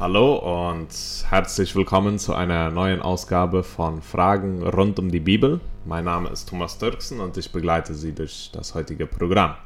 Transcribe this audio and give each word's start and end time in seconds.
Hallo 0.00 0.36
und 0.36 0.88
herzlich 1.28 1.76
willkommen 1.76 2.18
zu 2.18 2.32
einer 2.32 2.70
neuen 2.70 3.02
Ausgabe 3.02 3.62
von 3.62 4.00
Fragen 4.00 4.62
rund 4.62 4.98
um 4.98 5.10
die 5.10 5.20
Bibel. 5.20 5.60
Mein 5.84 6.04
Name 6.04 6.30
ist 6.30 6.48
Thomas 6.48 6.78
Dirksen 6.78 7.20
und 7.20 7.36
ich 7.36 7.52
begleite 7.52 7.92
Sie 7.92 8.14
durch 8.14 8.48
das 8.50 8.74
heutige 8.74 9.04
Programm. 9.04 9.56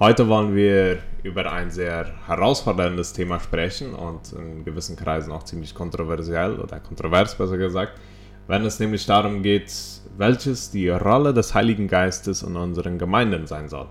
Heute 0.00 0.28
wollen 0.28 0.54
wir 0.54 0.98
über 1.22 1.50
ein 1.50 1.70
sehr 1.70 2.12
herausforderndes 2.26 3.14
Thema 3.14 3.40
sprechen 3.40 3.94
und 3.94 4.34
in 4.34 4.66
gewissen 4.66 4.96
Kreisen 4.96 5.32
auch 5.32 5.44
ziemlich 5.44 5.74
kontroversiell 5.74 6.60
oder 6.60 6.78
kontrovers 6.80 7.34
besser 7.34 7.56
gesagt, 7.56 7.98
wenn 8.48 8.66
es 8.66 8.78
nämlich 8.78 9.06
darum 9.06 9.42
geht, 9.42 9.72
welches 10.18 10.70
die 10.70 10.90
Rolle 10.90 11.32
des 11.32 11.54
Heiligen 11.54 11.88
Geistes 11.88 12.42
in 12.42 12.54
unseren 12.54 12.98
Gemeinden 12.98 13.46
sein 13.46 13.70
soll. 13.70 13.86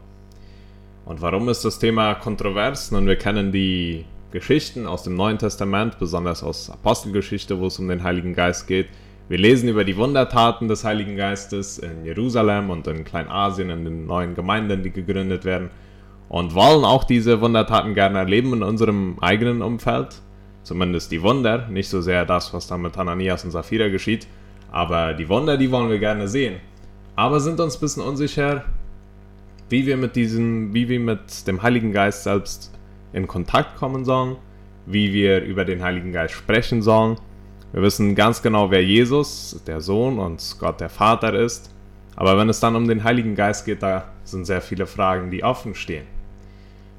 Und 1.06 1.20
warum 1.24 1.50
ist 1.50 1.66
das 1.66 1.80
Thema 1.80 2.14
kontrovers? 2.14 2.92
Nun, 2.92 3.08
wir 3.08 3.18
kennen 3.18 3.52
die 3.52 4.06
Geschichten 4.32 4.86
aus 4.86 5.04
dem 5.04 5.16
Neuen 5.16 5.38
Testament, 5.38 6.00
besonders 6.00 6.44
aus 6.44 6.70
Apostelgeschichte, 6.70 7.60
wo 7.60 7.68
es 7.68 7.80
um 7.80 7.88
den 7.88 8.04
Heiligen 8.04 8.34
Geist 8.34 8.68
geht. 8.68 8.88
Wir 9.30 9.38
lesen 9.38 9.70
über 9.70 9.86
die 9.86 9.96
Wundertaten 9.96 10.68
des 10.68 10.84
Heiligen 10.84 11.16
Geistes 11.16 11.80
in 11.80 12.06
Jerusalem 12.06 12.70
und 12.70 12.88
in 12.88 13.06
Kleinasien, 13.06 13.70
in 13.70 13.86
den 13.86 14.06
neuen 14.06 14.36
Gemeinden, 14.36 14.84
die 14.84 14.92
gegründet 14.92 15.46
werden. 15.46 15.70
Und 16.30 16.54
wollen 16.54 16.84
auch 16.84 17.06
diese 17.06 17.40
Wundertaten 17.40 17.94
gerne 17.94 18.20
erleben 18.20 18.52
in 18.52 18.64
unserem 18.64 19.18
eigenen 19.22 19.62
Umfeld. 19.62 20.22
Zumindest 20.64 21.12
die 21.14 21.22
Wunder, 21.22 21.68
nicht 21.70 21.88
so 21.88 22.02
sehr 22.02 22.26
das, 22.26 22.54
was 22.54 22.68
da 22.68 22.78
mit 22.78 22.98
Hananias 22.98 23.46
und 23.46 23.52
Sapphira 23.52 23.88
geschieht. 23.88 24.28
Aber 24.72 25.14
die 25.14 25.30
Wunder, 25.30 25.58
die 25.58 25.72
wollen 25.72 25.90
wir 25.90 26.00
gerne 26.00 26.28
sehen. 26.28 26.58
Aber 27.16 27.40
sind 27.40 27.62
uns 27.62 27.78
ein 27.78 27.80
bisschen 27.80 28.04
unsicher, 28.04 28.66
wie 29.70 29.86
wir 29.86 29.96
mit 29.96 30.18
diesem, 30.18 30.74
wie 30.74 30.90
wir 30.90 31.00
mit 31.00 31.48
dem 31.48 31.64
Heiligen 31.64 31.94
Geist 31.94 32.24
selbst 32.24 32.77
in 33.14 33.28
Kontakt 33.28 33.78
kommen 33.78 34.06
sollen, 34.06 34.38
wie 34.86 35.14
wir 35.14 35.44
über 35.44 35.66
den 35.66 35.84
Heiligen 35.84 36.12
Geist 36.12 36.34
sprechen 36.34 36.82
sollen. 36.82 37.18
Wir 37.74 37.82
wissen 37.82 38.16
ganz 38.16 38.42
genau, 38.42 38.72
wer 38.72 38.84
Jesus, 38.84 39.62
der 39.68 39.82
Sohn 39.82 40.20
und 40.20 40.56
Gott 40.60 40.80
der 40.80 40.90
Vater 40.90 41.34
ist. 41.34 41.74
Aber 42.16 42.38
wenn 42.38 42.50
es 42.50 42.60
dann 42.60 42.76
um 42.76 42.88
den 42.88 43.04
Heiligen 43.04 43.36
Geist 43.36 43.66
geht, 43.66 43.84
da 43.84 44.06
sind 44.24 44.46
sehr 44.46 44.62
viele 44.62 44.88
Fragen, 44.88 45.30
die 45.30 45.44
offen 45.44 45.76
stehen. 45.76 46.06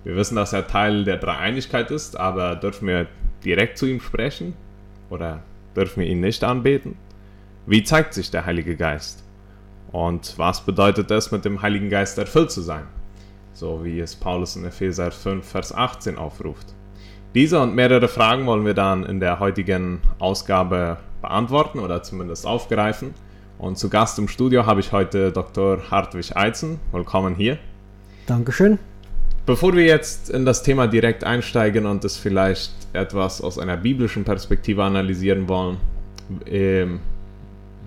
Wir 0.05 0.15
wissen, 0.15 0.37
dass 0.37 0.53
er 0.53 0.67
Teil 0.67 1.05
der 1.05 1.17
Dreieinigkeit 1.17 1.91
ist, 1.91 2.19
aber 2.19 2.57
dürfen 2.57 2.87
wir 2.87 3.07
direkt 3.45 3.79
zu 3.79 3.87
ihm 3.87 4.01
sprechen? 4.01 4.55
Oder 5.11 5.43
dürfen 5.75 6.01
wir 6.01 6.09
ihn 6.09 6.21
nicht 6.21 6.45
anbeten? 6.45 6.97
Wie 7.67 7.83
zeigt 7.83 8.15
sich 8.15 8.31
der 8.31 8.47
Heilige 8.47 8.77
Geist? 8.77 9.25
Und 9.91 10.35
was 10.37 10.65
bedeutet 10.65 11.11
es, 11.11 11.31
mit 11.31 11.45
dem 11.45 11.63
Heiligen 11.63 11.91
Geist 11.91 12.19
erfüllt 12.19 12.51
zu 12.51 12.61
sein? 12.61 12.87
So 13.59 13.85
wie 13.85 13.99
es 13.99 14.15
Paulus 14.15 14.55
in 14.55 14.65
Epheser 14.65 15.11
5, 15.11 15.45
Vers 15.45 15.75
18 15.75 16.17
aufruft. 16.17 16.77
Diese 17.35 17.59
und 17.59 17.75
mehrere 17.75 18.07
Fragen 18.07 18.47
wollen 18.47 18.65
wir 18.65 18.75
dann 18.75 19.03
in 19.05 19.19
der 19.19 19.41
heutigen 19.41 20.01
Ausgabe 20.21 20.99
beantworten 21.21 21.81
oder 21.81 22.05
zumindest 22.05 22.47
aufgreifen. 22.47 23.15
Und 23.59 23.77
zu 23.77 23.91
Gast 23.91 24.17
im 24.21 24.29
Studio 24.29 24.65
habe 24.65 24.79
ich 24.79 24.93
heute 24.93 25.33
Dr. 25.33 25.91
Hartwig 25.91 26.37
Eizen. 26.37 26.79
Willkommen 26.93 27.35
hier. 27.35 27.59
Dankeschön. 28.27 28.79
Bevor 29.45 29.75
wir 29.75 29.87
jetzt 29.87 30.31
in 30.31 30.45
das 30.45 30.63
Thema 30.63 30.87
direkt 30.87 31.25
einsteigen 31.25 31.85
und 31.85 32.05
es 32.05 32.17
vielleicht 32.17 32.71
etwas 32.93 33.41
aus 33.41 33.59
einer 33.59 33.77
biblischen 33.77 34.23
Perspektive 34.23 34.85
analysieren 34.85 35.49
wollen, 35.49 35.79
ähm, 36.47 37.01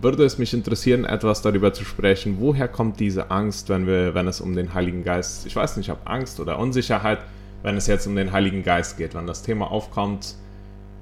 würde 0.02 0.24
es 0.24 0.38
mich 0.38 0.54
interessieren, 0.54 1.06
etwas 1.06 1.42
darüber 1.42 1.74
zu 1.74 1.86
sprechen. 1.86 2.38
Woher 2.40 2.68
kommt 2.68 3.00
diese 3.00 3.32
Angst, 3.32 3.70
wenn, 3.70 3.88
wir, 3.88 4.14
wenn 4.16 4.28
es 4.28 4.42
um 4.42 4.56
den 4.56 4.74
Heiligen 4.74 5.04
Geist, 5.04 5.46
ich 5.46 5.56
weiß 5.56 5.78
nicht, 5.78 5.92
ob 5.92 6.00
Angst 6.06 6.40
oder 6.40 6.58
Unsicherheit, 6.60 7.20
wenn 7.64 7.78
es 7.78 7.88
jetzt 7.88 8.08
um 8.08 8.16
den 8.16 8.32
Heiligen 8.32 8.64
Geist 8.64 8.98
geht, 8.98 9.14
wenn 9.14 9.28
das 9.28 9.44
Thema 9.44 9.70
aufkommt, 9.70 10.36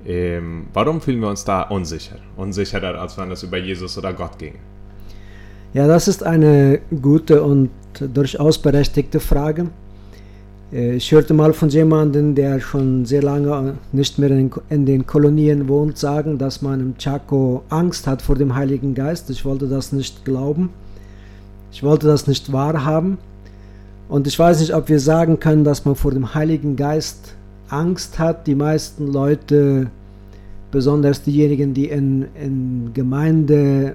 ähm, 0.06 0.68
warum 0.74 1.02
fühlen 1.02 1.20
wir 1.20 1.30
uns 1.30 1.44
da 1.44 1.64
unsicher? 1.64 2.18
Unsicherer, 2.38 3.00
als 3.00 3.18
wenn 3.18 3.32
es 3.32 3.44
über 3.44 3.58
Jesus 3.58 3.98
oder 3.98 4.14
Gott 4.14 4.38
ging? 4.38 4.56
Ja, 5.74 5.88
das 5.88 6.08
ist 6.08 6.24
eine 6.24 6.80
gute 7.02 7.44
und 7.44 7.70
durchaus 8.00 8.58
berechtigte 8.58 9.20
Frage. 9.20 9.68
Äh, 10.72 10.96
ich 10.96 11.12
hörte 11.12 11.34
mal 11.34 11.54
von 11.54 11.70
jemandem, 11.70 12.36
der 12.36 12.60
schon 12.60 13.06
sehr 13.06 13.24
lange 13.24 13.76
nicht 13.92 14.20
mehr 14.20 14.30
in, 14.30 14.86
den 14.86 15.06
Kolonien 15.06 15.68
wohnt, 15.68 15.98
sagen, 15.98 16.38
dass 16.38 16.62
man 16.62 16.80
im 16.80 16.98
Chaco 16.98 17.64
Angst 17.70 18.08
hat 18.08 18.22
vor 18.22 18.36
dem 18.36 18.56
Heiligen 18.56 18.94
Geist. 18.94 19.30
Ich 19.30 19.46
wollte 19.46 19.68
das 19.68 19.92
nicht 19.92 20.26
glauben. 20.26 20.70
Ich 21.72 21.84
wollte 21.84 22.08
das 22.08 22.28
nicht 22.28 22.52
wahrhaben. 22.52 23.18
Und 24.08 24.26
ich 24.26 24.38
weiß 24.38 24.60
nicht, 24.60 24.74
ob 24.74 24.90
wir 24.90 25.00
sagen 25.00 25.40
können, 25.40 25.64
dass 25.64 25.86
man 25.86 25.96
vor 25.96 26.12
dem 26.12 26.34
Heiligen 26.34 26.76
Geist 26.76 27.36
Angst 27.70 28.18
hat. 28.18 28.48
Die 28.48 28.56
meisten 28.56 29.08
Leute, 29.08 29.88
besonders 30.72 31.22
diejenigen, 31.22 31.76
die 31.76 31.90
in, 31.90 32.26
in 32.34 32.92
Gemeinde, 32.96 33.94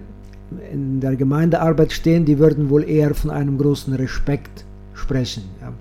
in 0.73 1.01
der 1.01 1.17
Gemeindearbeit 1.17 1.91
stehen, 1.91 2.25
die 2.25 2.39
würden 2.39 2.71
wohl 2.71 2.89
eher 2.89 3.13
von 3.15 3.31
einem 3.31 3.59
großen 3.59 3.93
Respekt 3.95 4.65
sprechen. 4.95 5.43
Ja. 5.61 5.73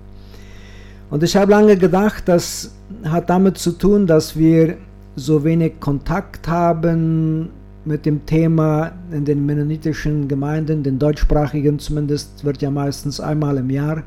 Und 1.14 1.22
ich 1.22 1.36
habe 1.36 1.52
lange 1.52 1.76
gedacht, 1.76 2.24
das 2.26 2.72
hat 3.04 3.30
damit 3.30 3.56
zu 3.56 3.70
tun, 3.70 4.04
dass 4.04 4.36
wir 4.36 4.76
so 5.14 5.44
wenig 5.44 5.78
Kontakt 5.78 6.48
haben 6.48 7.50
mit 7.84 8.04
dem 8.04 8.26
Thema 8.26 8.90
in 9.12 9.24
den 9.24 9.46
mennonitischen 9.46 10.26
Gemeinden, 10.26 10.82
den 10.82 10.98
deutschsprachigen 10.98 11.78
zumindest, 11.78 12.44
wird 12.44 12.62
ja 12.62 12.70
meistens 12.72 13.20
einmal 13.20 13.58
im 13.58 13.70
Jahr 13.70 14.02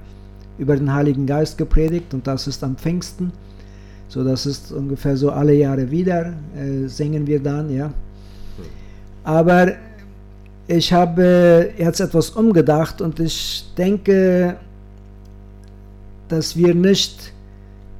über 0.57 0.75
den 0.75 0.93
Heiligen 0.93 1.25
Geist 1.25 1.57
gepredigt 1.57 2.13
und 2.13 2.27
das 2.27 2.45
ist 2.45 2.61
am 2.61 2.75
Pfingsten. 2.75 3.31
So, 4.09 4.25
das 4.25 4.45
ist 4.45 4.73
ungefähr 4.73 5.15
so 5.15 5.31
alle 5.31 5.53
Jahre 5.53 5.89
wieder, 5.89 6.33
äh, 6.57 6.87
singen 6.87 7.25
wir 7.25 7.39
dann, 7.39 7.69
ja. 7.69 7.89
Aber 9.23 9.71
ich 10.67 10.91
habe 10.91 11.69
jetzt 11.77 12.01
etwas 12.01 12.31
umgedacht 12.31 12.99
und 12.99 13.17
ich 13.21 13.63
denke, 13.77 14.57
dass 16.29 16.55
wir 16.55 16.75
nicht 16.75 17.33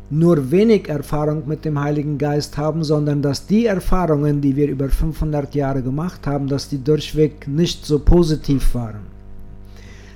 nur 0.10 0.52
wenig 0.52 0.88
Erfahrung 0.88 1.48
mit 1.48 1.66
dem 1.66 1.82
Heiligen 1.82 2.18
Geist 2.18 2.58
haben, 2.58 2.84
sondern 2.84 3.22
dass 3.22 3.46
die 3.46 3.66
Erfahrungen, 3.66 4.40
die 4.40 4.56
wir 4.56 4.70
über 4.70 4.90
500 4.90 5.54
Jahre 5.54 5.82
gemacht 5.82 6.26
haben, 6.26 6.48
dass 6.48 6.70
die 6.70 6.82
durchweg 6.82 7.48
nicht 7.48 7.86
so 7.86 8.00
positiv 8.00 8.74
waren. 8.74 9.18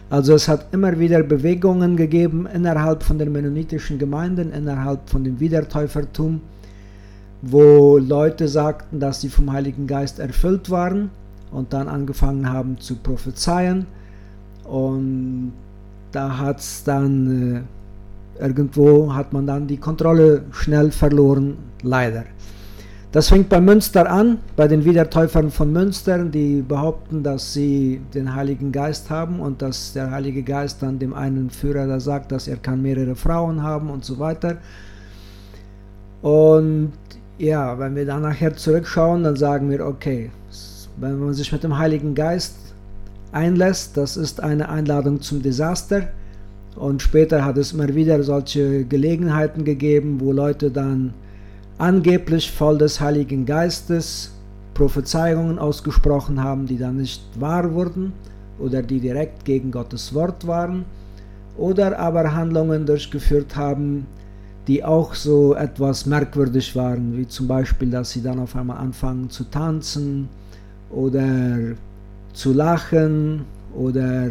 Also 0.10 0.34
es 0.34 0.48
hat 0.48 0.74
immer 0.74 1.00
wieder 1.00 1.24
Bewegungen 1.24 1.96
gegeben 1.96 2.46
innerhalb 2.54 3.04
von 3.04 3.18
den 3.18 3.32
mennonitischen 3.32 3.98
Gemeinden, 3.98 4.52
innerhalb 4.52 5.10
von 5.10 5.24
dem 5.24 5.40
Wiedertäufertum, 5.40 6.42
wo 7.42 7.98
Leute 7.98 8.48
sagten, 8.48 9.00
dass 9.00 9.22
sie 9.22 9.30
vom 9.30 9.52
Heiligen 9.52 9.88
Geist 9.88 10.20
erfüllt 10.20 10.70
waren 10.70 11.12
und 11.52 11.74
dann 11.74 11.88
angefangen 11.88 12.50
haben 12.50 12.78
zu 12.80 12.96
prophezeien. 12.96 13.86
Und 14.66 15.54
da 16.12 16.38
hat 16.38 16.60
es 16.60 16.84
dann 16.84 17.56
äh, 17.56 17.62
irgendwo 18.40 19.14
hat 19.14 19.34
man 19.34 19.48
dann 19.48 19.68
die 19.68 19.78
Kontrolle 19.78 20.44
schnell 20.52 20.92
verloren, 20.92 21.58
leider. 21.84 22.24
Das 23.12 23.28
fängt 23.28 23.50
bei 23.50 23.60
Münster 23.60 24.10
an, 24.10 24.40
bei 24.56 24.70
den 24.70 24.86
Wiedertäufern 24.86 25.52
von 25.52 25.74
Münster, 25.74 26.24
die 26.24 26.62
behaupten, 26.62 27.24
dass 27.24 27.54
sie 27.54 28.00
den 28.14 28.34
Heiligen 28.34 28.72
Geist 28.72 29.10
haben 29.10 29.42
und 29.42 29.62
dass 29.62 29.92
der 29.92 30.12
Heilige 30.12 30.44
Geist 30.44 30.82
dann 30.82 30.98
dem 30.98 31.14
einen 31.14 31.50
Führer 31.50 31.88
da 31.88 32.00
sagt, 32.00 32.32
dass 32.32 32.48
er 32.48 32.56
kann 32.56 32.82
mehrere 32.82 33.16
Frauen 33.16 33.62
haben 33.64 33.90
und 33.90 34.06
so 34.06 34.18
weiter. 34.18 34.58
Und 36.22 36.94
ja, 37.38 37.78
wenn 37.80 37.96
wir 37.96 38.06
dann 38.06 38.22
nachher 38.22 38.56
zurückschauen, 38.56 39.24
dann 39.24 39.36
sagen 39.36 39.70
wir, 39.70 39.86
okay, 39.86 40.32
wenn 40.98 41.20
man 41.20 41.34
sich 41.34 41.52
mit 41.52 41.64
dem 41.64 41.78
Heiligen 41.78 42.16
Geist 42.16 42.56
einlässt, 43.34 43.98
das 43.98 44.16
ist 44.16 44.42
eine 44.42 44.70
Einladung 44.70 45.20
zum 45.20 45.42
Desaster 45.42 46.08
und 46.76 47.02
später 47.02 47.44
hat 47.44 47.58
es 47.58 47.74
immer 47.74 47.94
wieder 47.94 48.22
solche 48.24 48.86
Gelegenheiten 48.86 49.66
gegeben, 49.66 50.20
wo 50.20 50.32
Leute 50.32 50.72
dann 50.72 51.14
angeblich 51.78 52.52
voll 52.52 52.78
des 52.78 53.02
Heiligen 53.02 53.46
Geistes 53.46 54.32
Prophezeiungen 54.74 55.60
ausgesprochen 55.60 56.44
haben, 56.44 56.66
die 56.66 56.78
dann 56.78 56.98
nicht 56.98 57.22
wahr 57.40 57.74
wurden 57.74 58.14
oder 58.60 58.82
die 58.82 59.00
direkt 59.00 59.46
gegen 59.46 59.72
Gottes 59.72 60.14
Wort 60.14 60.48
waren 60.48 60.86
oder 61.58 62.00
aber 62.00 62.34
Handlungen 62.34 62.86
durchgeführt 62.86 63.56
haben, 63.56 64.06
die 64.68 64.84
auch 64.84 65.14
so 65.16 65.56
etwas 65.56 66.06
merkwürdig 66.06 66.76
waren, 66.76 67.18
wie 67.18 67.28
zum 67.28 67.48
Beispiel, 67.48 67.90
dass 67.90 68.12
sie 68.12 68.22
dann 68.22 68.40
auf 68.40 68.56
einmal 68.56 68.78
anfangen 68.78 69.30
zu 69.30 69.44
tanzen 69.46 70.30
oder 70.90 71.76
zu 72.34 72.54
lachen 72.54 73.42
oder 73.76 74.30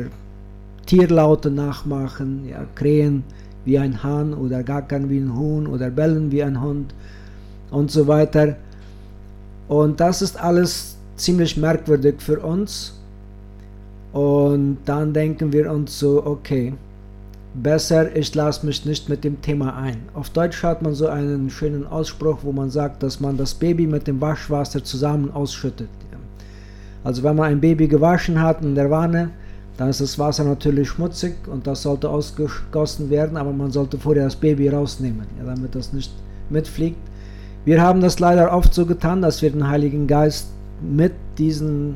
Tierlaute 0.90 1.52
nachmachen, 1.52 2.48
ja, 2.48 2.66
krähen 2.74 3.22
wie 3.64 3.78
ein 3.78 4.02
Hahn 4.02 4.34
oder 4.34 4.64
gackern 4.64 5.08
wie 5.08 5.18
ein 5.18 5.38
Huhn 5.38 5.68
oder 5.68 5.88
bellen 5.88 6.32
wie 6.32 6.42
ein 6.42 6.60
Hund 6.60 6.92
und 7.70 7.92
so 7.92 8.08
weiter. 8.08 8.56
Und 9.68 10.00
das 10.00 10.20
ist 10.20 10.36
alles 10.36 10.96
ziemlich 11.14 11.56
merkwürdig 11.56 12.16
für 12.18 12.40
uns. 12.40 12.98
Und 14.12 14.78
dann 14.84 15.12
denken 15.12 15.52
wir 15.52 15.70
uns 15.70 15.96
so, 15.96 16.26
okay, 16.26 16.72
besser, 17.54 18.16
ich 18.16 18.34
lasse 18.34 18.66
mich 18.66 18.84
nicht 18.84 19.08
mit 19.08 19.22
dem 19.22 19.40
Thema 19.40 19.76
ein. 19.76 19.98
Auf 20.12 20.30
Deutsch 20.30 20.60
hat 20.64 20.82
man 20.82 20.94
so 20.94 21.06
einen 21.06 21.50
schönen 21.50 21.86
Ausspruch, 21.86 22.38
wo 22.42 22.50
man 22.50 22.68
sagt, 22.68 23.04
dass 23.04 23.20
man 23.20 23.36
das 23.36 23.54
Baby 23.54 23.86
mit 23.86 24.08
dem 24.08 24.20
Waschwasser 24.20 24.82
zusammen 24.82 25.30
ausschüttet. 25.30 25.88
Also 27.04 27.22
wenn 27.22 27.36
man 27.36 27.52
ein 27.52 27.60
Baby 27.60 27.86
gewaschen 27.86 28.42
hat 28.42 28.64
in 28.64 28.74
der 28.74 28.90
Wanne, 28.90 29.30
dann 29.80 29.88
ist 29.88 30.02
das 30.02 30.18
Wasser 30.18 30.44
natürlich 30.44 30.90
schmutzig 30.90 31.36
und 31.50 31.66
das 31.66 31.80
sollte 31.80 32.10
ausgegossen 32.10 33.08
werden, 33.08 33.38
aber 33.38 33.50
man 33.50 33.70
sollte 33.70 33.96
vorher 33.96 34.24
das 34.24 34.36
Baby 34.36 34.68
rausnehmen, 34.68 35.24
ja, 35.38 35.46
damit 35.46 35.74
das 35.74 35.94
nicht 35.94 36.12
mitfliegt. 36.50 36.98
Wir 37.64 37.80
haben 37.80 38.02
das 38.02 38.20
leider 38.20 38.52
oft 38.52 38.74
so 38.74 38.84
getan, 38.84 39.22
dass 39.22 39.40
wir 39.40 39.50
den 39.50 39.66
Heiligen 39.66 40.06
Geist 40.06 40.48
mit 40.82 41.14
diesen 41.38 41.94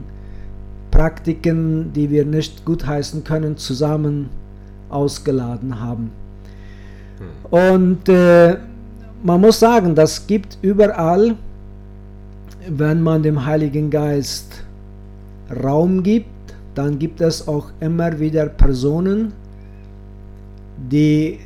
Praktiken, 0.90 1.92
die 1.92 2.08
wir 2.08 2.24
nicht 2.24 2.64
gutheißen 2.64 3.22
können, 3.22 3.58
zusammen 3.58 4.30
ausgeladen 4.88 5.78
haben. 5.78 6.10
Hm. 7.50 7.80
Und 7.84 8.08
äh, 8.08 8.56
man 9.22 9.42
muss 9.42 9.60
sagen, 9.60 9.94
das 9.94 10.26
gibt 10.26 10.56
überall, 10.62 11.36
wenn 12.66 13.02
man 13.02 13.22
dem 13.22 13.44
Heiligen 13.44 13.90
Geist 13.90 14.62
Raum 15.62 16.02
gibt, 16.02 16.33
dann 16.74 16.98
gibt 16.98 17.20
es 17.20 17.46
auch 17.46 17.68
immer 17.80 18.18
wieder 18.18 18.46
Personen, 18.46 19.32
die 20.90 21.38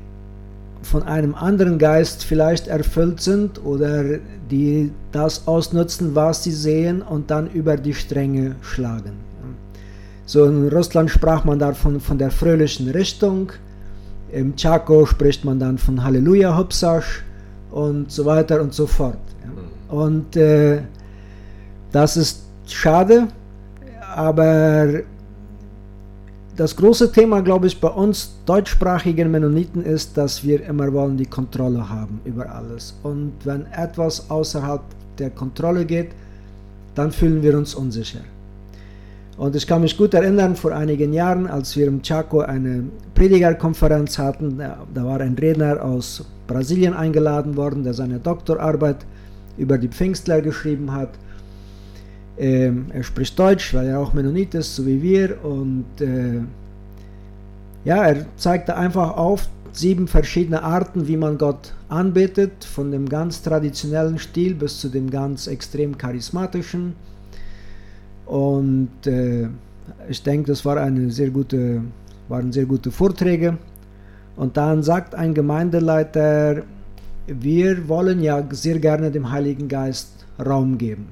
von 0.83 1.03
einem 1.03 1.35
anderen 1.35 1.79
Geist 1.79 2.25
vielleicht 2.25 2.69
erfüllt 2.69 3.21
sind 3.21 3.63
oder 3.65 4.19
die 4.51 4.91
das 5.13 5.47
ausnutzen, 5.47 6.15
was 6.15 6.45
sie 6.45 6.53
sehen 6.53 7.03
und 7.03 7.31
dann 7.31 7.51
über 7.51 7.77
die 7.77 7.95
Stränge 7.95 8.57
schlagen. 8.63 9.13
So 10.25 10.45
in 10.45 10.69
Russland 10.69 11.11
sprach 11.11 11.45
man 11.45 11.59
davon 11.59 12.01
von 12.01 12.19
der 12.19 12.31
fröhlichen 12.31 12.89
Richtung, 12.91 13.53
im 14.31 14.57
Chaco 14.57 15.07
spricht 15.07 15.45
man 15.45 15.59
dann 15.59 15.79
von 15.79 16.05
Halleluja 16.05 16.57
Hupsasch 16.57 17.25
und 17.71 18.11
so 18.11 18.27
weiter 18.27 18.61
und 18.61 18.75
so 18.75 18.87
fort. 18.87 19.19
Und 19.89 20.37
äh, 20.37 20.83
das 21.93 22.19
ist 22.19 22.43
schade, 22.67 23.29
aber 24.15 25.01
das 26.59 26.75
große 26.75 27.13
Thema, 27.13 27.41
glaube 27.41 27.69
ich, 27.69 27.81
bei 27.81 27.89
uns 27.89 28.35
deutschsprachigen 28.45 29.31
Mennoniten 29.31 29.81
ist, 29.81 30.17
dass 30.17 30.43
wir 30.43 30.67
immer 30.67 30.93
wollen 30.93 31.17
die 31.17 31.27
Kontrolle 31.27 31.89
haben 31.89 32.21
über 32.25 32.51
alles. 32.53 32.97
Und 33.05 33.33
wenn 33.45 33.65
etwas 33.67 34.29
außerhalb 34.29 34.81
der 35.21 35.31
Kontrolle 35.31 35.85
geht, 35.85 36.09
dann 36.97 37.13
fühlen 37.13 37.45
wir 37.45 37.57
uns 37.57 37.77
unsicher. 37.77 38.23
Und 39.37 39.55
ich 39.55 39.69
kann 39.69 39.83
mich 39.83 39.97
gut 39.97 40.15
erinnern, 40.15 40.57
vor 40.57 40.73
einigen 40.73 41.13
Jahren, 41.13 41.47
als 41.47 41.77
wir 41.77 41.87
im 41.87 42.03
Chaco 42.03 42.41
eine 42.41 42.87
Predigerkonferenz 43.15 44.19
hatten, 44.19 44.59
da 44.59 45.05
war 45.05 45.21
ein 45.21 45.35
Redner 45.35 45.81
aus 45.81 46.25
Brasilien 46.49 46.93
eingeladen 46.93 47.57
worden, 47.57 47.85
der 47.85 47.95
seine 47.95 48.19
Doktorarbeit 48.19 49.07
über 49.59 49.79
die 49.79 49.87
Pfingstler 49.87 50.41
geschrieben 50.41 50.93
hat. 50.93 51.11
Ähm, 52.39 52.87
er 52.93 53.03
spricht 53.03 53.39
Deutsch, 53.39 53.75
weil 53.75 53.89
er 53.89 54.01
auch 54.01 54.13
Mennonit 54.13 54.55
ist, 54.55 54.77
so 54.77 54.87
wie 54.87 55.03
wir. 55.03 55.45
Und 55.45 55.87
äh, 56.01 56.41
ja, 57.85 58.05
er 58.05 58.27
zeigte 58.37 58.77
einfach 58.77 59.17
auf 59.17 59.49
sieben 59.73 60.09
verschiedene 60.09 60.63
Arten, 60.63 61.09
wie 61.09 61.17
man 61.17 61.39
Gott 61.39 61.75
anbetet, 61.89 62.65
von 62.65 62.91
dem 62.91 63.09
ganz 63.09 63.43
traditionellen 63.43 64.19
Stil 64.19 64.55
bis 64.55 64.81
zu 64.81 64.89
dem 64.89 65.11
ganz 65.11 65.47
extrem 65.47 65.97
charismatischen 65.97 66.95
und 68.29 69.07
äh, 69.07 69.49
ich 70.09 70.23
denke, 70.23 70.49
das 70.49 70.63
war 70.65 70.77
eine 70.77 71.11
sehr 71.11 71.31
gute, 71.31 71.81
waren 72.29 72.53
sehr 72.53 72.67
gute 72.67 72.91
Vorträge. 72.91 73.57
Und 74.37 74.57
dann 74.57 74.83
sagt 74.83 75.15
ein 75.15 75.33
Gemeindeleiter, 75.33 76.63
wir 77.27 77.89
wollen 77.89 78.21
ja 78.23 78.47
sehr 78.51 78.79
gerne 78.79 79.11
dem 79.11 79.31
Heiligen 79.33 79.67
Geist 79.67 80.27
Raum 80.39 80.77
geben. 80.77 81.09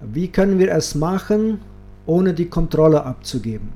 Wie 0.00 0.28
können 0.28 0.58
wir 0.58 0.72
es 0.72 0.94
machen, 0.94 1.60
ohne 2.06 2.34
die 2.34 2.48
Kontrolle 2.48 3.04
abzugeben? 3.04 3.68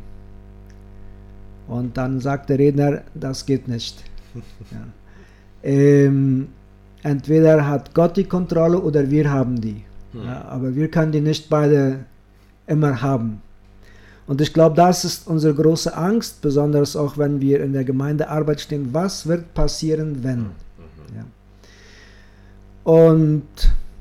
Und 1.68 1.96
dann 1.96 2.20
sagt 2.20 2.50
der 2.50 2.58
Redner, 2.58 3.02
das 3.14 3.46
geht 3.46 3.68
nicht. 3.68 4.04
Ja. 4.70 4.78
Ähm, 5.64 6.48
entweder 7.02 7.68
hat 7.68 7.94
Gott 7.94 8.16
die 8.16 8.24
Kontrolle 8.24 8.80
oder 8.80 9.10
wir 9.10 9.30
haben 9.30 9.60
die. 9.60 9.84
Hm. 10.12 10.24
Ja, 10.24 10.44
aber 10.46 10.74
wir 10.74 10.90
können 10.90 11.12
die 11.12 11.20
nicht 11.20 11.48
beide 11.48 12.00
immer 12.66 13.00
haben. 13.02 13.42
Und 14.26 14.40
ich 14.40 14.52
glaube, 14.52 14.76
das 14.76 15.04
ist 15.04 15.26
unsere 15.26 15.54
große 15.54 15.94
Angst, 15.96 16.40
besonders 16.42 16.96
auch 16.96 17.18
wenn 17.18 17.40
wir 17.40 17.62
in 17.62 17.72
der 17.72 17.84
Gemeindearbeit 17.84 18.60
stehen. 18.60 18.88
Was 18.92 19.26
wird 19.26 19.52
passieren, 19.54 20.22
wenn? 20.22 20.38
Hm, 20.38 20.44
mhm. 20.46 21.16
Ja. 21.16 22.92
Und 22.92 23.44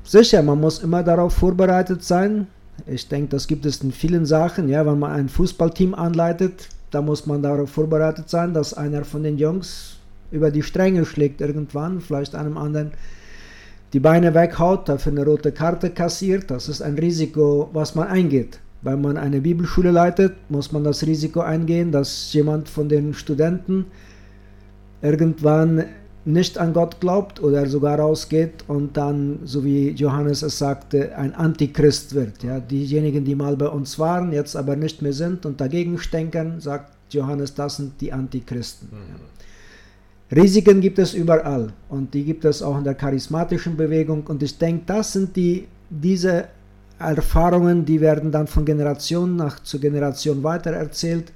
sicher, 0.04 0.42
man 0.42 0.60
muss 0.60 0.82
immer 0.82 1.02
darauf 1.02 1.34
vorbereitet 1.34 2.04
sein. 2.04 2.46
Ich 2.86 3.08
denke, 3.08 3.28
das 3.28 3.46
gibt 3.46 3.66
es 3.66 3.82
in 3.82 3.92
vielen 3.92 4.26
Sachen. 4.26 4.68
Ja, 4.68 4.84
wenn 4.86 4.98
man 4.98 5.12
ein 5.12 5.28
Fußballteam 5.28 5.94
anleitet, 5.94 6.68
da 6.90 7.02
muss 7.02 7.26
man 7.26 7.42
darauf 7.42 7.70
vorbereitet 7.70 8.28
sein, 8.28 8.54
dass 8.54 8.74
einer 8.74 9.04
von 9.04 9.22
den 9.22 9.38
Jungs 9.38 9.96
über 10.30 10.50
die 10.50 10.62
Stränge 10.62 11.04
schlägt 11.04 11.40
irgendwann, 11.40 12.00
vielleicht 12.00 12.34
einem 12.34 12.56
anderen 12.56 12.92
die 13.92 14.00
Beine 14.00 14.34
weghaut, 14.34 14.88
dafür 14.88 15.12
eine 15.12 15.24
rote 15.24 15.52
Karte 15.52 15.90
kassiert, 15.90 16.50
das 16.50 16.68
ist 16.68 16.80
ein 16.80 16.98
Risiko, 16.98 17.68
was 17.74 17.94
man 17.94 18.08
eingeht. 18.08 18.58
Wenn 18.80 19.02
man 19.02 19.16
eine 19.16 19.42
Bibelschule 19.42 19.90
leitet, 19.90 20.34
muss 20.48 20.72
man 20.72 20.82
das 20.82 21.06
Risiko 21.06 21.40
eingehen, 21.40 21.92
dass 21.92 22.32
jemand 22.32 22.68
von 22.68 22.88
den 22.88 23.14
Studenten 23.14 23.86
irgendwann 25.02 25.84
nicht 26.24 26.58
an 26.58 26.72
Gott 26.72 27.00
glaubt 27.00 27.42
oder 27.42 27.66
sogar 27.66 27.98
rausgeht 27.98 28.64
und 28.68 28.96
dann, 28.96 29.40
so 29.44 29.64
wie 29.64 29.90
Johannes 29.90 30.42
es 30.42 30.58
sagte, 30.58 31.16
ein 31.16 31.34
Antichrist 31.34 32.14
wird. 32.14 32.42
Ja, 32.42 32.60
diejenigen, 32.60 33.24
die 33.24 33.34
mal 33.34 33.56
bei 33.56 33.68
uns 33.68 33.98
waren, 33.98 34.32
jetzt 34.32 34.54
aber 34.54 34.76
nicht 34.76 35.02
mehr 35.02 35.12
sind 35.12 35.44
und 35.46 35.60
dagegen 35.60 35.98
stänkern, 35.98 36.60
sagt 36.60 36.92
Johannes, 37.10 37.54
das 37.54 37.76
sind 37.76 38.00
die 38.00 38.12
Antichristen. 38.12 38.88
Mhm. 38.92 40.36
Risiken 40.36 40.80
gibt 40.80 40.98
es 40.98 41.12
überall 41.12 41.72
und 41.90 42.14
die 42.14 42.24
gibt 42.24 42.44
es 42.44 42.62
auch 42.62 42.78
in 42.78 42.84
der 42.84 42.94
charismatischen 42.94 43.76
Bewegung 43.76 44.22
und 44.26 44.42
ich 44.42 44.56
denke, 44.56 44.84
das 44.86 45.12
sind 45.12 45.36
die, 45.36 45.66
diese 45.90 46.46
Erfahrungen, 46.98 47.84
die 47.84 48.00
werden 48.00 48.30
dann 48.30 48.46
von 48.46 48.64
Generation 48.64 49.36
nach 49.36 49.62
zu 49.62 49.78
Generation 49.78 50.42
weitererzählt 50.42 51.32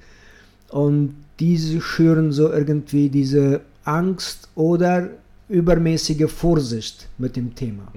und 0.69 1.13
diese 1.39 1.79
schüren 1.81 2.31
so 2.31 2.51
irgendwie 2.51 3.09
diese 3.09 3.61
Angst 3.87 4.49
oder 4.55 5.09
übermäßige 5.49 6.29
Vorsicht 6.29 7.07
mit 7.17 7.35
dem 7.35 7.55
Thema. 7.55 7.87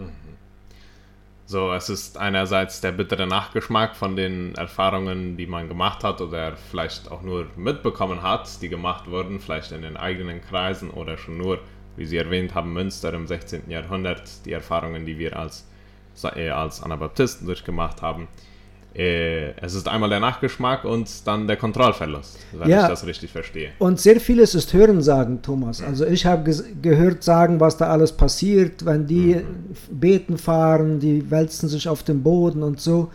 So, 1.47 1.73
es 1.73 1.89
ist 1.89 2.17
einerseits 2.17 2.81
der 2.81 2.93
bittere 2.93 3.27
Nachgeschmack 3.27 3.97
von 3.97 4.15
den 4.15 4.55
Erfahrungen, 4.55 5.37
die 5.37 5.49
man 5.49 5.67
gemacht 5.67 6.05
hat 6.05 6.21
oder 6.21 6.57
vielleicht 6.57 7.11
auch 7.11 7.23
nur 7.23 7.49
mitbekommen 7.57 8.23
hat, 8.23 8.63
die 8.63 8.69
gemacht 8.69 9.11
wurden, 9.11 9.41
vielleicht 9.41 9.73
in 9.73 9.83
den 9.83 9.97
eigenen 9.97 10.41
Kreisen 10.43 10.91
oder 10.91 11.19
schon 11.19 11.39
nur, 11.39 11.59
wie 11.97 12.07
Sie 12.07 12.19
erwähnt 12.19 12.55
haben, 12.55 12.73
Münster 12.73 13.13
im 13.13 13.27
16. 13.27 13.69
Jahrhundert, 13.69 14.47
die 14.47 14.53
Erfahrungen, 14.53 15.07
die 15.07 15.19
wir 15.19 15.37
als, 15.37 15.67
äh, 16.23 16.51
als 16.51 16.85
Anabaptisten 16.85 17.49
durchgemacht 17.49 18.01
haben. 18.01 18.29
Äh, 18.95 19.53
es 19.61 19.75
ist 19.75 19.87
einmal 19.87 20.11
der 20.11 20.19
Nachgeschmack 20.19 20.85
und 20.85 21.09
dann 21.27 21.47
der 21.47 21.57
Kontrollverlust, 21.57 22.39
wenn 22.53 22.69
ja. 22.69 22.83
ich 22.83 22.89
das 22.89 23.07
richtig 23.07 23.31
verstehe. 23.31 23.71
Und 23.79 24.01
sehr 24.01 24.21
vieles 24.21 24.55
ist 24.55 24.73
Hörensagen, 24.73 25.43
Thomas. 25.43 25.81
Also 25.81 26.07
ich 26.07 26.27
habe 26.27 26.53
gehört 26.83 27.23
sagen, 27.23 27.61
was 27.61 27.77
da 27.77 27.87
alles 27.87 28.11
passiert, 28.13 28.85
wenn 28.85 29.07
die 29.07 29.37
mhm. 29.37 30.01
beten 30.01 30.39
fahren, 30.39 30.99
die 30.99 31.31
wälzen 31.31 31.69
sich 31.69 31.89
auf 31.89 32.03
dem 32.03 32.23
Boden 32.23 32.63
und 32.65 32.81
so. 32.81 33.11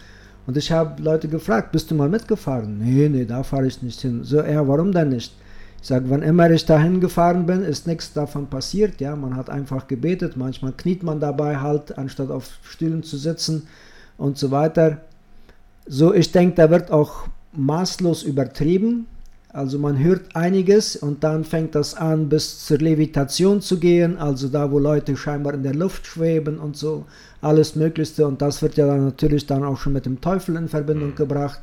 Und 0.47 0.57
ich 0.57 0.71
habe 0.71 1.01
Leute 1.01 1.27
gefragt, 1.27 1.71
bist 1.71 1.91
du 1.91 1.95
mal 1.95 2.07
mitgefahren? 2.07 2.77
Nee, 2.77 3.09
nee, 3.09 3.25
da 3.25 3.43
fahre 3.43 3.67
ich 3.67 3.81
nicht 3.81 3.99
hin. 3.99 4.23
So, 4.23 4.41
ja, 4.41 4.65
warum 4.67 4.91
denn 4.91 5.09
nicht? 5.09 5.33
Ich 5.81 5.87
sage, 5.87 6.05
wann 6.09 6.21
immer 6.21 6.49
ich 6.49 6.65
dahin 6.65 6.99
gefahren 6.99 7.45
bin, 7.45 7.63
ist 7.63 7.85
nichts 7.85 8.13
davon 8.13 8.47
passiert. 8.47 9.01
Ja, 9.01 9.15
man 9.15 9.35
hat 9.35 9.49
einfach 9.49 9.87
gebetet. 9.87 10.37
Manchmal 10.37 10.71
kniet 10.71 11.03
man 11.03 11.19
dabei 11.19 11.57
halt, 11.57 11.97
anstatt 11.97 12.31
auf 12.31 12.49
Stühlen 12.63 13.03
zu 13.03 13.17
sitzen 13.17 13.67
und 14.17 14.37
so 14.37 14.51
weiter. 14.51 15.01
So, 15.87 16.13
ich 16.13 16.31
denke, 16.31 16.55
da 16.55 16.69
wird 16.69 16.91
auch 16.91 17.27
maßlos 17.53 18.23
übertrieben. 18.23 19.07
Also 19.49 19.79
man 19.79 19.97
hört 19.97 20.35
einiges 20.35 20.97
und 20.97 21.23
dann 21.23 21.45
fängt 21.45 21.75
das 21.75 21.93
an, 21.93 22.27
bis 22.27 22.65
zur 22.65 22.79
Levitation 22.79 23.61
zu 23.61 23.79
gehen, 23.79 24.17
also 24.17 24.49
da, 24.49 24.69
wo 24.69 24.79
Leute 24.79 25.15
scheinbar 25.15 25.53
in 25.53 25.63
der 25.63 25.73
Luft 25.73 26.05
schweben 26.05 26.59
und 26.59 26.75
so, 26.75 27.05
alles 27.39 27.73
Möglichste. 27.75 28.27
Und 28.27 28.41
das 28.41 28.61
wird 28.61 28.75
ja 28.75 28.85
dann 28.85 29.05
natürlich 29.05 29.45
dann 29.45 29.63
auch 29.63 29.77
schon 29.77 29.93
mit 29.93 30.05
dem 30.05 30.19
Teufel 30.19 30.57
in 30.57 30.67
Verbindung 30.67 31.11
mhm. 31.11 31.15
gebracht. 31.15 31.61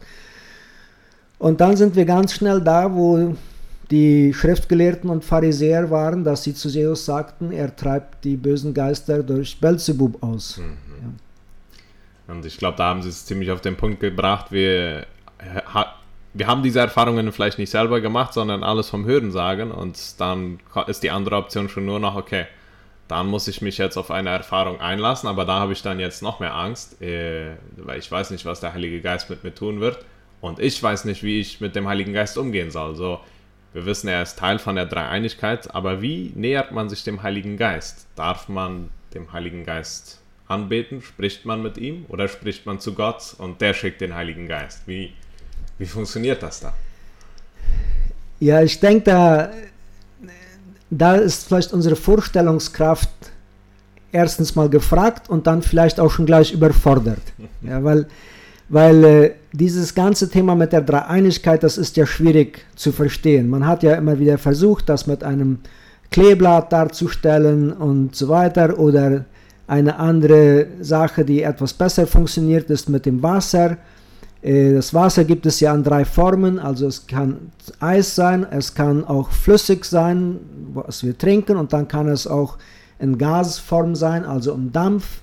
Und 1.38 1.60
dann 1.60 1.76
sind 1.76 1.94
wir 1.94 2.06
ganz 2.06 2.32
schnell 2.32 2.62
da, 2.62 2.94
wo 2.94 3.34
die 3.90 4.32
Schriftgelehrten 4.32 5.10
und 5.10 5.22
Pharisäer 5.22 5.90
waren, 5.90 6.24
dass 6.24 6.44
sie 6.44 6.54
zu 6.54 6.68
Jesus 6.68 7.04
sagten, 7.04 7.52
er 7.52 7.76
treibt 7.76 8.24
die 8.24 8.36
bösen 8.36 8.72
Geister 8.72 9.22
durch 9.22 9.60
Belzebub 9.60 10.22
aus. 10.22 10.58
Mhm. 10.58 10.91
Und 12.32 12.46
ich 12.46 12.56
glaube, 12.56 12.78
da 12.78 12.84
haben 12.84 13.02
sie 13.02 13.10
es 13.10 13.26
ziemlich 13.26 13.50
auf 13.50 13.60
den 13.60 13.76
Punkt 13.76 14.00
gebracht. 14.00 14.46
Wir, 14.50 15.06
wir 16.32 16.46
haben 16.46 16.62
diese 16.62 16.80
Erfahrungen 16.80 17.30
vielleicht 17.30 17.58
nicht 17.58 17.68
selber 17.68 18.00
gemacht, 18.00 18.32
sondern 18.32 18.64
alles 18.64 18.88
vom 18.88 19.04
Hören 19.04 19.30
sagen 19.30 19.70
und 19.70 20.18
dann 20.18 20.58
ist 20.86 21.02
die 21.02 21.10
andere 21.10 21.36
Option 21.36 21.68
schon 21.68 21.84
nur 21.84 22.00
noch, 22.00 22.16
okay, 22.16 22.46
dann 23.06 23.26
muss 23.26 23.48
ich 23.48 23.60
mich 23.60 23.76
jetzt 23.76 23.98
auf 23.98 24.10
eine 24.10 24.30
Erfahrung 24.30 24.80
einlassen, 24.80 25.28
aber 25.28 25.44
da 25.44 25.60
habe 25.60 25.74
ich 25.74 25.82
dann 25.82 26.00
jetzt 26.00 26.22
noch 26.22 26.40
mehr 26.40 26.54
Angst, 26.54 27.02
äh, 27.02 27.56
weil 27.76 27.98
ich 27.98 28.10
weiß 28.10 28.30
nicht, 28.30 28.46
was 28.46 28.60
der 28.60 28.72
Heilige 28.72 29.02
Geist 29.02 29.28
mit 29.28 29.44
mir 29.44 29.54
tun 29.54 29.80
wird 29.80 29.98
und 30.40 30.58
ich 30.58 30.82
weiß 30.82 31.04
nicht, 31.04 31.22
wie 31.22 31.38
ich 31.38 31.60
mit 31.60 31.76
dem 31.76 31.86
Heiligen 31.86 32.14
Geist 32.14 32.38
umgehen 32.38 32.70
soll. 32.70 32.96
So, 32.96 33.20
wir 33.74 33.84
wissen, 33.84 34.08
er 34.08 34.22
ist 34.22 34.38
Teil 34.38 34.58
von 34.58 34.76
der 34.76 34.86
Dreieinigkeit, 34.86 35.74
aber 35.74 36.00
wie 36.00 36.32
nähert 36.34 36.72
man 36.72 36.88
sich 36.88 37.04
dem 37.04 37.22
Heiligen 37.22 37.58
Geist? 37.58 38.06
Darf 38.16 38.48
man 38.48 38.88
dem 39.12 39.34
Heiligen 39.34 39.66
Geist 39.66 40.21
anbeten? 40.52 41.02
Spricht 41.02 41.44
man 41.44 41.62
mit 41.62 41.78
ihm 41.78 42.04
oder 42.09 42.28
spricht 42.28 42.66
man 42.66 42.78
zu 42.78 42.94
Gott 42.94 43.35
und 43.38 43.61
der 43.61 43.75
schickt 43.75 44.00
den 44.00 44.14
Heiligen 44.14 44.47
Geist? 44.47 44.82
Wie, 44.87 45.12
wie 45.78 45.87
funktioniert 45.87 46.42
das 46.42 46.61
da? 46.61 46.75
Ja, 48.38 48.62
ich 48.62 48.78
denke, 48.80 49.04
da, 49.04 49.50
da 50.90 51.14
ist 51.16 51.49
vielleicht 51.49 51.73
unsere 51.73 51.97
Vorstellungskraft 51.97 53.11
erstens 54.12 54.54
mal 54.54 54.68
gefragt 54.68 55.30
und 55.30 55.47
dann 55.47 55.62
vielleicht 55.62 55.99
auch 55.99 56.11
schon 56.11 56.26
gleich 56.26 56.52
überfordert. 56.52 57.23
Ja, 57.62 57.82
weil 57.85 58.06
weil 58.73 59.04
äh, 59.04 59.30
dieses 59.52 59.94
ganze 59.94 60.30
Thema 60.30 60.54
mit 60.54 60.73
der 60.73 60.80
Dreieinigkeit, 60.80 61.62
das 61.62 61.76
ist 61.76 61.99
ja 61.99 62.06
schwierig 62.06 62.64
zu 62.75 62.90
verstehen. 62.90 63.50
Man 63.50 63.66
hat 63.66 63.82
ja 63.82 63.94
immer 63.97 64.18
wieder 64.18 64.38
versucht, 64.38 64.88
das 64.88 65.06
mit 65.06 65.23
einem 65.23 65.59
Kleeblatt 66.11 66.73
darzustellen 66.73 67.71
und 67.71 68.16
so 68.16 68.28
weiter 68.28 68.78
oder 68.78 69.26
eine 69.66 69.99
andere 69.99 70.66
Sache, 70.81 71.25
die 71.25 71.42
etwas 71.42 71.73
besser 71.73 72.07
funktioniert, 72.07 72.69
ist 72.71 72.88
mit 72.88 73.07
dem 73.07 73.23
Wasser. 73.23 73.78
Äh, 74.42 74.75
das 74.75 74.92
Wasser 74.92 75.25
gibt 75.25 75.47
es 75.47 75.61
ja 75.61 75.75
in 75.75 75.83
drei 75.83 76.04
Formen, 76.04 76.59
also 76.59 76.87
es 76.87 77.07
kann 77.07 77.52
Eis 77.81 78.14
sein, 78.14 78.47
es 78.50 78.75
kann 78.75 79.04
auch 79.04 79.31
flüssig 79.31 79.85
sein, 79.85 80.40
was 80.75 81.04
wir 81.04 81.16
trinken, 81.16 81.57
und 81.57 81.73
dann 81.73 81.88
kann 81.88 82.09
es 82.09 82.26
auch 82.26 82.59
in 82.99 83.19
Gasform 83.19 83.95
sein, 83.95 84.25
also 84.25 84.52
im 84.52 84.73
Dampf. 84.73 85.21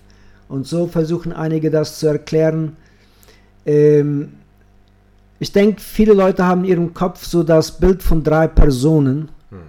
Und 0.48 0.66
so 0.66 0.88
versuchen 0.88 1.32
einige 1.32 1.70
das 1.70 2.00
zu 2.00 2.08
erklären. 2.08 2.76
Ähm, 3.66 4.34
ich 5.40 5.52
denke, 5.52 5.80
viele 5.80 6.14
Leute 6.14 6.46
haben 6.46 6.64
in 6.64 6.70
ihrem 6.70 6.94
Kopf 6.94 7.24
so 7.24 7.44
das 7.44 7.80
Bild 7.80 8.02
von 8.04 8.24
drei 8.24 8.48
Personen, 8.48 9.30
hm. 9.50 9.60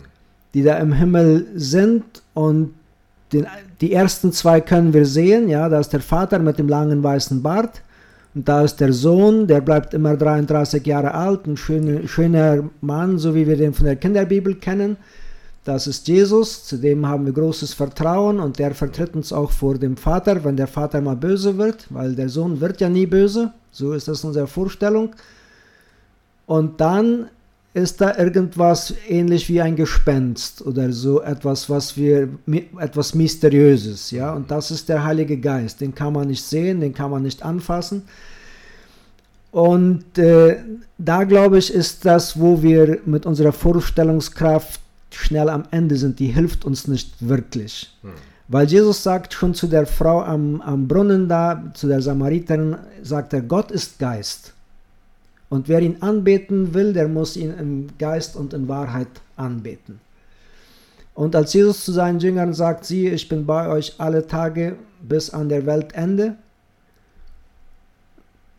die 0.55 0.62
da 0.62 0.79
im 0.79 0.93
Himmel 0.93 1.47
sind 1.55 2.05
und 2.35 2.75
den, 3.33 3.47
die 3.80 3.92
ersten 3.92 4.32
zwei 4.32 4.60
können 4.60 4.92
wir 4.92 5.06
sehen, 5.06 5.49
ja, 5.49 5.68
da 5.68 5.80
ist 5.80 5.92
der 5.92 6.00
Vater 6.00 6.38
mit 6.38 6.58
dem 6.58 6.68
langen 6.68 7.02
weißen 7.02 7.42
Bart. 7.42 7.82
Und 8.34 8.49
da 8.49 8.62
ist 8.62 8.76
der 8.76 8.92
Sohn, 8.92 9.46
der 9.46 9.60
bleibt 9.60 9.92
immer 9.94 10.16
33 10.16 10.87
Jahre 10.87 11.14
alt, 11.14 11.46
ein 11.46 11.56
schöner, 11.56 12.06
schöner 12.06 12.70
Mann, 12.80 13.18
so 13.18 13.34
wie 13.34 13.46
wir 13.46 13.56
den 13.56 13.75
von 13.75 13.87
der 13.87 13.96
Kinderbibel 13.96 14.54
kennen. 14.54 14.96
Das 15.64 15.87
ist 15.87 16.06
Jesus, 16.08 16.64
zu 16.64 16.76
dem 16.76 17.06
haben 17.06 17.26
wir 17.26 17.32
großes 17.32 17.75
Vertrauen. 17.75 18.38
Und 18.38 18.58
der 18.58 18.75
vertritt 18.75 19.14
uns 19.14 19.32
auch 19.32 19.50
vor 19.50 19.78
dem 19.78 19.96
Vater, 19.96 20.44
wenn 20.44 20.56
der 20.56 20.68
Vater 20.68 21.00
mal 21.00 21.16
böse 21.16 21.58
wird, 21.58 21.87
weil 21.90 22.14
der 22.14 22.28
Sohn 22.28 22.60
wird 22.60 22.80
ja 22.80 22.88
nie 22.88 23.06
böse, 23.06 23.52
so 23.72 23.92
ist 23.92 24.08
das 24.08 24.25
unsere 24.25 24.46
Vorstellung. 24.46 25.10
Und 26.46 26.80
dann 26.80 27.28
ist 27.73 28.00
da 28.00 28.17
irgendwas 28.19 28.95
ähnlich 29.09 29.49
wie 29.49 29.61
ein 29.61 29.77
Gespenst 29.77 30.62
oder 30.62 30.93
so 30.93 31.23
etwas, 31.23 31.71
was 31.71 31.97
wir 31.97 32.29
etwas 32.79 33.15
mysteriöses, 33.15 34.11
ja, 34.11 34.33
und 34.33 34.50
das 34.50 34.71
ist 34.71 34.89
der 34.89 35.05
Heilige 35.05 35.39
Geist. 35.39 35.81
Den 35.81 35.95
kann 35.95 36.12
man 36.12 36.29
nicht 36.29 36.43
sehen, 36.43 36.81
den 36.81 36.93
kann 36.93 37.11
man 37.11 37.23
nicht 37.23 37.45
anfassen. 37.45 38.03
Und 39.53 40.19
äh, 40.19 40.59
da 40.99 41.25
glaube 41.25 41.59
ich, 41.59 41.73
ist 41.73 42.05
das, 42.05 42.39
wo 42.39 42.62
wir 42.62 43.00
mit 43.05 43.27
unserer 43.27 43.53
Vorstellungskraft 43.53 44.81
schnell 45.11 45.49
am 45.49 45.65
Ende 45.71 45.97
sind, 45.97 46.19
die 46.19 46.29
hilft 46.29 46.65
uns 46.65 46.87
nicht 46.87 47.15
wirklich. 47.21 47.97
Hm. 48.03 48.11
Weil 48.49 48.67
Jesus 48.67 49.03
sagt 49.03 49.33
schon 49.33 49.55
zu 49.55 49.69
der 49.69 49.87
Frau 49.87 50.23
am, 50.23 50.61
am 50.61 50.89
Brunnen 50.89 51.29
da, 51.29 51.71
zu 51.75 51.87
der 51.87 52.03
Samariterin, 52.03 52.77
sagt 53.03 53.33
er, 53.33 53.43
Gott 53.43 53.71
ist 53.71 54.00
Geist. 54.00 54.55
Und 55.50 55.69
wer 55.69 55.80
ihn 55.80 55.97
anbeten 56.00 56.73
will, 56.73 56.95
der 56.95 57.09
muss 57.09 57.37
ihn 57.37 57.52
im 57.59 57.88
Geist 57.99 58.37
und 58.37 58.54
in 58.54 58.69
Wahrheit 58.69 59.09
anbeten. 59.37 60.00
Und 61.14 61.37
als 61.37 61.52
Jesus 61.52 61.85
zu 61.85 61.92
seinen 61.92 62.21
Jüngern 62.21 62.54
sagt, 62.54 62.87
siehe, 62.87 63.11
ich 63.11 63.28
bin 63.28 63.45
bei 63.45 63.69
euch 63.69 63.95
alle 63.99 64.26
Tage 64.26 64.76
bis 65.02 65.28
an 65.28 65.49
der 65.49 65.66
Weltende, 65.66 66.37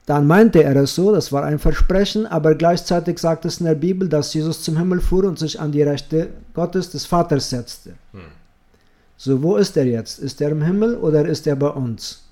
dann 0.05 0.27
meinte 0.27 0.61
er 0.63 0.75
es 0.75 0.93
so, 0.93 1.13
das 1.13 1.31
war 1.31 1.43
ein 1.43 1.59
Versprechen, 1.59 2.25
aber 2.27 2.55
gleichzeitig 2.55 3.19
sagt 3.19 3.45
es 3.45 3.59
in 3.59 3.67
der 3.67 3.75
Bibel, 3.75 4.09
dass 4.09 4.33
Jesus 4.33 4.61
zum 4.61 4.77
Himmel 4.77 4.99
fuhr 4.99 5.23
und 5.23 5.39
sich 5.39 5.59
an 5.59 5.71
die 5.71 5.83
Rechte 5.83 6.29
Gottes 6.53 6.89
des 6.89 7.05
Vaters 7.05 7.49
setzte. 7.49 7.91
Hm. 8.11 8.21
So, 9.15 9.41
wo 9.41 9.55
ist 9.55 9.77
er 9.77 9.85
jetzt? 9.85 10.19
Ist 10.19 10.41
er 10.41 10.49
im 10.49 10.63
Himmel 10.63 10.97
oder 10.97 11.25
ist 11.25 11.47
er 11.47 11.55
bei 11.55 11.69
uns? 11.69 12.23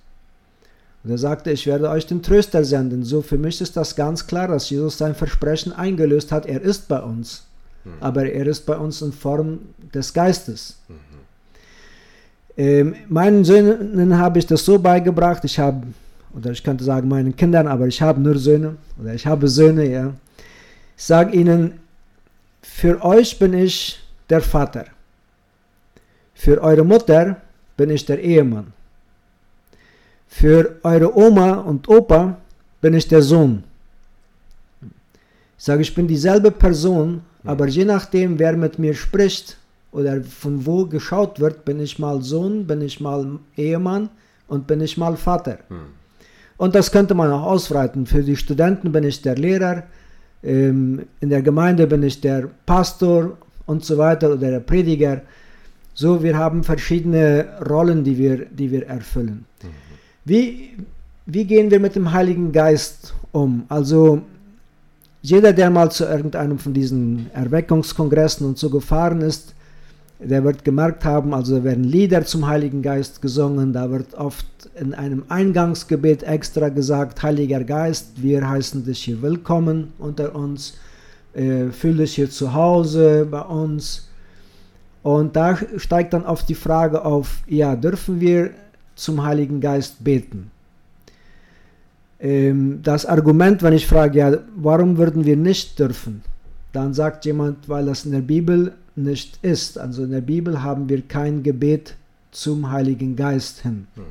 Und 1.04 1.12
er 1.12 1.18
sagte, 1.18 1.52
ich 1.52 1.66
werde 1.66 1.90
euch 1.90 2.06
den 2.06 2.22
Tröster 2.22 2.64
senden. 2.66 3.04
So, 3.04 3.22
für 3.22 3.38
mich 3.38 3.62
ist 3.62 3.78
das 3.78 3.96
ganz 3.96 4.28
klar, 4.28 4.48
dass 4.48 4.70
Jesus 4.70 4.98
sein 4.98 5.16
Versprechen 5.16 5.72
eingelöst 5.72 6.32
hat. 6.32 6.46
Er 6.46 6.62
ist 6.62 6.88
bei 6.88 7.00
uns. 7.00 7.46
Hm. 7.84 7.94
Aber 8.02 8.26
er 8.26 8.46
ist 8.48 8.66
bei 8.66 8.78
uns 8.78 9.02
in 9.02 9.14
Form 9.14 9.60
des 9.94 10.14
Geistes. 10.14 10.78
Mhm. 10.88 10.96
Ähm, 12.58 12.96
meinen 13.08 13.46
Söhnen 13.46 14.18
habe 14.18 14.40
ich 14.40 14.46
das 14.46 14.66
so 14.66 14.78
beigebracht. 14.78 15.46
Ich 15.46 15.58
habe 15.58 15.88
oder 16.34 16.52
ich 16.52 16.64
könnte 16.64 16.84
sagen 16.84 17.08
meinen 17.08 17.36
Kindern, 17.36 17.68
aber 17.68 17.88
ich 17.88 18.02
habe 18.02 18.20
nur 18.22 18.38
Söhne 18.38 18.76
oder 19.00 19.14
ich 19.14 19.26
habe 19.26 19.48
Söhne, 19.48 19.90
ja. 19.90 20.14
Ich 20.98 21.04
sage 21.06 21.36
ihnen, 21.36 21.80
für 22.62 23.04
euch 23.04 23.40
bin 23.40 23.54
ich 23.54 24.00
der 24.30 24.42
Vater. 24.42 24.86
Für 26.34 26.62
eure 26.62 26.84
Mutter 26.84 27.38
bin 27.78 27.90
ich 27.90 28.06
der 28.06 28.22
Ehemann. 28.22 28.74
Für 30.30 30.78
eure 30.84 31.18
Oma 31.18 31.54
und 31.56 31.90
Opa 31.90 32.38
bin 32.82 32.94
ich 32.94 33.08
der 33.08 33.22
Sohn. 33.22 33.64
Ich 35.58 35.66
sage, 35.66 35.82
ich 35.82 35.94
bin 35.94 36.08
dieselbe 36.08 36.52
Person, 36.52 37.22
aber 37.44 37.68
je 37.68 37.84
nachdem, 37.84 38.40
wer 38.40 38.56
mit 38.56 38.80
mir 38.80 38.94
spricht 38.94 39.58
oder 39.92 40.22
von 40.24 40.66
wo 40.66 40.86
geschaut 40.86 41.40
wird, 41.40 41.66
bin 41.66 41.82
ich 41.82 42.00
mal 42.00 42.22
Sohn, 42.22 42.66
bin 42.66 42.82
ich 42.82 43.02
mal 43.02 43.40
Ehemann 43.58 44.10
und 44.48 44.68
bin 44.68 44.80
ich 44.80 44.98
mal 44.98 45.18
Vater. 45.18 45.58
Hm. 45.68 45.78
Und 46.58 46.76
das 46.76 46.92
könnte 46.92 47.16
man 47.16 47.32
auch 47.32 47.44
ausweiten. 47.44 48.06
Für 48.06 48.24
die 48.24 48.38
Studenten 48.38 48.92
bin 48.92 49.04
ich 49.04 49.22
der 49.22 49.36
Lehrer, 49.36 49.84
ähm, 50.44 51.08
in 51.20 51.30
der 51.30 51.42
Gemeinde 51.42 51.88
bin 51.88 52.04
ich 52.04 52.22
der 52.22 52.50
Pastor 52.66 53.38
und 53.66 53.84
so 53.84 53.98
weiter 53.98 54.28
oder 54.28 54.52
der 54.52 54.60
Prediger. 54.60 55.22
So, 55.94 56.24
wir 56.24 56.38
haben 56.38 56.64
verschiedene 56.64 57.48
Rollen, 57.68 58.04
die 58.04 58.18
wir, 58.18 58.46
die 58.46 58.72
wir 58.72 58.88
erfüllen. 58.88 59.46
Mhm. 59.64 59.89
Wie, 60.30 60.78
wie 61.26 61.44
gehen 61.44 61.72
wir 61.72 61.80
mit 61.80 61.96
dem 61.96 62.14
Heiligen 62.14 62.52
Geist 62.52 63.16
um? 63.32 63.64
Also, 63.68 64.22
jeder, 65.24 65.54
der 65.54 65.72
mal 65.72 65.90
zu 65.90 66.06
irgendeinem 66.06 66.60
von 66.60 66.72
diesen 66.72 67.32
Erweckungskongressen 67.34 68.46
und 68.46 68.60
so 68.60 68.70
gefahren 68.70 69.22
ist, 69.22 69.56
der 70.20 70.44
wird 70.44 70.64
gemerkt 70.64 71.04
haben, 71.04 71.34
also 71.34 71.64
werden 71.64 71.84
Lieder 71.84 72.26
zum 72.26 72.46
Heiligen 72.46 72.84
Geist 72.84 73.24
gesungen, 73.24 73.74
da 73.74 73.90
wird 73.90 74.14
oft 74.14 74.46
in 74.80 74.94
einem 74.94 75.24
Eingangsgebet 75.30 76.22
extra 76.22 76.70
gesagt, 76.70 77.24
Heiliger 77.24 77.64
Geist, 77.64 78.22
wir 78.22 78.48
heißen 78.48 78.86
dich 78.86 79.06
hier 79.06 79.24
willkommen 79.24 79.94
unter 79.98 80.36
uns, 80.36 80.76
äh, 81.34 81.72
fühl 81.72 81.98
dich 81.98 82.14
hier 82.14 82.30
zu 82.30 82.54
Hause 82.54 83.26
bei 83.26 83.42
uns. 83.42 84.08
Und 85.02 85.36
da 85.36 85.58
steigt 85.78 86.14
dann 86.14 86.26
oft 86.26 86.48
die 86.48 86.56
Frage 86.56 87.04
auf, 87.04 87.42
ja, 87.48 87.76
dürfen 87.76 88.22
wir 88.22 88.52
zum 89.00 89.24
Heiligen 89.24 89.62
Geist 89.62 90.04
beten? 90.04 90.52
Ähm, 92.20 92.80
das 92.84 93.06
Argument, 93.06 93.64
wenn 93.64 93.74
ich 93.74 93.88
frage, 93.88 94.20
ja, 94.20 94.38
warum 94.56 94.98
würden 94.98 95.26
wir 95.26 95.38
nicht 95.38 95.80
dürfen? 95.80 96.22
Dann 96.74 96.94
sagt 96.94 97.26
jemand, 97.26 97.68
weil 97.70 97.86
das 97.86 98.06
in 98.06 98.12
der 98.12 98.20
Bibel 98.20 98.74
nicht 98.96 99.40
ist. 99.42 99.78
Also 99.78 100.04
in 100.04 100.12
der 100.12 100.22
Bibel 100.22 100.62
haben 100.62 100.90
wir 100.90 101.02
kein 101.02 101.44
Gebet 101.44 101.96
zum 102.32 102.72
Heiligen 102.72 103.16
Geist 103.16 103.62
hin. 103.62 103.88
Hm. 103.96 104.04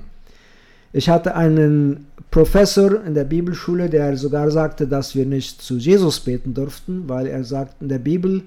Ich 0.93 1.09
hatte 1.09 1.35
einen 1.35 2.07
Professor 2.31 3.05
in 3.05 3.15
der 3.15 3.25
Bibelschule, 3.25 3.91
der 3.91 4.17
sogar 4.17 4.51
sagte, 4.51 4.87
dass 4.87 5.15
wir 5.15 5.27
nicht 5.27 5.61
zu 5.61 5.77
Jesus 5.77 6.21
beten 6.21 6.55
durften, 6.55 7.09
weil 7.09 7.27
er 7.27 7.45
sagt, 7.45 7.83
in 7.83 7.89
der 7.89 7.99
Bibel 7.99 8.43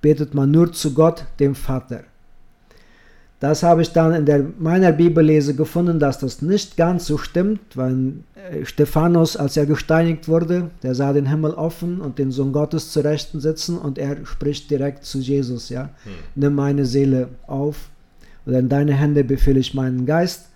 betet 0.00 0.32
man 0.32 0.50
nur 0.50 0.72
zu 0.72 0.94
Gott, 0.94 1.24
dem 1.38 1.54
Vater. 1.54 2.04
Das 3.40 3.62
habe 3.62 3.80
ich 3.80 3.92
dann 3.92 4.14
in 4.14 4.26
der, 4.26 4.44
meiner 4.58 4.92
Bibellese 4.92 5.54
gefunden, 5.54 5.98
dass 5.98 6.18
das 6.18 6.42
nicht 6.42 6.76
ganz 6.76 7.06
so 7.06 7.16
stimmt, 7.16 7.60
weil 7.74 8.12
äh, 8.34 8.66
Stephanus, 8.66 9.36
als 9.36 9.56
er 9.56 9.64
gesteinigt 9.64 10.28
wurde, 10.28 10.70
der 10.82 10.94
sah 10.94 11.14
den 11.14 11.26
Himmel 11.26 11.52
offen 11.52 12.02
und 12.02 12.18
den 12.18 12.30
Sohn 12.30 12.52
Gottes 12.52 12.92
zu 12.92 13.00
Rechten 13.00 13.40
sitzen 13.40 13.78
und 13.78 13.96
er 13.96 14.26
spricht 14.26 14.70
direkt 14.70 15.04
zu 15.04 15.18
Jesus, 15.18 15.70
ja, 15.70 15.84
hm. 16.04 16.12
nimm 16.34 16.54
meine 16.54 16.84
Seele 16.84 17.28
auf 17.46 17.88
oder 18.44 18.58
in 18.58 18.68
deine 18.68 18.92
Hände 18.94 19.24
befehle 19.24 19.60
ich 19.60 19.74
meinen 19.74 20.04
Geist. 20.04 20.46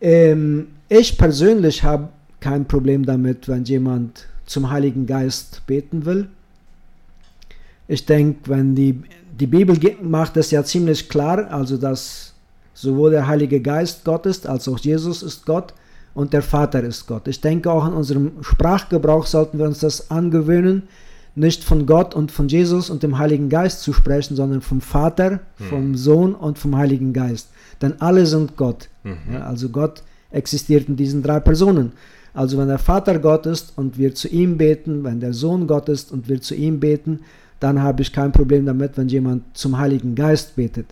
Ähm, 0.00 0.68
ich 0.88 1.16
persönlich 1.16 1.82
habe 1.82 2.08
kein 2.40 2.66
Problem 2.66 3.06
damit, 3.06 3.48
wenn 3.48 3.64
jemand 3.64 4.26
zum 4.44 4.70
Heiligen 4.70 5.06
Geist 5.06 5.62
beten 5.66 6.04
will. 6.04 6.28
Ich 7.88 8.04
denke, 8.04 8.50
wenn 8.50 8.74
die, 8.74 9.02
die 9.40 9.46
Bibel 9.46 9.78
macht 10.02 10.36
es 10.36 10.50
ja 10.50 10.64
ziemlich 10.64 11.08
klar, 11.08 11.50
also 11.50 11.76
dass 11.76 12.34
sowohl 12.72 13.10
der 13.10 13.26
Heilige 13.26 13.60
Geist 13.60 14.04
Gott 14.04 14.26
ist, 14.26 14.46
als 14.46 14.68
auch 14.68 14.78
Jesus 14.78 15.22
ist 15.22 15.46
Gott 15.46 15.74
und 16.12 16.32
der 16.32 16.42
Vater 16.42 16.82
ist 16.82 17.06
Gott. 17.06 17.28
Ich 17.28 17.40
denke 17.40 17.70
auch 17.70 17.86
in 17.86 17.92
unserem 17.92 18.32
Sprachgebrauch 18.42 19.26
sollten 19.26 19.58
wir 19.58 19.66
uns 19.66 19.80
das 19.80 20.10
angewöhnen, 20.10 20.84
nicht 21.36 21.64
von 21.64 21.86
Gott 21.86 22.14
und 22.14 22.30
von 22.30 22.48
Jesus 22.48 22.90
und 22.90 23.02
dem 23.02 23.18
Heiligen 23.18 23.48
Geist 23.48 23.82
zu 23.82 23.92
sprechen, 23.92 24.36
sondern 24.36 24.60
vom 24.60 24.80
Vater, 24.80 25.40
hm. 25.58 25.66
vom 25.68 25.94
Sohn 25.96 26.34
und 26.34 26.58
vom 26.58 26.76
Heiligen 26.76 27.12
Geist. 27.12 27.48
Denn 27.82 28.00
alle 28.00 28.26
sind 28.26 28.56
Gott. 28.56 28.88
Mhm. 29.02 29.34
Ja, 29.34 29.40
also 29.40 29.68
Gott 29.68 30.04
existiert 30.30 30.88
in 30.88 30.96
diesen 30.96 31.22
drei 31.22 31.40
Personen. 31.40 31.92
Also 32.32 32.58
wenn 32.58 32.68
der 32.68 32.78
Vater 32.78 33.18
Gott 33.18 33.46
ist 33.46 33.72
und 33.76 33.98
wir 33.98 34.14
zu 34.14 34.28
ihm 34.28 34.58
beten, 34.58 35.04
wenn 35.04 35.20
der 35.20 35.32
Sohn 35.32 35.66
Gott 35.66 35.88
ist 35.88 36.12
und 36.12 36.28
wir 36.28 36.40
zu 36.40 36.54
ihm 36.54 36.80
beten, 36.80 37.20
dann 37.60 37.82
habe 37.82 38.02
ich 38.02 38.12
kein 38.12 38.32
Problem 38.32 38.66
damit, 38.66 38.96
wenn 38.96 39.08
jemand 39.08 39.56
zum 39.56 39.78
Heiligen 39.78 40.14
Geist 40.14 40.56
betet. 40.56 40.86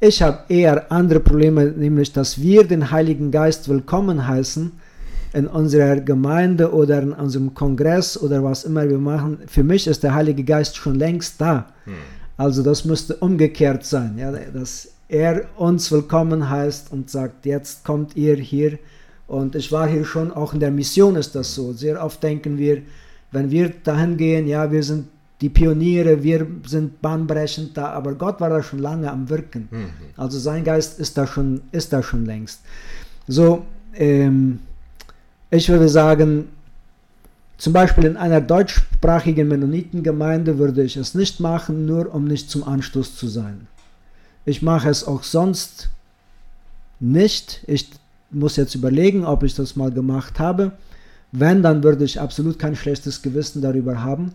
Ich 0.00 0.20
habe 0.20 0.40
eher 0.48 0.90
andere 0.90 1.20
Probleme, 1.20 1.66
nämlich 1.66 2.12
dass 2.12 2.40
wir 2.40 2.64
den 2.64 2.90
Heiligen 2.90 3.30
Geist 3.30 3.68
willkommen 3.68 4.26
heißen 4.26 4.72
in 5.32 5.46
unserer 5.46 5.96
Gemeinde 6.00 6.72
oder 6.72 7.02
in 7.02 7.12
unserem 7.12 7.54
Kongress 7.54 8.20
oder 8.20 8.42
was 8.42 8.64
immer 8.64 8.88
wir 8.88 8.98
machen. 8.98 9.38
Für 9.46 9.62
mich 9.62 9.86
ist 9.86 10.02
der 10.02 10.14
Heilige 10.14 10.44
Geist 10.44 10.76
schon 10.76 10.96
längst 10.96 11.40
da. 11.40 11.66
Hm. 11.84 11.94
Also 12.36 12.62
das 12.62 12.84
müsste 12.84 13.14
umgekehrt 13.16 13.84
sein, 13.84 14.18
ja, 14.18 14.32
dass 14.32 14.88
er 15.08 15.44
uns 15.56 15.92
willkommen 15.92 16.48
heißt 16.48 16.90
und 16.90 17.10
sagt, 17.10 17.46
jetzt 17.46 17.84
kommt 17.84 18.16
ihr 18.16 18.36
hier. 18.36 18.78
Und 19.26 19.54
ich 19.54 19.70
war 19.70 19.88
hier 19.88 20.04
schon, 20.04 20.32
auch 20.32 20.52
in 20.52 20.60
der 20.60 20.70
Mission 20.70 21.16
ist 21.16 21.34
das 21.34 21.54
so. 21.54 21.72
Sehr 21.72 22.02
oft 22.04 22.22
denken 22.22 22.58
wir, 22.58 22.82
wenn 23.30 23.50
wir 23.50 23.70
dahin 23.84 24.16
gehen, 24.16 24.46
ja, 24.46 24.70
wir 24.72 24.82
sind 24.82 25.06
die 25.42 25.48
Pioniere, 25.48 26.22
wir 26.22 26.46
sind 26.66 27.02
bahnbrechend 27.02 27.76
da, 27.76 27.90
aber 27.90 28.14
Gott 28.14 28.40
war 28.40 28.48
da 28.48 28.62
schon 28.62 28.78
lange 28.78 29.10
am 29.10 29.28
Wirken. 29.28 29.68
Mhm. 29.70 29.90
Also 30.16 30.38
sein 30.38 30.62
Geist 30.62 31.00
ist 31.00 31.18
da 31.18 31.26
schon, 31.26 31.62
ist 31.72 31.92
da 31.92 32.00
schon 32.02 32.24
längst. 32.24 32.60
So, 33.26 33.64
ähm, 33.94 34.60
ich 35.50 35.68
würde 35.68 35.88
sagen, 35.88 36.48
zum 37.58 37.72
Beispiel 37.72 38.04
in 38.04 38.16
einer 38.16 38.40
deutschsprachigen 38.40 39.48
Mennonitengemeinde 39.48 40.58
würde 40.58 40.84
ich 40.84 40.96
es 40.96 41.14
nicht 41.14 41.40
machen, 41.40 41.86
nur 41.86 42.14
um 42.14 42.24
nicht 42.24 42.48
zum 42.48 42.62
Anstoß 42.62 43.16
zu 43.16 43.26
sein. 43.26 43.66
Ich 44.44 44.62
mache 44.62 44.90
es 44.90 45.04
auch 45.04 45.24
sonst 45.24 45.90
nicht. 47.00 47.64
Ich 47.66 47.90
muss 48.30 48.56
jetzt 48.56 48.76
überlegen, 48.76 49.24
ob 49.24 49.42
ich 49.42 49.54
das 49.54 49.74
mal 49.74 49.90
gemacht 49.90 50.38
habe. 50.38 50.72
Wenn, 51.32 51.62
dann 51.62 51.82
würde 51.82 52.04
ich 52.04 52.20
absolut 52.20 52.58
kein 52.58 52.76
schlechtes 52.76 53.22
Gewissen 53.22 53.60
darüber 53.60 54.02
haben. 54.02 54.32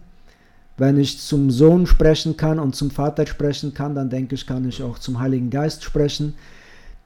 Wenn 0.78 1.00
ich 1.00 1.20
zum 1.20 1.50
Sohn 1.50 1.88
sprechen 1.88 2.38
kann 2.38 2.60
und 2.60 2.76
zum 2.76 2.92
Vater 2.92 3.26
sprechen 3.26 3.74
kann, 3.74 3.96
dann 3.96 4.10
denke 4.10 4.36
ich, 4.36 4.46
kann 4.46 4.68
ich 4.68 4.84
auch 4.84 5.00
zum 5.00 5.20
Heiligen 5.20 5.50
Geist 5.50 5.84
sprechen. 5.84 6.36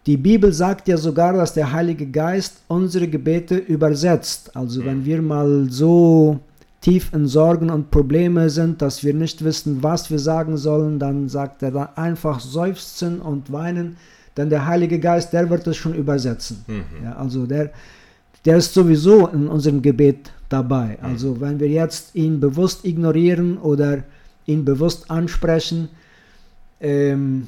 Die 0.05 0.17
Bibel 0.17 0.51
sagt 0.51 0.87
ja 0.87 0.97
sogar, 0.97 1.33
dass 1.33 1.53
der 1.53 1.71
Heilige 1.71 2.07
Geist 2.07 2.63
unsere 2.67 3.07
Gebete 3.07 3.55
übersetzt. 3.55 4.55
Also 4.55 4.83
wenn 4.83 5.05
wir 5.05 5.21
mal 5.21 5.67
so 5.69 6.39
tief 6.81 7.13
in 7.13 7.27
Sorgen 7.27 7.69
und 7.69 7.91
Probleme 7.91 8.49
sind, 8.49 8.81
dass 8.81 9.03
wir 9.03 9.13
nicht 9.13 9.43
wissen, 9.43 9.83
was 9.83 10.09
wir 10.09 10.19
sagen 10.19 10.57
sollen, 10.57 10.97
dann 10.97 11.29
sagt 11.29 11.61
er 11.61 11.71
dann 11.71 11.89
einfach 11.95 12.39
seufzen 12.39 13.21
und 13.21 13.51
weinen, 13.51 13.97
denn 14.35 14.49
der 14.49 14.65
Heilige 14.65 14.99
Geist, 14.99 15.33
der 15.33 15.49
wird 15.49 15.67
es 15.67 15.77
schon 15.77 15.93
übersetzen. 15.93 16.65
Mhm. 16.67 17.03
Ja, 17.03 17.15
also 17.17 17.45
der, 17.45 17.71
der 18.45 18.57
ist 18.57 18.73
sowieso 18.73 19.27
in 19.27 19.47
unserem 19.47 19.81
Gebet 19.81 20.31
dabei. 20.49 20.97
Mhm. 20.99 21.05
Also 21.05 21.41
wenn 21.41 21.59
wir 21.59 21.69
jetzt 21.69 22.15
ihn 22.15 22.39
bewusst 22.39 22.85
ignorieren 22.85 23.57
oder 23.57 24.03
ihn 24.45 24.65
bewusst 24.65 25.09
ansprechen, 25.09 25.89
ähm, 26.79 27.47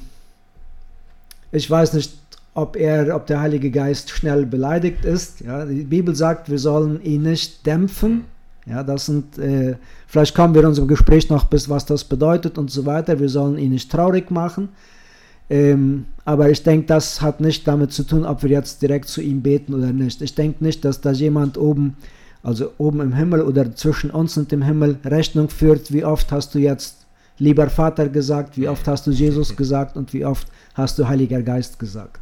ich 1.52 1.70
weiß 1.70 1.92
nicht, 1.94 2.12
ob 2.54 2.76
er, 2.76 3.14
ob 3.14 3.26
der 3.26 3.40
Heilige 3.40 3.70
Geist 3.70 4.10
schnell 4.10 4.46
beleidigt 4.46 5.04
ist. 5.04 5.40
Ja, 5.40 5.64
die 5.64 5.82
Bibel 5.82 6.14
sagt, 6.14 6.48
wir 6.48 6.58
sollen 6.58 7.02
ihn 7.02 7.22
nicht 7.22 7.66
dämpfen. 7.66 8.24
Ja, 8.66 8.82
das 8.82 9.06
sind, 9.06 9.36
äh, 9.38 9.76
vielleicht 10.06 10.34
kommen 10.34 10.54
wir 10.54 10.62
in 10.62 10.68
unserem 10.68 10.88
Gespräch 10.88 11.28
noch 11.28 11.44
bis, 11.44 11.68
was 11.68 11.84
das 11.84 12.04
bedeutet 12.04 12.56
und 12.56 12.70
so 12.70 12.86
weiter. 12.86 13.18
Wir 13.18 13.28
sollen 13.28 13.58
ihn 13.58 13.72
nicht 13.72 13.90
traurig 13.90 14.30
machen. 14.30 14.70
Ähm, 15.50 16.06
aber 16.24 16.50
ich 16.50 16.62
denke, 16.62 16.86
das 16.86 17.20
hat 17.20 17.40
nicht 17.40 17.68
damit 17.68 17.92
zu 17.92 18.04
tun, 18.04 18.24
ob 18.24 18.42
wir 18.42 18.50
jetzt 18.50 18.80
direkt 18.80 19.08
zu 19.08 19.20
ihm 19.20 19.42
beten 19.42 19.74
oder 19.74 19.92
nicht. 19.92 20.22
Ich 20.22 20.34
denke 20.34 20.64
nicht, 20.64 20.84
dass 20.84 21.00
da 21.00 21.12
jemand 21.12 21.58
oben 21.58 21.96
also 22.44 22.72
oben 22.76 23.00
im 23.00 23.14
Himmel 23.14 23.40
oder 23.40 23.74
zwischen 23.74 24.10
uns 24.10 24.36
und 24.36 24.52
dem 24.52 24.62
Himmel 24.62 24.98
Rechnung 25.04 25.48
führt, 25.48 25.92
wie 25.92 26.04
oft 26.04 26.30
hast 26.30 26.54
du 26.54 26.58
jetzt 26.58 27.06
lieber 27.38 27.68
Vater 27.70 28.08
gesagt, 28.08 28.56
wie 28.58 28.68
oft 28.68 28.86
hast 28.86 29.06
du 29.06 29.10
Jesus 29.10 29.56
gesagt 29.56 29.96
und 29.96 30.12
wie 30.12 30.24
oft 30.24 30.46
hast 30.74 30.98
du 30.98 31.08
Heiliger 31.08 31.42
Geist 31.42 31.78
gesagt. 31.78 32.20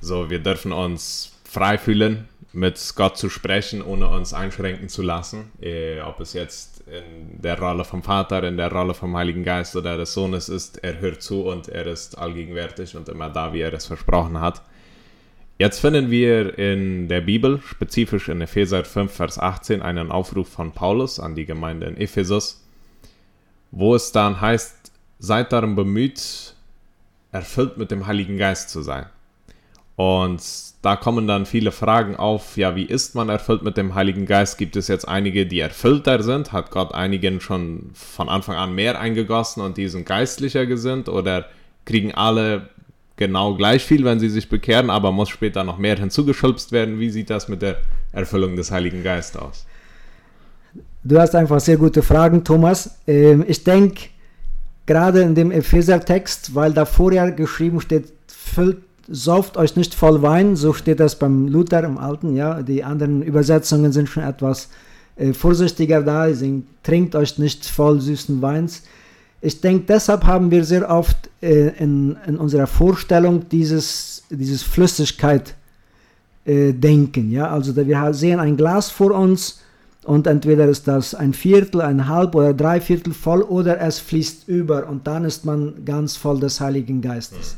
So, 0.00 0.28
wir 0.28 0.40
dürfen 0.40 0.72
uns 0.72 1.32
frei 1.44 1.78
fühlen, 1.78 2.28
mit 2.52 2.92
Gott 2.96 3.16
zu 3.16 3.28
sprechen, 3.28 3.82
ohne 3.82 4.08
uns 4.08 4.34
einschränken 4.34 4.88
zu 4.88 5.02
lassen. 5.02 5.52
Eh, 5.60 6.00
ob 6.00 6.18
es 6.18 6.32
jetzt 6.32 6.69
in 6.90 7.40
der 7.40 7.58
Rolle 7.58 7.84
vom 7.84 8.02
Vater, 8.02 8.42
in 8.44 8.56
der 8.56 8.72
Rolle 8.72 8.94
vom 8.94 9.16
Heiligen 9.16 9.44
Geist 9.44 9.76
oder 9.76 9.96
des 9.96 10.12
Sohnes 10.12 10.48
ist, 10.48 10.82
er 10.82 11.00
hört 11.00 11.22
zu 11.22 11.42
und 11.42 11.68
er 11.68 11.86
ist 11.86 12.18
allgegenwärtig 12.18 12.96
und 12.96 13.08
immer 13.08 13.30
da, 13.30 13.52
wie 13.52 13.60
er 13.60 13.72
es 13.72 13.86
versprochen 13.86 14.40
hat. 14.40 14.62
Jetzt 15.58 15.80
finden 15.80 16.10
wir 16.10 16.58
in 16.58 17.08
der 17.08 17.20
Bibel, 17.20 17.60
spezifisch 17.62 18.28
in 18.28 18.40
Epheser 18.40 18.82
5, 18.82 19.12
Vers 19.12 19.38
18, 19.38 19.82
einen 19.82 20.10
Aufruf 20.10 20.48
von 20.48 20.72
Paulus 20.72 21.20
an 21.20 21.34
die 21.34 21.44
Gemeinde 21.44 21.86
in 21.86 21.96
Ephesus, 21.96 22.66
wo 23.70 23.94
es 23.94 24.10
dann 24.10 24.40
heißt, 24.40 24.90
seid 25.18 25.52
darum 25.52 25.76
bemüht, 25.76 26.54
erfüllt 27.30 27.76
mit 27.76 27.90
dem 27.90 28.06
Heiligen 28.06 28.38
Geist 28.38 28.70
zu 28.70 28.82
sein. 28.82 29.06
Und 30.00 30.40
da 30.80 30.96
kommen 30.96 31.26
dann 31.26 31.44
viele 31.44 31.72
Fragen 31.72 32.16
auf, 32.16 32.56
ja, 32.56 32.74
wie 32.74 32.84
ist 32.86 33.14
man 33.14 33.28
erfüllt 33.28 33.62
mit 33.62 33.76
dem 33.76 33.94
Heiligen 33.94 34.24
Geist? 34.24 34.56
Gibt 34.56 34.76
es 34.76 34.88
jetzt 34.88 35.06
einige, 35.06 35.44
die 35.44 35.60
erfüllter 35.60 36.22
sind? 36.22 36.52
Hat 36.52 36.70
Gott 36.70 36.94
einigen 36.94 37.42
schon 37.42 37.90
von 37.92 38.30
Anfang 38.30 38.56
an 38.56 38.74
mehr 38.74 38.98
eingegossen 38.98 39.62
und 39.62 39.76
die 39.76 39.88
sind 39.88 40.06
geistlicher 40.06 40.64
gesinnt? 40.64 41.10
Oder 41.10 41.48
kriegen 41.84 42.14
alle 42.14 42.70
genau 43.16 43.54
gleich 43.56 43.84
viel, 43.84 44.02
wenn 44.06 44.18
sie 44.18 44.30
sich 44.30 44.48
bekehren, 44.48 44.88
aber 44.88 45.12
muss 45.12 45.28
später 45.28 45.64
noch 45.64 45.76
mehr 45.76 45.98
hinzugeschubst 45.98 46.72
werden. 46.72 46.98
Wie 46.98 47.10
sieht 47.10 47.28
das 47.28 47.48
mit 47.48 47.60
der 47.60 47.76
Erfüllung 48.12 48.56
des 48.56 48.70
Heiligen 48.70 49.02
Geistes 49.02 49.38
aus? 49.38 49.66
Du 51.04 51.20
hast 51.20 51.34
einfach 51.34 51.60
sehr 51.60 51.76
gute 51.76 52.02
Fragen, 52.02 52.42
Thomas. 52.42 52.96
Ähm, 53.06 53.44
ich 53.46 53.64
denke, 53.64 54.04
gerade 54.86 55.20
in 55.20 55.34
dem 55.34 55.50
Epheser-Text, 55.50 56.54
weil 56.54 56.72
da 56.72 56.86
vorher 56.86 57.32
geschrieben 57.32 57.82
steht, 57.82 58.14
füllt, 58.28 58.78
sauft 59.10 59.56
euch 59.56 59.76
nicht 59.76 59.94
voll 59.94 60.22
Wein, 60.22 60.56
so 60.56 60.72
steht 60.72 61.00
das 61.00 61.16
beim 61.16 61.48
Luther 61.48 61.82
im 61.84 61.98
Alten, 61.98 62.36
ja. 62.36 62.62
Die 62.62 62.84
anderen 62.84 63.22
Übersetzungen 63.22 63.92
sind 63.92 64.08
schon 64.08 64.22
etwas 64.22 64.68
äh, 65.16 65.32
vorsichtiger 65.32 66.00
da, 66.02 66.28
sie 66.28 66.34
sagen, 66.34 66.66
trinkt 66.82 67.14
euch 67.14 67.36
nicht 67.38 67.66
voll 67.66 68.00
süßen 68.00 68.40
Weins. 68.40 68.82
Ich 69.42 69.60
denke, 69.60 69.84
deshalb 69.88 70.24
haben 70.24 70.50
wir 70.50 70.64
sehr 70.64 70.88
oft 70.88 71.28
äh, 71.42 71.68
in, 71.78 72.16
in, 72.26 72.36
unserer 72.36 72.66
Vorstellung 72.66 73.48
dieses, 73.48 74.22
dieses 74.30 74.62
Flüssigkeit 74.62 75.54
äh, 76.44 76.72
denken. 76.72 77.30
Ja? 77.30 77.50
Also 77.50 77.74
wir 77.74 78.14
sehen 78.14 78.38
ein 78.38 78.56
Glas 78.56 78.90
vor 78.90 79.12
uns 79.12 79.60
und 80.04 80.26
entweder 80.26 80.66
ist 80.68 80.86
das 80.86 81.14
ein 81.14 81.32
Viertel, 81.32 81.80
ein 81.80 82.06
Halb 82.06 82.34
oder 82.34 82.54
drei 82.54 82.80
Viertel 82.80 83.12
voll 83.12 83.42
oder 83.42 83.80
es 83.80 83.98
fließt 83.98 84.46
über 84.46 84.88
und 84.88 85.06
dann 85.06 85.24
ist 85.24 85.44
man 85.44 85.84
ganz 85.84 86.16
voll 86.16 86.38
des 86.38 86.60
Heiligen 86.60 87.00
Geistes. 87.00 87.56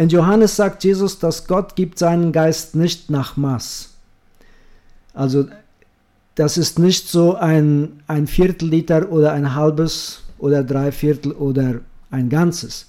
In 0.00 0.08
Johannes 0.08 0.56
sagt 0.56 0.82
Jesus, 0.82 1.18
dass 1.18 1.46
Gott 1.46 1.76
gibt 1.76 1.98
seinen 1.98 2.32
Geist 2.32 2.74
nicht 2.74 3.10
nach 3.10 3.36
Maß. 3.36 3.90
Also 5.12 5.44
das 6.36 6.56
ist 6.56 6.78
nicht 6.78 7.06
so 7.10 7.34
ein, 7.34 8.00
ein 8.06 8.26
Viertel 8.26 8.70
Liter 8.70 9.12
oder 9.12 9.32
ein 9.32 9.54
halbes 9.54 10.22
oder 10.38 10.64
drei 10.64 10.90
Viertel 10.90 11.32
oder 11.32 11.80
ein 12.10 12.30
Ganzes. 12.30 12.86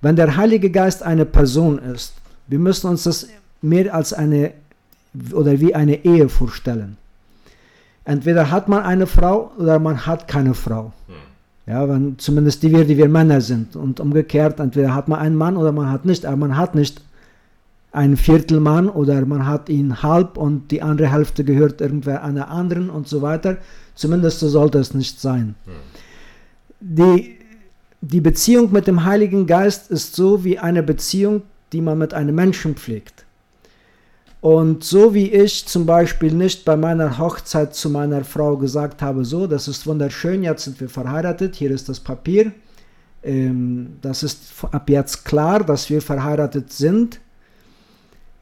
Wenn 0.00 0.16
der 0.16 0.36
Heilige 0.36 0.72
Geist 0.72 1.04
eine 1.04 1.26
Person 1.26 1.78
ist, 1.78 2.14
wir 2.48 2.58
müssen 2.58 2.90
uns 2.90 3.04
das 3.04 3.28
mehr 3.60 3.94
als 3.94 4.12
eine 4.12 4.52
oder 5.32 5.60
wie 5.60 5.76
eine 5.76 6.04
Ehe 6.04 6.28
vorstellen. 6.28 6.96
Entweder 8.04 8.50
hat 8.50 8.68
man 8.68 8.82
eine 8.82 9.06
Frau 9.06 9.52
oder 9.58 9.78
man 9.78 10.06
hat 10.06 10.26
keine 10.26 10.54
Frau. 10.54 10.92
Hm. 11.06 11.14
Ja, 11.66 11.88
wenn, 11.88 12.18
zumindest 12.18 12.62
die 12.62 12.72
wir, 12.72 12.84
die 12.84 12.96
wir 12.96 13.08
Männer 13.08 13.40
sind. 13.40 13.76
Und 13.76 14.00
umgekehrt, 14.00 14.58
entweder 14.58 14.94
hat 14.94 15.08
man 15.08 15.20
einen 15.20 15.36
Mann 15.36 15.56
oder 15.56 15.72
man 15.72 15.90
hat 15.90 16.04
nicht. 16.04 16.26
Aber 16.26 16.36
man 16.36 16.56
hat 16.56 16.74
nicht 16.74 17.02
einen 17.92 18.16
Viertelmann 18.16 18.88
oder 18.88 19.24
man 19.26 19.46
hat 19.46 19.68
ihn 19.68 20.02
halb 20.02 20.36
und 20.36 20.70
die 20.70 20.82
andere 20.82 21.12
Hälfte 21.12 21.44
gehört 21.44 21.80
irgendwer 21.80 22.24
einer 22.24 22.50
anderen 22.50 22.90
und 22.90 23.06
so 23.06 23.22
weiter. 23.22 23.58
Zumindest 23.94 24.40
so 24.40 24.48
sollte 24.48 24.78
es 24.78 24.94
nicht 24.94 25.20
sein. 25.20 25.54
Hm 25.66 25.72
die, 26.82 27.38
die 28.00 28.20
Beziehung 28.20 28.72
mit 28.72 28.86
dem 28.86 29.04
Heiligen 29.04 29.46
Geist 29.46 29.90
ist 29.90 30.14
so 30.14 30.44
wie 30.44 30.58
eine 30.58 30.82
Beziehung, 30.82 31.42
die 31.72 31.80
man 31.80 31.98
mit 31.98 32.12
einem 32.12 32.34
Menschen 32.34 32.74
pflegt. 32.74 33.24
Und 34.42 34.82
so 34.82 35.14
wie 35.14 35.30
ich 35.30 35.66
zum 35.66 35.86
Beispiel 35.86 36.34
nicht 36.34 36.64
bei 36.64 36.76
meiner 36.76 37.16
Hochzeit 37.16 37.76
zu 37.76 37.88
meiner 37.88 38.24
Frau 38.24 38.56
gesagt 38.56 39.00
habe, 39.00 39.24
so, 39.24 39.46
das 39.46 39.68
ist 39.68 39.86
wunderschön, 39.86 40.42
jetzt 40.42 40.64
sind 40.64 40.80
wir 40.80 40.88
verheiratet, 40.88 41.54
hier 41.54 41.70
ist 41.70 41.88
das 41.88 42.00
Papier, 42.00 42.50
ähm, 43.22 43.98
das 44.02 44.24
ist 44.24 44.52
ab 44.72 44.90
jetzt 44.90 45.24
klar, 45.24 45.62
dass 45.62 45.88
wir 45.90 46.02
verheiratet 46.02 46.72
sind. 46.72 47.20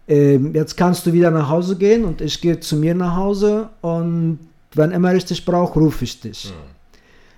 Ähm, 0.09 0.55
jetzt 0.55 0.75
kannst 0.75 1.05
du 1.05 1.13
wieder 1.13 1.31
nach 1.31 1.51
Hause 1.51 1.77
gehen 1.77 2.07
und 2.07 2.23
ich 2.23 2.41
gehe 2.41 2.59
zu 2.59 2.77
mir 2.77 2.95
nach 2.95 3.17
Hause 3.17 3.69
und 3.83 4.39
wenn 4.75 4.93
immer 4.93 5.15
ich 5.15 5.27
dich 5.27 5.45
brauche, 5.45 5.79
rufe 5.79 6.05
ich 6.05 6.19
dich. 6.19 6.47
Mhm. 6.47 6.71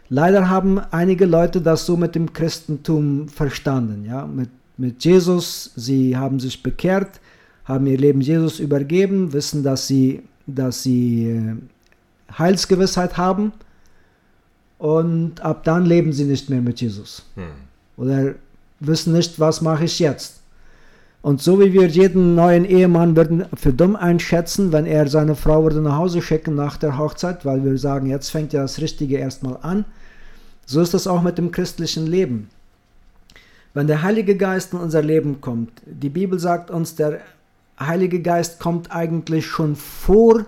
Leider 0.09 0.49
haben 0.49 0.79
einige 0.93 1.27
Leute 1.27 1.61
das 1.61 1.85
so 1.85 1.97
mit 1.97 2.15
dem 2.15 2.33
Christentum 2.33 3.27
verstanden, 3.27 4.05
ja, 4.05 4.25
mit, 4.25 4.51
mit 4.77 5.05
Jesus, 5.05 5.73
sie 5.75 6.17
haben 6.17 6.39
sich 6.39 6.63
bekehrt, 6.63 7.19
haben 7.65 7.87
ihr 7.87 7.99
Leben 7.99 8.21
Jesus 8.21 8.59
übergeben, 8.59 9.33
wissen, 9.33 9.63
dass 9.63 9.87
sie, 9.87 10.23
dass 10.47 10.83
sie 10.83 11.29
äh, 11.29 11.55
Heilsgewissheit 12.39 13.17
haben 13.17 13.53
und 14.79 15.41
ab 15.41 15.65
dann 15.65 15.87
leben 15.87 16.13
sie 16.13 16.25
nicht 16.25 16.51
mehr 16.51 16.61
mit 16.61 16.81
Jesus. 16.81 17.25
Hm. 17.37 17.45
Oder 17.97 18.35
wissen 18.81 19.13
nicht, 19.13 19.39
was 19.39 19.61
mache 19.61 19.85
ich 19.85 19.99
jetzt. 19.99 20.41
Und 21.23 21.41
so 21.41 21.61
wie 21.61 21.73
wir 21.73 21.87
jeden 21.87 22.35
neuen 22.35 22.65
Ehemann 22.65 23.15
würden 23.15 23.47
für 23.55 23.73
dumm 23.73 23.95
einschätzen, 23.95 24.73
wenn 24.73 24.87
er 24.87 25.07
seine 25.07 25.37
Frau 25.37 25.63
würde 25.63 25.81
nach 25.81 25.97
Hause 25.97 26.21
schicken 26.21 26.57
nach 26.57 26.77
der 26.77 26.99
Hochzeit, 26.99 27.45
weil 27.45 27.65
wir 27.65 27.79
sagen, 27.79 28.07
jetzt 28.07 28.31
fängt 28.31 28.53
ja 28.53 28.63
das 28.63 28.81
Richtige 28.81 29.19
erstmal 29.19 29.57
an, 29.63 29.85
so 30.67 30.81
ist 30.81 30.95
das 30.95 31.07
auch 31.07 31.23
mit 31.23 31.39
dem 31.39 31.53
christlichen 31.53 32.09
Leben. 32.09 32.49
Wenn 33.73 33.87
der 33.87 34.03
Heilige 34.03 34.37
Geist 34.37 34.73
in 34.73 34.81
unser 34.81 35.01
Leben 35.01 35.41
kommt, 35.41 35.71
die 35.87 36.11
Bibel 36.11 36.41
sagt 36.41 36.73
uns, 36.73 36.97
der 36.97 37.21
Heilige 37.87 38.21
Geist 38.21 38.59
kommt 38.61 38.91
eigentlich 38.91 39.47
schon 39.47 39.77
vor 39.77 40.47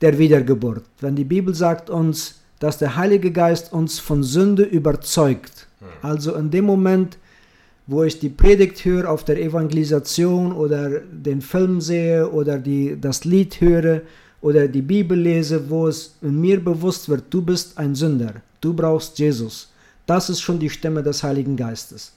der 0.00 0.18
Wiedergeburt. 0.18 0.84
Wenn 1.00 1.16
die 1.16 1.24
Bibel 1.24 1.54
sagt 1.54 1.90
uns, 1.90 2.36
dass 2.58 2.78
der 2.78 2.96
Heilige 2.96 3.32
Geist 3.32 3.72
uns 3.72 3.98
von 3.98 4.22
Sünde 4.22 4.62
überzeugt, 4.62 5.66
hm. 5.78 5.86
also 6.02 6.34
in 6.34 6.50
dem 6.50 6.64
Moment, 6.64 7.18
wo 7.86 8.04
ich 8.04 8.18
die 8.18 8.28
Predigt 8.28 8.84
höre 8.84 9.10
auf 9.10 9.24
der 9.24 9.42
Evangelisation 9.42 10.52
oder 10.52 11.00
den 11.00 11.40
Film 11.40 11.80
sehe 11.80 12.30
oder 12.30 12.58
die, 12.58 12.96
das 13.00 13.24
Lied 13.24 13.60
höre 13.60 14.02
oder 14.40 14.68
die 14.68 14.82
Bibel 14.82 15.18
lese, 15.18 15.68
wo 15.68 15.88
es 15.88 16.14
in 16.22 16.40
mir 16.40 16.62
bewusst 16.62 17.08
wird, 17.08 17.24
du 17.30 17.42
bist 17.42 17.76
ein 17.78 17.94
Sünder, 17.94 18.34
du 18.60 18.74
brauchst 18.74 19.18
Jesus. 19.18 19.70
Das 20.06 20.30
ist 20.30 20.40
schon 20.40 20.58
die 20.58 20.70
Stimme 20.70 21.02
des 21.02 21.22
Heiligen 21.22 21.56
Geistes. 21.56 22.12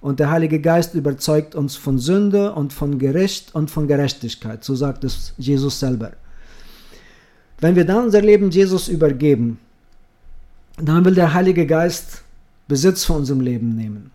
Und 0.00 0.18
der 0.18 0.30
Heilige 0.30 0.60
Geist 0.60 0.94
überzeugt 0.94 1.54
uns 1.54 1.76
von 1.76 1.98
Sünde 1.98 2.52
und 2.52 2.72
von 2.72 2.98
Gericht 2.98 3.54
und 3.54 3.70
von 3.70 3.86
Gerechtigkeit. 3.86 4.64
So 4.64 4.74
sagt 4.74 5.04
es 5.04 5.34
Jesus 5.36 5.78
selber. 5.78 6.12
Wenn 7.58 7.76
wir 7.76 7.84
dann 7.84 8.04
unser 8.04 8.22
Leben 8.22 8.50
Jesus 8.50 8.88
übergeben, 8.88 9.58
dann 10.78 11.04
will 11.04 11.14
der 11.14 11.34
Heilige 11.34 11.66
Geist 11.66 12.22
Besitz 12.66 13.04
von 13.04 13.16
unserem 13.16 13.40
Leben 13.40 13.74
nehmen. 13.74 14.10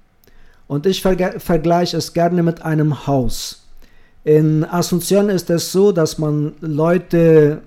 Und 0.68 0.88
ich 0.88 1.02
vergleiche 1.02 1.98
es 1.98 2.14
gerne 2.14 2.42
mit 2.42 2.64
einem 2.64 3.06
Haus. 3.06 3.66
In 4.24 4.66
Asunción 4.66 5.30
ist 5.30 5.52
es 5.52 5.72
so, 5.72 5.92
dass 5.92 6.18
man 6.18 6.54
Leute, 6.62 7.62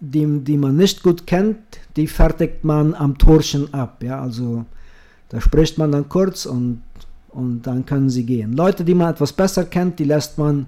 die, 0.00 0.40
die 0.40 0.58
man 0.58 0.76
nicht 0.76 1.02
gut 1.02 1.26
kennt, 1.26 1.56
die 1.96 2.06
fertigt 2.06 2.64
man 2.64 2.92
am 2.92 3.16
Torchen 3.16 3.72
ab. 3.72 4.02
Ja? 4.02 4.20
Also 4.20 4.66
da 5.30 5.40
spricht 5.40 5.78
man 5.78 5.92
dann 5.92 6.10
kurz 6.10 6.44
und 6.44 6.82
und 7.36 7.62
dann 7.66 7.84
können 7.84 8.08
sie 8.08 8.24
gehen. 8.24 8.54
Leute, 8.54 8.82
die 8.82 8.94
man 8.94 9.12
etwas 9.12 9.32
besser 9.32 9.64
kennt, 9.64 9.98
die 9.98 10.04
lässt 10.04 10.38
man 10.38 10.66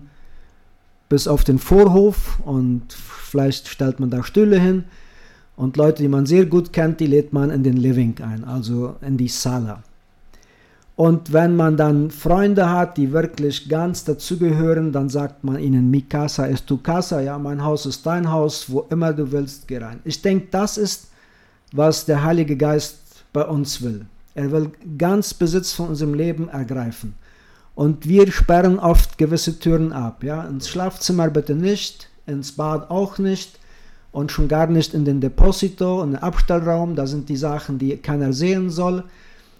bis 1.09 1.27
auf 1.27 1.43
den 1.43 1.59
Vorhof 1.59 2.41
und 2.45 2.93
vielleicht 2.93 3.69
stellt 3.69 3.99
man 4.01 4.11
da 4.11 4.23
Stühle 4.23 4.61
hin. 4.61 4.85
Und 5.57 5.77
Leute, 5.79 6.03
die 6.03 6.09
man 6.09 6.27
sehr 6.27 6.45
gut 6.45 6.73
kennt, 6.73 7.01
die 7.01 7.07
lädt 7.07 7.33
man 7.33 7.51
in 7.51 7.63
den 7.63 7.79
Living 7.79 8.15
ein, 8.21 8.45
also 8.45 8.97
in 9.01 9.17
die 9.17 9.29
Sala. 9.29 9.83
Und 10.95 11.33
wenn 11.33 11.57
man 11.57 11.77
dann 11.77 12.11
Freunde 12.11 12.69
hat, 12.69 12.99
die 12.99 13.13
wirklich 13.13 13.69
ganz 13.69 14.05
dazugehören, 14.05 14.93
dann 14.93 15.09
sagt 15.09 15.45
man 15.45 15.59
ihnen, 15.59 15.91
mi 15.91 16.03
casa 16.03 16.47
es 16.49 16.65
tu 16.65 16.77
casa, 16.77 17.21
ja, 17.21 17.39
mein 17.39 17.65
Haus 17.65 17.87
ist 17.87 18.05
dein 18.05 18.31
Haus, 18.31 18.69
wo 18.69 18.81
immer 18.91 19.13
du 19.13 19.33
willst, 19.33 19.67
geh 19.69 19.79
rein. 19.79 20.01
Ich 20.05 20.21
denke, 20.21 20.49
das 20.51 20.77
ist, 20.77 21.09
was 21.73 22.05
der 22.05 22.25
Heilige 22.25 22.57
Geist 22.57 23.25
bei 23.33 23.45
uns 23.45 23.81
will. 23.81 24.07
Er 24.39 24.53
will 24.53 24.71
ganz 24.97 25.35
Besitz 25.35 25.73
von 25.73 25.89
unserem 25.89 26.15
Leben 26.15 26.49
ergreifen. 26.49 27.15
Und 27.75 28.09
wir 28.09 28.31
sperren 28.31 28.79
oft 28.79 29.19
gewisse 29.19 29.59
Türen 29.59 29.93
ab. 29.93 30.23
Ja? 30.23 30.45
Ins 30.45 30.69
Schlafzimmer 30.69 31.29
bitte 31.29 31.57
nicht, 31.57 32.09
ins 32.25 32.53
Bad 32.53 32.89
auch 32.89 33.19
nicht 33.19 33.59
und 34.13 34.31
schon 34.31 34.47
gar 34.47 34.69
nicht 34.69 34.95
in 34.95 35.05
den 35.05 35.21
Deposito, 35.21 36.05
in 36.05 36.13
den 36.13 36.23
Abstellraum. 36.23 36.95
Da 36.95 37.09
sind 37.09 37.29
die 37.29 37.37
Sachen, 37.37 37.81
die 37.81 37.97
keiner 37.97 38.33
sehen 38.33 38.71
soll. 38.71 39.03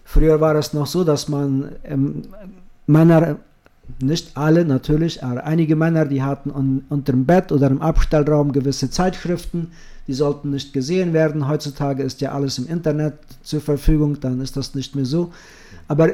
Früher 0.05 0.41
war 0.41 0.55
es 0.55 0.73
noch 0.73 0.87
so, 0.87 1.03
dass 1.03 1.29
man 1.29 1.73
ähm, 1.83 2.29
Männer, 2.87 3.39
nicht 4.01 4.37
alle 4.37 4.65
natürlich, 4.65 5.25
aber 5.25 5.45
einige 5.45 5.77
Männer, 5.77 6.05
die 6.05 6.23
hatten 6.23 6.51
un, 6.51 6.85
unter 6.89 7.13
dem 7.13 7.27
Bett 7.27 7.51
oder 7.53 7.69
im 7.69 7.83
Abstellraum 7.83 8.53
gewisse 8.53 8.91
Zeitschriften, 8.91 9.73
die 10.07 10.15
sollten 10.15 10.51
nicht 10.51 10.73
gesehen 10.73 11.13
werden. 11.13 11.49
Heutzutage 11.49 12.03
ist 12.03 12.21
ja 12.21 12.33
alles 12.33 12.59
im 12.59 12.69
Internet 12.69 13.15
zur 13.43 13.61
Verfügung, 13.61 14.21
dann 14.21 14.41
ist 14.41 14.57
das 14.57 14.75
nicht 14.75 14.95
mehr 14.95 15.05
so. 15.05 15.33
Aber 15.87 16.11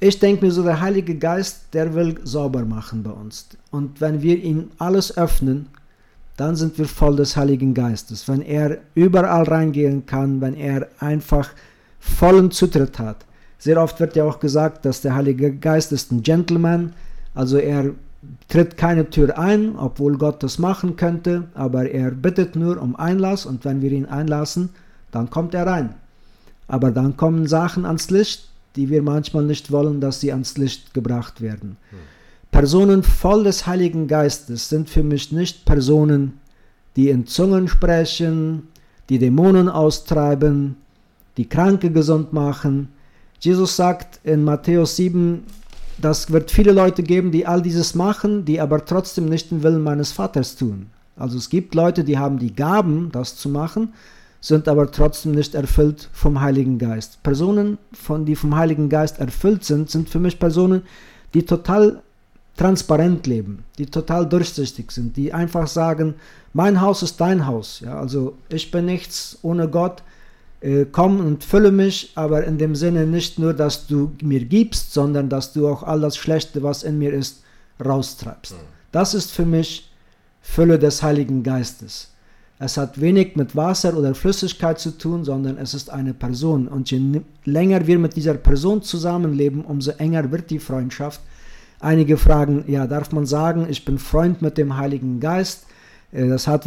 ich 0.00 0.18
denke 0.18 0.46
mir 0.46 0.52
so, 0.52 0.62
der 0.62 0.80
Heilige 0.80 1.16
Geist, 1.16 1.66
der 1.72 1.94
will 1.94 2.18
sauber 2.24 2.64
machen 2.64 3.02
bei 3.02 3.10
uns. 3.10 3.48
Und 3.70 4.00
wenn 4.00 4.22
wir 4.22 4.36
ihm 4.38 4.70
alles 4.78 5.16
öffnen, 5.16 5.66
dann 6.36 6.54
sind 6.54 6.78
wir 6.78 6.86
voll 6.86 7.16
des 7.16 7.36
Heiligen 7.36 7.74
Geistes. 7.74 8.28
Wenn 8.28 8.42
er 8.42 8.78
überall 8.94 9.42
reingehen 9.42 10.06
kann, 10.06 10.40
wenn 10.40 10.54
er 10.54 10.86
einfach 11.00 11.50
vollen 11.98 12.50
Zutritt 12.52 12.98
hat. 13.00 13.24
Sehr 13.58 13.82
oft 13.82 13.98
wird 14.00 14.16
ja 14.16 14.24
auch 14.24 14.40
gesagt, 14.40 14.84
dass 14.84 15.00
der 15.00 15.14
Heilige 15.14 15.52
Geist 15.52 15.92
ist 15.92 16.12
ein 16.12 16.22
Gentleman, 16.22 16.92
also 17.34 17.58
er 17.58 17.92
tritt 18.48 18.76
keine 18.76 19.10
Tür 19.10 19.38
ein, 19.38 19.76
obwohl 19.76 20.16
Gott 20.16 20.42
das 20.42 20.58
machen 20.58 20.96
könnte, 20.96 21.44
aber 21.54 21.90
er 21.90 22.10
bittet 22.10 22.56
nur 22.56 22.80
um 22.80 22.96
Einlass 22.96 23.46
und 23.46 23.64
wenn 23.64 23.82
wir 23.82 23.92
ihn 23.92 24.06
einlassen, 24.06 24.70
dann 25.10 25.30
kommt 25.30 25.54
er 25.54 25.66
rein. 25.66 25.94
Aber 26.66 26.90
dann 26.90 27.16
kommen 27.16 27.46
Sachen 27.46 27.84
ans 27.84 28.10
Licht, 28.10 28.48
die 28.76 28.90
wir 28.90 29.02
manchmal 29.02 29.44
nicht 29.44 29.70
wollen, 29.70 30.00
dass 30.00 30.20
sie 30.20 30.32
ans 30.32 30.56
Licht 30.56 30.94
gebracht 30.94 31.40
werden. 31.40 31.76
Hm. 31.90 31.98
Personen 32.50 33.02
voll 33.02 33.44
des 33.44 33.66
Heiligen 33.66 34.08
Geistes 34.08 34.68
sind 34.68 34.88
für 34.88 35.02
mich 35.02 35.32
nicht 35.32 35.64
Personen, 35.64 36.34
die 36.96 37.10
in 37.10 37.26
Zungen 37.26 37.68
sprechen, 37.68 38.68
die 39.08 39.18
Dämonen 39.18 39.68
austreiben, 39.68 40.76
die 41.36 41.48
Kranke 41.48 41.90
gesund 41.90 42.32
machen. 42.32 42.88
Jesus 43.40 43.76
sagt 43.76 44.20
in 44.24 44.44
Matthäus 44.44 44.96
7, 44.96 45.44
das 46.00 46.30
wird 46.32 46.50
viele 46.50 46.72
Leute 46.72 47.02
geben, 47.02 47.32
die 47.32 47.46
all 47.46 47.62
dieses 47.62 47.94
machen, 47.94 48.44
die 48.44 48.60
aber 48.60 48.84
trotzdem 48.84 49.26
nicht 49.26 49.50
den 49.50 49.62
Willen 49.62 49.82
meines 49.82 50.12
Vaters 50.12 50.56
tun. 50.56 50.90
Also 51.16 51.36
es 51.38 51.50
gibt 51.50 51.74
Leute, 51.74 52.04
die 52.04 52.18
haben 52.18 52.38
die 52.38 52.54
Gaben, 52.54 53.10
das 53.10 53.36
zu 53.36 53.48
machen, 53.48 53.92
sind 54.40 54.68
aber 54.68 54.90
trotzdem 54.90 55.32
nicht 55.32 55.54
erfüllt 55.54 56.08
vom 56.12 56.40
Heiligen 56.40 56.78
Geist. 56.78 57.22
Personen, 57.22 57.78
von, 57.92 58.24
die 58.24 58.36
vom 58.36 58.56
Heiligen 58.56 58.88
Geist 58.88 59.18
erfüllt 59.18 59.64
sind, 59.64 59.90
sind 59.90 60.08
für 60.08 60.20
mich 60.20 60.38
Personen, 60.38 60.82
die 61.34 61.42
total 61.44 62.02
transparent 62.56 63.26
leben, 63.26 63.64
die 63.78 63.86
total 63.86 64.28
durchsichtig 64.28 64.90
sind, 64.90 65.16
die 65.16 65.32
einfach 65.32 65.66
sagen, 65.66 66.14
mein 66.52 66.80
Haus 66.80 67.02
ist 67.02 67.20
dein 67.20 67.46
Haus. 67.46 67.80
Ja, 67.80 67.98
also 67.98 68.36
ich 68.48 68.70
bin 68.70 68.86
nichts 68.86 69.38
ohne 69.42 69.68
Gott 69.68 70.02
äh, 70.60 70.86
komm 70.90 71.20
und 71.20 71.44
fülle 71.44 71.70
mich, 71.70 72.12
aber 72.14 72.44
in 72.44 72.58
dem 72.58 72.74
Sinne 72.74 73.06
nicht 73.06 73.38
nur, 73.38 73.54
dass 73.54 73.86
du 73.86 74.12
mir 74.22 74.44
gibst, 74.44 74.92
sondern 74.92 75.28
dass 75.28 75.52
du 75.52 75.68
auch 75.68 75.82
all 75.82 76.00
das 76.00 76.16
Schlechte, 76.16 76.62
was 76.62 76.82
in 76.82 76.98
mir 76.98 77.12
ist, 77.12 77.42
raustreibst. 77.84 78.52
Mhm. 78.52 78.66
Das 78.92 79.14
ist 79.14 79.30
für 79.30 79.44
mich 79.44 79.90
Fülle 80.40 80.78
des 80.78 81.02
Heiligen 81.02 81.42
Geistes. 81.42 82.08
Es 82.58 82.76
hat 82.76 83.00
wenig 83.00 83.36
mit 83.36 83.54
Wasser 83.54 83.96
oder 83.96 84.14
Flüssigkeit 84.14 84.80
zu 84.80 84.98
tun, 84.98 85.24
sondern 85.24 85.58
es 85.58 85.74
ist 85.74 85.90
eine 85.90 86.12
Person. 86.12 86.66
Und 86.66 86.90
je 86.90 87.20
länger 87.44 87.86
wir 87.86 87.98
mit 88.00 88.16
dieser 88.16 88.34
Person 88.34 88.82
zusammenleben, 88.82 89.64
umso 89.64 89.92
enger 89.92 90.32
wird 90.32 90.50
die 90.50 90.58
Freundschaft. 90.58 91.20
Einige 91.78 92.16
fragen, 92.16 92.64
ja, 92.66 92.88
darf 92.88 93.12
man 93.12 93.26
sagen, 93.26 93.68
ich 93.70 93.84
bin 93.84 93.98
Freund 93.98 94.42
mit 94.42 94.58
dem 94.58 94.76
Heiligen 94.76 95.20
Geist? 95.20 95.66
Äh, 96.12 96.28
das 96.28 96.46
hat 96.46 96.66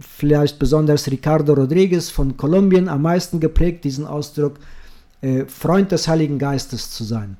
vielleicht 0.00 0.58
besonders 0.58 1.10
Ricardo 1.10 1.54
Rodriguez 1.54 2.10
von 2.10 2.36
Kolumbien 2.36 2.88
am 2.88 3.02
meisten 3.02 3.40
geprägt, 3.40 3.84
diesen 3.84 4.06
Ausdruck, 4.06 4.58
äh, 5.20 5.44
Freund 5.46 5.92
des 5.92 6.08
Heiligen 6.08 6.38
Geistes 6.38 6.90
zu 6.90 7.04
sein. 7.04 7.36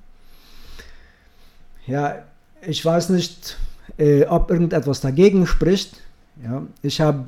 Ja, 1.87 2.23
ich 2.67 2.85
weiß 2.85 3.09
nicht, 3.11 3.57
äh, 3.99 4.25
ob 4.27 4.51
irgendetwas 4.51 5.01
dagegen 5.01 5.47
spricht. 5.47 5.97
Ja, 6.43 6.63
ich 6.83 7.01
habe 7.01 7.25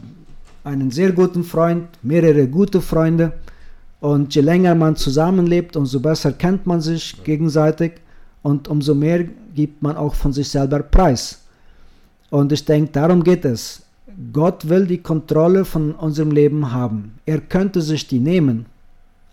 einen 0.64 0.90
sehr 0.90 1.12
guten 1.12 1.44
Freund, 1.44 1.88
mehrere 2.02 2.46
gute 2.46 2.80
Freunde 2.80 3.32
und 4.00 4.34
je 4.34 4.42
länger 4.42 4.74
man 4.74 4.96
zusammenlebt, 4.96 5.76
umso 5.76 6.00
besser 6.00 6.32
kennt 6.32 6.66
man 6.66 6.80
sich 6.80 7.22
gegenseitig 7.24 7.92
und 8.42 8.68
umso 8.68 8.94
mehr 8.94 9.24
gibt 9.54 9.82
man 9.82 9.96
auch 9.96 10.14
von 10.14 10.32
sich 10.32 10.48
selber 10.48 10.80
preis. 10.80 11.40
Und 12.30 12.52
ich 12.52 12.64
denke, 12.64 12.92
darum 12.92 13.22
geht 13.22 13.44
es. 13.44 13.82
Gott 14.32 14.68
will 14.68 14.86
die 14.86 15.02
Kontrolle 15.02 15.64
von 15.64 15.92
unserem 15.92 16.30
Leben 16.30 16.72
haben. 16.72 17.18
Er 17.26 17.40
könnte 17.40 17.80
sich 17.80 18.06
die 18.06 18.18
nehmen, 18.18 18.66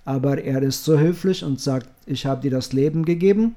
aber 0.06 0.42
er 0.44 0.62
ist 0.62 0.84
so 0.86 0.98
höflich 0.98 1.44
und 1.44 1.60
sagt, 1.60 1.90
ich 2.06 2.26
habe 2.26 2.42
dir 2.42 2.52
das 2.52 2.74
Leben 2.74 3.06
gegeben 3.06 3.56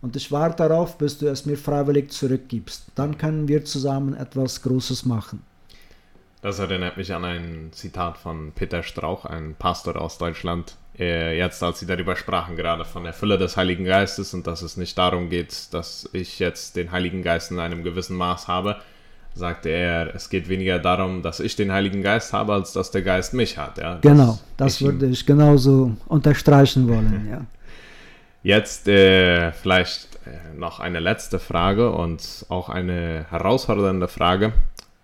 und 0.00 0.16
ich 0.16 0.30
warte 0.32 0.68
darauf, 0.68 0.98
bis 0.98 1.18
du 1.18 1.26
es 1.26 1.46
mir 1.46 1.56
freiwillig 1.56 2.10
zurückgibst. 2.10 2.86
Dann 2.94 3.18
können 3.18 3.48
wir 3.48 3.64
zusammen 3.64 4.14
etwas 4.14 4.62
Großes 4.62 5.04
machen. 5.04 5.42
Das 6.42 6.58
erinnert 6.58 6.98
mich 6.98 7.12
an 7.14 7.24
ein 7.24 7.70
Zitat 7.72 8.18
von 8.18 8.52
Peter 8.52 8.82
Strauch, 8.82 9.24
ein 9.24 9.54
Pastor 9.58 10.00
aus 10.00 10.18
Deutschland. 10.18 10.76
Jetzt, 10.96 11.62
als 11.62 11.80
Sie 11.80 11.86
darüber 11.86 12.14
sprachen, 12.14 12.54
gerade 12.54 12.84
von 12.84 13.02
der 13.02 13.14
Fülle 13.14 13.36
des 13.36 13.56
Heiligen 13.56 13.84
Geistes 13.84 14.32
und 14.32 14.46
dass 14.46 14.62
es 14.62 14.76
nicht 14.76 14.96
darum 14.96 15.28
geht, 15.28 15.72
dass 15.72 16.08
ich 16.12 16.38
jetzt 16.38 16.76
den 16.76 16.92
Heiligen 16.92 17.22
Geist 17.22 17.50
in 17.50 17.58
einem 17.58 17.82
gewissen 17.82 18.16
Maß 18.16 18.46
habe, 18.46 18.76
sagte 19.34 19.68
er, 19.68 20.14
es 20.14 20.30
geht 20.30 20.48
weniger 20.48 20.78
darum, 20.78 21.22
dass 21.22 21.40
ich 21.40 21.56
den 21.56 21.72
Heiligen 21.72 22.02
Geist 22.02 22.32
habe, 22.32 22.52
als 22.52 22.72
dass 22.72 22.90
der 22.90 23.02
Geist 23.02 23.34
mich 23.34 23.58
hat. 23.58 23.78
Ja? 23.78 23.98
Genau, 24.00 24.38
das 24.56 24.80
würde 24.80 25.06
ich 25.06 25.26
genauso 25.26 25.96
unterstreichen 26.06 26.88
wollen. 26.88 27.28
ja. 27.30 27.40
Jetzt 28.42 28.88
äh, 28.88 29.52
vielleicht 29.52 30.16
äh, 30.26 30.58
noch 30.58 30.78
eine 30.78 31.00
letzte 31.00 31.38
Frage 31.38 31.90
und 31.92 32.44
auch 32.50 32.68
eine 32.68 33.24
herausfordernde 33.30 34.06
Frage 34.06 34.52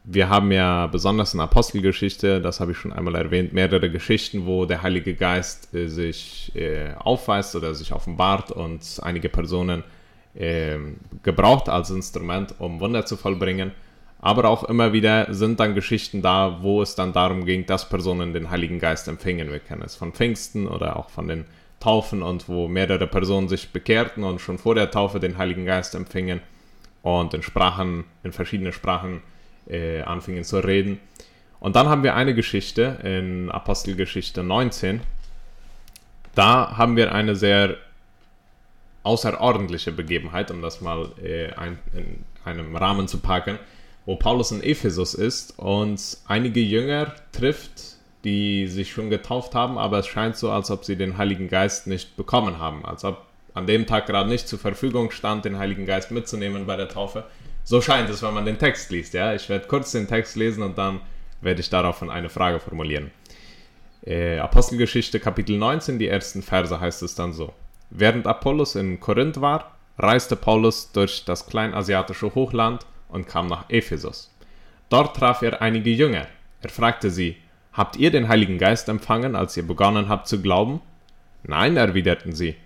wir 0.05 0.29
haben 0.29 0.51
ja 0.51 0.87
besonders 0.87 1.35
in 1.35 1.41
Apostelgeschichte, 1.41 2.41
das 2.41 2.61
habe 2.61 2.73
ich 2.73 2.79
schon 2.79 2.93
einmal 2.93 3.15
erwähnt, 3.15 3.53
mehrere 3.53 3.91
Geschichten, 3.91 4.47
wo 4.47 4.65
der 4.65 4.83
Heilige 4.83 5.15
Geist 5.15 5.75
äh, 5.75 5.89
sich 5.89 6.53
äh, 6.55 6.95
aufweist 6.95 7.55
oder 7.55 7.75
sich 7.75 7.93
offenbart 7.93 8.51
und 8.51 8.83
einige 9.03 9.29
Personen 9.29 9.85
äh, 10.35 10.79
gebraucht 11.23 11.69
als 11.69 11.91
Instrument, 11.91 12.55
um 12.59 12.81
Wunder 12.81 13.05
zu 13.05 13.17
vollbringen. 13.17 13.73
Aber 14.23 14.45
auch 14.49 14.65
immer 14.65 14.93
wieder 14.93 15.33
sind 15.33 15.61
dann 15.61 15.75
Geschichten 15.75 16.21
da, 16.21 16.59
wo 16.61 16.83
es 16.83 16.95
dann 16.95 17.13
darum 17.13 17.47
ging, 17.47 17.65
dass 17.65 17.89
Personen 17.89 18.35
den 18.35 18.51
Heiligen 18.51 18.79
Geist 18.79 19.09
empfingen. 19.09 19.51
Wir 19.51 19.61
kennen 19.61 19.83
es 19.83 19.97
von 19.97 20.13
Pfingsten 20.13 20.67
oder 20.67 20.97
auch 20.97 21.09
von 21.09 21.27
den 21.27 21.47
Taufen 21.81 22.23
und 22.23 22.47
wo 22.47 22.69
mehrere 22.69 23.07
Personen 23.07 23.49
sich 23.49 23.73
bekehrten 23.73 24.23
und 24.23 24.41
schon 24.41 24.59
vor 24.59 24.75
der 24.75 24.91
Taufe 24.91 25.21
den 25.21 25.39
Heiligen 25.39 25.65
Geist 25.65 25.95
empfingen 25.95 26.41
und 27.03 27.33
in 27.33 27.43
Sprachen, 27.43 28.05
in 28.23 28.33
verschiedenen 28.33 28.75
Sprachen 28.75 29.23
äh, 29.67 30.03
anfingen 30.03 30.45
zu 30.45 30.59
reden. 30.59 31.01
Und 31.59 31.77
dann 31.77 31.89
haben 31.89 32.03
wir 32.03 32.15
eine 32.15 32.35
Geschichte 32.35 32.99
in 33.03 33.51
Apostelgeschichte 33.51 34.43
19. 34.43 35.01
Da 36.35 36.77
haben 36.77 36.97
wir 36.97 37.15
eine 37.15 37.37
sehr 37.37 37.77
außerordentliche 39.03 39.93
Begebenheit, 39.93 40.51
um 40.51 40.61
das 40.61 40.83
mal 40.83 41.09
äh, 41.23 41.53
ein, 41.55 41.79
in 41.95 42.25
einem 42.45 42.77
Rahmen 42.77 43.09
zu 43.09 43.19
packen, 43.19 43.59
wo 44.07 44.17
Paulus 44.17 44.51
in 44.51 44.63
Ephesus 44.63 45.15
ist 45.15 45.59
und 45.59 46.19
einige 46.27 46.61
Jünger 46.61 47.15
trifft, 47.33 47.97
die 48.25 48.67
sich 48.67 48.93
schon 48.93 49.11
getauft 49.11 49.55
haben, 49.55 49.79
aber 49.79 49.99
es 49.99 50.07
scheint 50.07 50.37
so, 50.37 50.51
als 50.51 50.71
ob 50.71 50.85
sie 50.85 50.97
den 50.97 51.17
Heiligen 51.17 51.49
Geist 51.49 51.87
nicht 51.87 52.17
bekommen 52.17 52.59
haben, 52.59 52.85
als 52.85 53.05
ob 53.05 53.27
an 53.55 53.67
dem 53.67 53.87
Tag 53.87 54.07
gerade 54.07 54.29
nicht 54.29 54.49
zur 54.49 54.59
Verfügung 54.59 55.11
stand, 55.11 55.45
den 55.45 55.59
Heiligen 55.59 55.87
Geist 55.87 56.11
mitzunehmen 56.11 56.67
bei 56.67 56.77
der 56.77 56.89
Taufe. 56.89 57.25
So 57.65 57.81
scheint 57.81 58.09
es, 58.11 58.23
wenn 58.23 58.35
man 58.35 58.45
den 58.45 58.59
Text 58.59 58.91
liest. 58.91 59.15
Ja? 59.15 59.35
Ich 59.35 59.49
werde 59.49 59.67
kurz 59.67 59.93
den 59.93 60.07
Text 60.07 60.37
lesen 60.37 60.63
und 60.63 60.79
dann 60.79 61.01
werde 61.41 61.61
ich 61.61 61.71
daraufhin 61.71 62.11
eine 62.11 62.29
Frage 62.29 62.61
formulieren. 62.61 63.11
Äh, 64.05 64.39
Apostelgeschichte 64.39 65.21
Kapitel 65.21 65.59
19, 65.59 65.99
die 65.99 66.09
ersten 66.09 66.43
Verse 66.43 66.79
heißt 66.79 67.03
es 67.03 67.15
dann 67.15 67.33
so. 67.33 67.53
Während 67.91 68.27
Apollos 68.27 68.77
in 68.77 69.01
Korinth 69.01 69.41
war, 69.41 69.77
reiste 69.99 70.37
Paulus 70.37 70.93
durch 70.93 71.25
das 71.25 71.47
kleinasiatische 71.47 72.35
Hochland 72.35 72.87
und 73.11 73.29
kam 73.29 73.47
nach 73.47 73.65
Ephesus. 73.69 74.35
Dort 74.89 75.17
traf 75.17 75.43
er 75.43 75.63
einige 75.63 75.91
Jünger. 75.91 76.27
Er 76.63 76.71
fragte 76.71 77.11
sie, 77.11 77.37
Habt 77.73 77.97
ihr 77.97 78.11
den 78.11 78.29
Heiligen 78.29 78.59
Geist 78.59 78.89
empfangen, 78.89 79.37
als 79.37 79.57
ihr 79.57 79.67
begonnen 79.67 80.09
habt 80.09 80.27
zu 80.27 80.43
glauben? 80.43 80.81
Nein, 81.45 81.77
erwiderten 81.77 82.33
sie. 82.33 82.57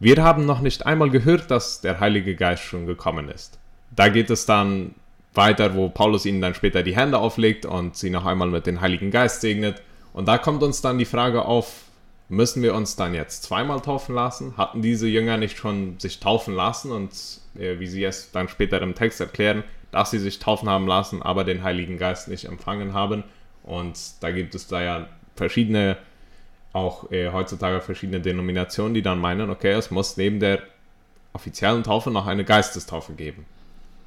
Wir 0.00 0.24
haben 0.24 0.46
noch 0.46 0.60
nicht 0.60 0.86
einmal 0.86 1.10
gehört, 1.10 1.50
dass 1.50 1.82
der 1.82 2.00
Heilige 2.00 2.34
Geist 2.34 2.62
schon 2.62 2.86
gekommen 2.86 3.28
ist 3.28 3.58
da 3.94 4.08
geht 4.08 4.30
es 4.30 4.46
dann 4.46 4.94
weiter, 5.34 5.74
wo 5.74 5.88
Paulus 5.88 6.26
ihnen 6.26 6.40
dann 6.40 6.54
später 6.54 6.82
die 6.82 6.96
Hände 6.96 7.18
auflegt 7.18 7.66
und 7.66 7.96
sie 7.96 8.10
noch 8.10 8.24
einmal 8.24 8.48
mit 8.48 8.66
dem 8.66 8.80
Heiligen 8.80 9.10
Geist 9.10 9.40
segnet. 9.40 9.82
Und 10.12 10.28
da 10.28 10.38
kommt 10.38 10.62
uns 10.62 10.80
dann 10.80 10.98
die 10.98 11.04
Frage 11.04 11.44
auf, 11.44 11.82
müssen 12.28 12.62
wir 12.62 12.74
uns 12.74 12.96
dann 12.96 13.14
jetzt 13.14 13.42
zweimal 13.42 13.80
taufen 13.80 14.14
lassen? 14.14 14.56
Hatten 14.56 14.80
diese 14.80 15.08
Jünger 15.08 15.36
nicht 15.36 15.58
schon 15.58 15.98
sich 15.98 16.20
taufen 16.20 16.54
lassen 16.54 16.92
und 16.92 17.10
äh, 17.58 17.78
wie 17.80 17.86
sie 17.86 18.04
es 18.04 18.30
dann 18.30 18.48
später 18.48 18.80
im 18.80 18.94
Text 18.94 19.20
erklären, 19.20 19.64
dass 19.94 20.10
sie 20.10 20.18
sich 20.18 20.40
taufen 20.40 20.68
haben 20.68 20.88
lassen, 20.88 21.22
aber 21.22 21.44
den 21.44 21.62
Heiligen 21.62 21.98
Geist 21.98 22.26
nicht 22.26 22.46
empfangen 22.46 22.94
haben? 22.94 23.22
Und 23.62 23.96
da 24.20 24.32
gibt 24.32 24.56
es 24.56 24.66
da 24.66 24.82
ja 24.82 25.06
verschiedene, 25.36 25.96
auch 26.72 27.12
äh, 27.12 27.30
heutzutage 27.30 27.80
verschiedene 27.80 28.20
Denominationen, 28.20 28.94
die 28.94 29.02
dann 29.02 29.20
meinen, 29.20 29.50
okay, 29.50 29.70
es 29.70 29.92
muss 29.92 30.16
neben 30.16 30.40
der 30.40 30.58
offiziellen 31.32 31.84
Taufe 31.84 32.10
noch 32.10 32.26
eine 32.26 32.44
Geistestaufe 32.44 33.12
geben. 33.12 33.46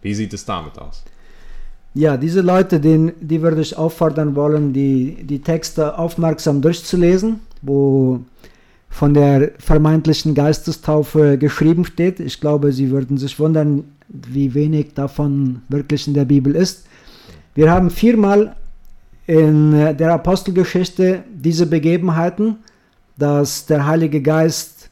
Wie 0.02 0.14
sieht 0.14 0.34
es 0.34 0.44
damit 0.46 0.78
aus? 0.78 1.04
Ja, 1.94 2.18
diese 2.18 2.42
Leute, 2.42 2.82
den, 2.82 3.14
die 3.22 3.42
würde 3.42 3.62
ich 3.62 3.78
auffordern 3.78 4.36
wollen, 4.36 4.74
die, 4.74 5.24
die 5.24 5.42
Texte 5.42 5.98
aufmerksam 5.98 6.62
durchzulesen, 6.62 7.40
wo 7.62 8.20
von 8.98 9.14
der 9.14 9.52
vermeintlichen 9.60 10.34
Geistestaufe 10.34 11.38
geschrieben 11.38 11.86
steht. 11.86 12.20
Ich 12.20 12.42
glaube, 12.42 12.72
sie 12.72 12.90
würden 12.90 13.20
sich 13.20 13.40
wundern, 13.40 13.84
wie 14.10 14.56
wenig 14.56 14.96
davon 14.96 15.62
wirklich 15.70 16.08
in 16.08 16.16
der 16.16 16.26
Bibel 16.26 16.56
ist. 16.56 16.88
Wir 17.54 17.70
haben 17.70 17.92
viermal 17.92 18.56
in 19.28 19.72
der 19.72 20.14
Apostelgeschichte 20.14 21.24
diese 21.32 21.68
Begebenheiten, 21.68 22.56
dass 23.20 23.68
der 23.68 23.86
Heilige 23.86 24.20
Geist 24.20 24.90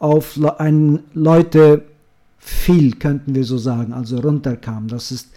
auf 0.00 0.38
ein 0.58 0.98
Leute 1.14 1.84
fiel, 2.38 2.96
könnten 2.96 3.34
wir 3.34 3.44
so 3.44 3.56
sagen, 3.56 3.94
also 3.94 4.18
runterkam. 4.18 4.86
Das 4.88 5.10
ist, 5.10 5.30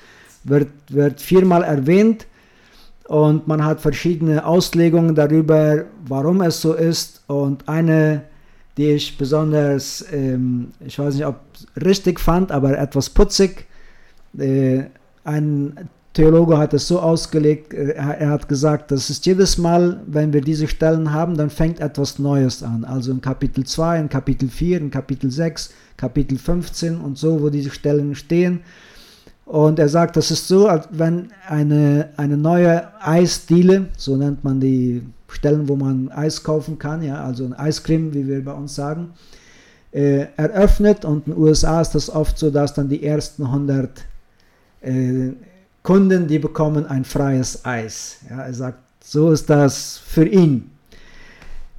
wird, 0.43 0.67
wird 0.89 1.21
viermal 1.21 1.63
erwähnt 1.63 2.27
und 3.05 3.47
man 3.47 3.65
hat 3.65 3.81
verschiedene 3.81 4.45
Auslegungen 4.45 5.15
darüber, 5.15 5.85
warum 6.07 6.41
es 6.41 6.61
so 6.61 6.73
ist. 6.73 7.21
Und 7.27 7.67
eine, 7.67 8.23
die 8.77 8.91
ich 8.91 9.17
besonders, 9.17 10.05
ähm, 10.11 10.71
ich 10.79 10.97
weiß 10.97 11.15
nicht, 11.15 11.25
ob 11.25 11.39
richtig 11.83 12.19
fand, 12.19 12.51
aber 12.51 12.77
etwas 12.77 13.09
putzig. 13.09 13.65
Äh, 14.37 14.85
ein 15.25 15.89
Theologe 16.13 16.57
hat 16.59 16.73
es 16.73 16.87
so 16.87 16.99
ausgelegt, 16.99 17.73
äh, 17.73 17.93
er 17.93 18.29
hat 18.29 18.47
gesagt, 18.47 18.91
das 18.91 19.09
ist 19.09 19.25
jedes 19.25 19.57
Mal, 19.57 19.99
wenn 20.05 20.31
wir 20.31 20.41
diese 20.41 20.67
Stellen 20.67 21.11
haben, 21.11 21.35
dann 21.35 21.49
fängt 21.49 21.79
etwas 21.79 22.19
Neues 22.19 22.63
an. 22.63 22.85
Also 22.85 23.11
in 23.11 23.19
Kapitel 23.19 23.65
2, 23.65 23.99
in 23.99 24.09
Kapitel 24.09 24.47
4, 24.47 24.77
in 24.77 24.91
Kapitel 24.91 25.29
6, 25.29 25.73
Kapitel 25.97 26.37
15 26.37 26.97
und 26.99 27.17
so, 27.17 27.41
wo 27.41 27.49
diese 27.49 27.71
Stellen 27.71 28.15
stehen. 28.15 28.61
Und 29.45 29.77
er 29.77 29.89
sagt, 29.89 30.15
das 30.15 30.31
ist 30.31 30.47
so, 30.47 30.67
als 30.67 30.87
wenn 30.91 31.29
eine, 31.47 32.09
eine 32.17 32.37
neue 32.37 32.87
Eisdiele, 33.01 33.87
so 33.97 34.15
nennt 34.15 34.43
man 34.43 34.59
die 34.59 35.03
Stellen, 35.27 35.67
wo 35.67 35.75
man 35.75 36.09
Eis 36.11 36.43
kaufen 36.43 36.79
kann, 36.79 37.03
ja, 37.03 37.23
also 37.23 37.43
ein 37.43 37.53
Eiscreme, 37.53 38.13
wie 38.13 38.27
wir 38.27 38.43
bei 38.45 38.53
uns 38.53 38.75
sagen, 38.75 39.13
äh, 39.91 40.27
eröffnet. 40.37 41.05
Und 41.05 41.27
in 41.27 41.33
den 41.33 41.41
USA 41.41 41.81
ist 41.81 41.91
das 41.91 42.09
oft 42.09 42.37
so, 42.37 42.51
dass 42.51 42.73
dann 42.73 42.87
die 42.87 43.03
ersten 43.03 43.43
100 43.43 43.89
äh, 44.81 45.31
Kunden, 45.81 46.27
die 46.27 46.39
bekommen 46.39 46.85
ein 46.85 47.03
freies 47.03 47.65
Eis. 47.65 48.17
Ja, 48.29 48.43
er 48.43 48.53
sagt, 48.53 48.79
so 49.03 49.31
ist 49.31 49.49
das 49.49 49.97
für 49.97 50.25
ihn. 50.25 50.71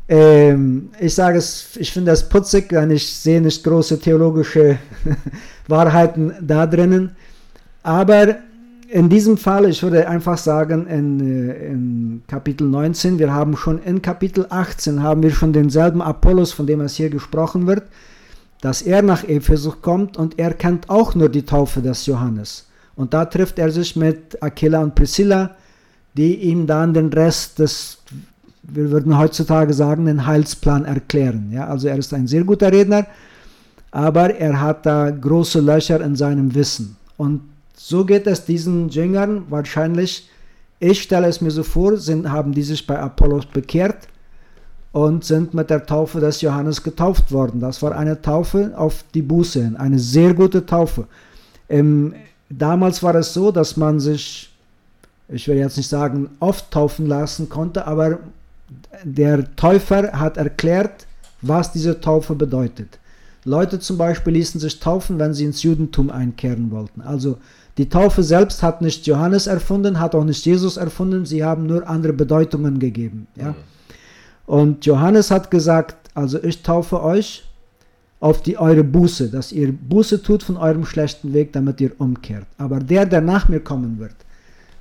Ähm, 0.07 0.91
ich 1.01 1.15
sage 1.15 1.39
es, 1.39 1.77
ich 1.77 1.91
finde 1.91 2.11
das 2.11 2.29
putzig, 2.29 2.69
denn 2.69 2.91
ich 2.91 3.11
sehe 3.11 3.41
nicht 3.41 3.65
große 3.65 3.99
theologische 3.99 4.79
Wahrheiten 5.69 6.35
da 6.43 6.67
drinnen. 6.67 7.17
Aber 7.85 8.39
in 8.89 9.09
diesem 9.09 9.37
Fall, 9.37 9.69
ich 9.69 9.83
würde 9.83 10.09
einfach 10.09 10.39
sagen, 10.39 10.87
in, 10.87 11.21
äh, 11.21 11.69
in, 11.69 12.23
Kapitel 12.27 12.67
19, 12.67 13.19
wir 13.19 13.33
haben 13.33 13.57
schon 13.57 13.81
in 13.83 14.03
Kapitel 14.03 14.47
18, 14.49 15.03
haben 15.03 15.23
wir 15.23 15.31
schon 15.31 15.53
denselben 15.53 16.03
Apollos, 16.03 16.53
von 16.53 16.67
dem 16.67 16.81
es 16.81 16.97
hier 16.97 17.11
gesprochen 17.11 17.67
wird, 17.67 17.85
dass 18.61 18.83
er 18.83 19.03
nach 19.03 19.25
Ephesus 19.25 19.83
kommt 19.83 20.17
und 20.17 20.39
er 20.39 20.55
kennt 20.55 20.89
auch 20.89 21.15
nur 21.15 21.29
die 21.29 21.45
Taufe 21.45 21.83
des 21.83 22.07
Johannes. 22.07 22.67
Und 22.97 23.13
da 23.13 23.27
trifft 23.27 23.59
er 23.59 23.71
sich 23.71 23.97
mit 23.97 24.43
Aquila 24.43 24.83
und 24.83 24.95
Priscilla, 24.95 25.51
die 26.15 26.37
ihm 26.37 26.67
dann 26.67 26.95
den 26.95 27.13
Rest 27.13 27.59
des 27.59 27.99
wir 28.67 28.91
würden 28.91 29.19
heutzutage 29.19 29.75
sagen, 29.75 30.07
den 30.07 30.27
Heilsplan 30.27 30.87
erklären. 30.87 31.51
Ja, 31.53 31.67
also 31.67 31.89
er 31.89 31.99
ist 31.99 32.15
ein 32.15 32.27
sehr 32.27 32.45
guter 32.45 32.73
Redner, 32.73 33.07
aber 33.91 34.35
er 34.35 34.59
hat 34.59 34.87
da 34.87 35.11
große 35.11 35.61
Löcher 35.61 36.01
in 36.01 36.17
seinem 36.17 36.55
Wissen. 36.55 36.97
Und 37.19 37.43
so 37.77 38.05
geht 38.05 38.27
es 38.27 38.45
diesen 38.45 38.89
Jüngern 38.89 39.45
wahrscheinlich. 39.51 40.29
Ich 40.81 41.03
stelle 41.03 41.27
es 41.27 41.41
mir 41.41 41.51
so 41.51 41.63
vor, 41.63 41.97
sind, 41.97 42.31
haben 42.31 42.53
die 42.53 42.63
sich 42.63 42.87
bei 42.87 42.99
Apollos 42.99 43.47
bekehrt 43.47 44.09
und 44.93 45.25
sind 45.25 45.55
mit 45.55 45.71
der 45.71 45.87
Taufe 45.87 46.21
des 46.21 46.41
Johannes 46.41 46.83
getauft 46.83 47.33
worden. 47.33 47.61
Das 47.61 47.83
war 47.83 47.97
eine 47.97 48.23
Taufe 48.23 48.73
auf 48.77 49.05
die 49.15 49.23
Buße 49.23 49.75
eine 49.77 49.99
sehr 49.99 50.35
gute 50.35 50.67
Taufe. 50.67 51.07
Im 51.69 52.15
damals 52.49 53.03
war 53.03 53.15
es 53.17 53.35
so, 53.35 53.51
dass 53.51 53.77
man 53.77 54.01
sich, 54.01 54.53
ich 55.29 55.49
will 55.49 55.57
jetzt 55.57 55.77
nicht 55.77 55.89
sagen, 55.89 56.31
oft 56.41 56.71
taufen 56.71 57.07
lassen 57.07 57.49
konnte, 57.49 57.87
aber 57.87 58.21
der 59.03 59.57
Täufer 59.57 60.13
hat 60.13 60.37
erklärt, 60.37 61.07
was 61.43 61.73
diese 61.73 62.01
Taufe 62.01 62.35
bedeutet. 62.35 62.99
Leute 63.45 63.79
zum 63.79 63.99
Beispiel 63.99 64.33
ließen 64.35 64.61
sich 64.61 64.81
taufen, 64.81 65.19
wenn 65.19 65.35
sie 65.35 65.45
ins 65.45 65.63
Judentum 65.63 66.11
einkehren 66.11 66.71
wollten. 66.71 67.03
Also 67.03 67.39
die 67.79 67.89
Taufe 67.89 68.23
selbst 68.23 68.63
hat 68.63 68.83
nicht 68.83 69.07
Johannes 69.07 69.47
erfunden, 69.47 69.99
hat 69.99 70.15
auch 70.15 70.25
nicht 70.25 70.47
Jesus 70.47 70.77
erfunden, 70.77 71.27
sie 71.27 71.45
haben 71.45 71.67
nur 71.67 71.89
andere 71.89 72.13
Bedeutungen 72.13 72.79
gegeben. 72.79 73.27
Ja? 73.37 73.51
Mhm. 73.51 73.55
Und 74.47 74.87
Johannes 74.87 75.31
hat 75.31 75.51
gesagt, 75.51 76.11
also 76.15 76.43
ich 76.43 76.63
taufe 76.63 77.03
euch 77.03 77.45
auf 78.21 78.43
die 78.43 78.57
eure 78.57 78.85
Buße, 78.85 79.29
dass 79.29 79.53
ihr 79.53 79.73
Buße 79.73 80.23
tut 80.23 80.43
von 80.43 80.57
eurem 80.57 80.87
schlechten 80.87 81.33
Weg, 81.33 81.53
damit 81.53 81.81
ihr 81.81 81.93
umkehrt. 81.99 82.47
Aber 82.57 82.79
der, 82.79 83.07
der 83.07 83.21
nach 83.21 83.49
mir 83.49 83.61
kommen 83.61 83.99
wird, 83.99 84.15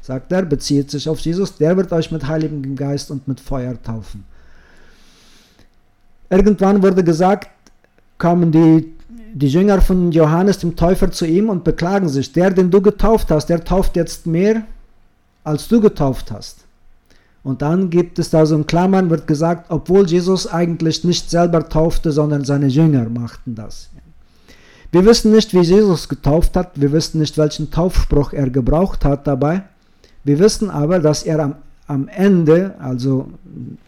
sagt 0.01 0.31
er, 0.31 0.43
bezieht 0.43 0.91
sich 0.91 1.09
auf 1.09 1.19
Jesus, 1.19 1.57
der 1.57 1.75
wird 1.75 1.91
euch 1.91 2.11
mit 2.11 2.27
Heiligem 2.27 2.75
Geist 2.75 3.09
und 3.09 3.27
mit 3.27 3.39
Feuer 3.39 3.81
taufen. 3.81 4.23
Irgendwann 6.29 6.81
wurde 6.81 7.03
gesagt, 7.03 7.49
kamen 8.17 8.51
die, 8.51 8.93
die 9.33 9.47
Jünger 9.47 9.81
von 9.81 10.11
Johannes 10.11 10.59
dem 10.59 10.75
Täufer 10.75 11.11
zu 11.11 11.25
ihm 11.25 11.49
und 11.49 11.63
beklagen 11.63 12.09
sich, 12.09 12.31
der, 12.33 12.51
den 12.51 12.71
du 12.71 12.81
getauft 12.81 13.31
hast, 13.31 13.47
der 13.47 13.63
tauft 13.63 13.95
jetzt 13.95 14.27
mehr, 14.27 14.63
als 15.43 15.67
du 15.67 15.81
getauft 15.81 16.31
hast. 16.31 16.59
Und 17.43 17.61
dann 17.61 17.89
gibt 17.89 18.19
es 18.19 18.29
da 18.29 18.45
so 18.45 18.55
ein 18.55 18.67
Klammern, 18.67 19.09
wird 19.09 19.27
gesagt, 19.27 19.65
obwohl 19.69 20.07
Jesus 20.07 20.47
eigentlich 20.47 21.03
nicht 21.03 21.29
selber 21.29 21.67
taufte, 21.67 22.11
sondern 22.11 22.45
seine 22.45 22.67
Jünger 22.67 23.09
machten 23.09 23.55
das. 23.55 23.89
Wir 24.91 25.05
wissen 25.05 25.31
nicht, 25.31 25.53
wie 25.53 25.61
Jesus 25.61 26.07
getauft 26.07 26.55
hat, 26.55 26.79
wir 26.79 26.91
wissen 26.91 27.19
nicht, 27.19 27.37
welchen 27.37 27.71
Taufspruch 27.71 28.31
er 28.31 28.49
gebraucht 28.49 29.03
hat 29.03 29.27
dabei. 29.27 29.63
Wir 30.23 30.39
wissen 30.39 30.69
aber, 30.69 30.99
dass 30.99 31.23
er 31.23 31.39
am, 31.39 31.55
am 31.87 32.07
Ende, 32.07 32.75
also 32.79 33.27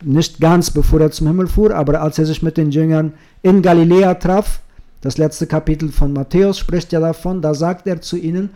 nicht 0.04 0.42
ganz 0.42 0.72
bevor 0.72 1.00
er 1.00 1.12
zum 1.12 1.28
Himmel 1.28 1.48
fuhr, 1.48 1.74
aber 1.74 2.02
als 2.02 2.18
er 2.20 2.26
sich 2.26 2.42
mit 2.42 2.58
den 2.58 2.72
Jüngern 2.72 3.14
in 3.42 3.62
Galiläa 3.62 4.16
traf, 4.16 4.60
das 5.06 5.18
letzte 5.18 5.48
Kapitel 5.48 5.92
von 5.92 6.14
Matthäus 6.14 6.58
spricht 6.58 6.92
ja 6.92 7.00
davon, 7.00 7.42
da 7.42 7.54
sagt 7.54 7.88
er 7.88 8.02
zu 8.02 8.18
ihnen, 8.18 8.50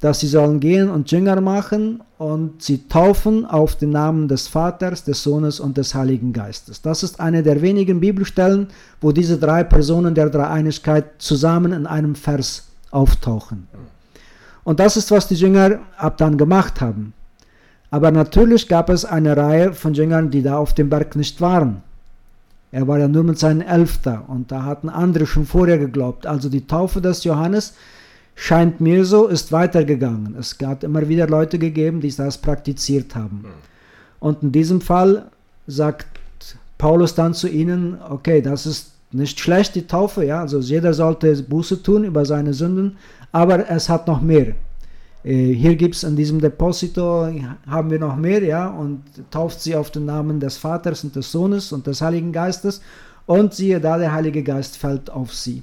dass 0.00 0.20
sie 0.20 0.28
sollen 0.28 0.60
gehen 0.60 0.88
und 0.88 1.10
Jünger 1.10 1.40
machen 1.42 2.02
und 2.16 2.62
sie 2.62 2.88
taufen 2.88 3.44
auf 3.44 3.76
den 3.76 3.90
Namen 3.90 4.28
des 4.28 4.48
Vaters, 4.48 5.04
des 5.04 5.22
Sohnes 5.22 5.60
und 5.60 5.76
des 5.76 5.94
Heiligen 5.94 6.32
Geistes. 6.32 6.80
Das 6.80 7.02
ist 7.02 7.20
eine 7.20 7.42
der 7.42 7.60
wenigen 7.60 8.00
Bibelstellen, 8.00 8.68
wo 9.00 9.12
diese 9.12 9.36
drei 9.36 9.62
Personen 9.62 10.14
der 10.14 10.30
Dreieinigkeit 10.30 11.04
zusammen 11.18 11.72
in 11.72 11.86
einem 11.86 12.14
Vers 12.14 12.68
auftauchen. 12.90 13.68
Und 14.64 14.80
das 14.80 14.96
ist, 14.96 15.10
was 15.10 15.28
die 15.28 15.34
Jünger 15.34 15.80
ab 15.98 16.16
dann 16.16 16.38
gemacht 16.38 16.80
haben. 16.80 17.12
Aber 17.90 18.10
natürlich 18.10 18.68
gab 18.68 18.88
es 18.88 19.04
eine 19.04 19.36
Reihe 19.36 19.72
von 19.74 19.94
Jüngern, 19.94 20.30
die 20.30 20.42
da 20.42 20.56
auf 20.56 20.74
dem 20.74 20.88
Berg 20.88 21.16
nicht 21.16 21.40
waren. 21.40 21.82
Er 22.72 22.86
war 22.86 22.98
ja 22.98 23.08
nur 23.08 23.24
mit 23.24 23.38
seinen 23.38 23.62
Elfter 23.62 24.24
und 24.28 24.52
da 24.52 24.64
hatten 24.64 24.88
andere 24.88 25.26
schon 25.26 25.44
vorher 25.44 25.78
geglaubt. 25.78 26.26
Also 26.26 26.48
die 26.48 26.66
Taufe 26.66 27.00
des 27.00 27.24
Johannes 27.24 27.74
scheint 28.34 28.80
mir 28.80 29.04
so, 29.04 29.26
ist 29.26 29.50
weitergegangen. 29.50 30.36
Es 30.38 30.56
hat 30.64 30.84
immer 30.84 31.08
wieder 31.08 31.26
Leute 31.26 31.58
gegeben, 31.58 32.00
die 32.00 32.14
das 32.14 32.38
praktiziert 32.38 33.14
haben. 33.14 33.40
Hm. 33.42 33.50
Und 34.20 34.42
in 34.42 34.52
diesem 34.52 34.80
Fall 34.80 35.30
sagt 35.66 36.06
Paulus 36.78 37.14
dann 37.14 37.34
zu 37.34 37.48
ihnen, 37.48 37.98
okay, 38.08 38.40
das 38.40 38.66
ist 38.66 38.92
nicht 39.12 39.40
schlecht, 39.40 39.74
die 39.74 39.86
Taufe, 39.86 40.24
ja, 40.24 40.40
also 40.40 40.60
jeder 40.60 40.94
sollte 40.94 41.42
Buße 41.42 41.82
tun 41.82 42.04
über 42.04 42.24
seine 42.24 42.54
Sünden, 42.54 42.96
aber 43.32 43.68
es 43.68 43.88
hat 43.88 44.06
noch 44.06 44.20
mehr. 44.20 44.54
Äh, 45.24 45.52
hier 45.52 45.76
gibt 45.76 45.94
es 45.94 46.04
in 46.04 46.16
diesem 46.16 46.40
Deposito, 46.40 47.28
haben 47.66 47.90
wir 47.90 47.98
noch 47.98 48.16
mehr, 48.16 48.42
ja, 48.42 48.68
und 48.68 49.02
tauft 49.30 49.60
sie 49.60 49.76
auf 49.76 49.90
den 49.90 50.06
Namen 50.06 50.40
des 50.40 50.56
Vaters 50.56 51.04
und 51.04 51.14
des 51.16 51.30
Sohnes 51.30 51.72
und 51.72 51.86
des 51.86 52.00
Heiligen 52.00 52.32
Geistes 52.32 52.80
und 53.26 53.54
siehe 53.54 53.80
da, 53.80 53.98
der 53.98 54.12
Heilige 54.12 54.42
Geist 54.42 54.76
fällt 54.76 55.10
auf 55.10 55.34
sie. 55.34 55.62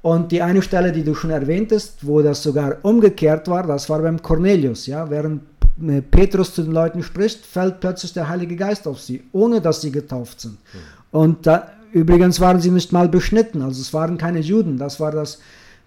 Und 0.00 0.30
die 0.32 0.42
eine 0.42 0.62
Stelle, 0.62 0.92
die 0.92 1.02
du 1.02 1.14
schon 1.14 1.30
erwähntest, 1.30 2.06
wo 2.06 2.22
das 2.22 2.42
sogar 2.42 2.76
umgekehrt 2.82 3.48
war, 3.48 3.66
das 3.66 3.90
war 3.90 4.00
beim 4.00 4.22
Cornelius. 4.22 4.86
Ja? 4.86 5.10
Während 5.10 5.42
äh, 5.86 6.00
Petrus 6.00 6.54
zu 6.54 6.62
den 6.62 6.72
Leuten 6.72 7.02
spricht, 7.02 7.44
fällt 7.44 7.80
plötzlich 7.80 8.12
der 8.12 8.28
Heilige 8.28 8.56
Geist 8.56 8.86
auf 8.86 9.00
sie, 9.00 9.24
ohne 9.32 9.60
dass 9.60 9.80
sie 9.80 9.90
getauft 9.90 10.40
sind. 10.40 10.52
Mhm. 10.52 10.78
Und 11.10 11.46
da, 11.46 11.72
übrigens 11.92 12.38
waren 12.40 12.60
sie 12.60 12.70
nicht 12.70 12.92
mal 12.92 13.08
beschnitten, 13.08 13.60
also 13.60 13.80
es 13.80 13.92
waren 13.92 14.18
keine 14.18 14.40
Juden. 14.40 14.78
Das 14.78 15.00
war 15.00 15.10
das, 15.10 15.40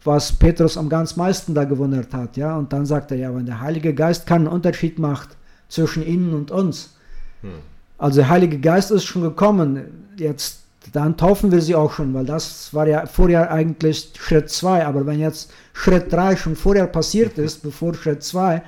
was 0.04 0.32
Petrus 0.32 0.78
am 0.78 0.90
ganz 0.90 1.16
meisten 1.16 1.54
da 1.54 1.64
gewundert 1.64 2.14
hat. 2.14 2.38
Ja? 2.38 2.58
Und 2.58 2.74
dann 2.74 2.86
sagt 2.86 3.12
er, 3.12 3.18
ja, 3.18 3.36
wenn 3.36 3.46
der 3.46 3.62
Heilige 3.62 3.94
Geist 3.94 4.26
keinen 4.26 4.48
Unterschied 4.48 5.00
macht 5.00 5.30
zwischen 5.70 6.06
ihnen 6.06 6.34
und 6.34 6.52
uns. 6.52 6.96
Mhm. 7.42 7.50
Also 7.98 8.22
der 8.22 8.30
Heilige 8.30 8.60
Geist 8.60 8.92
ist 8.92 9.06
schon 9.06 9.22
gekommen. 9.22 10.08
Jetzt 10.18 10.62
dann 10.94 11.16
taufen 11.16 11.52
wir 11.52 11.62
sie 11.62 11.76
auch 11.76 11.94
schon, 11.94 12.14
weil 12.14 12.26
das 12.26 12.74
war 12.74 12.88
ja 12.88 13.06
vorher 13.06 13.52
eigentlich 13.52 14.12
Schritt 14.18 14.50
2. 14.50 14.86
Aber 14.86 15.06
wenn 15.06 15.20
jetzt 15.20 15.52
Schritt 15.74 16.12
3 16.12 16.36
schon 16.36 16.56
vorher 16.56 16.88
passiert 16.88 17.38
ist, 17.38 17.62
bevor 17.64 17.94
Schritt 17.94 18.24
2, 18.24 18.62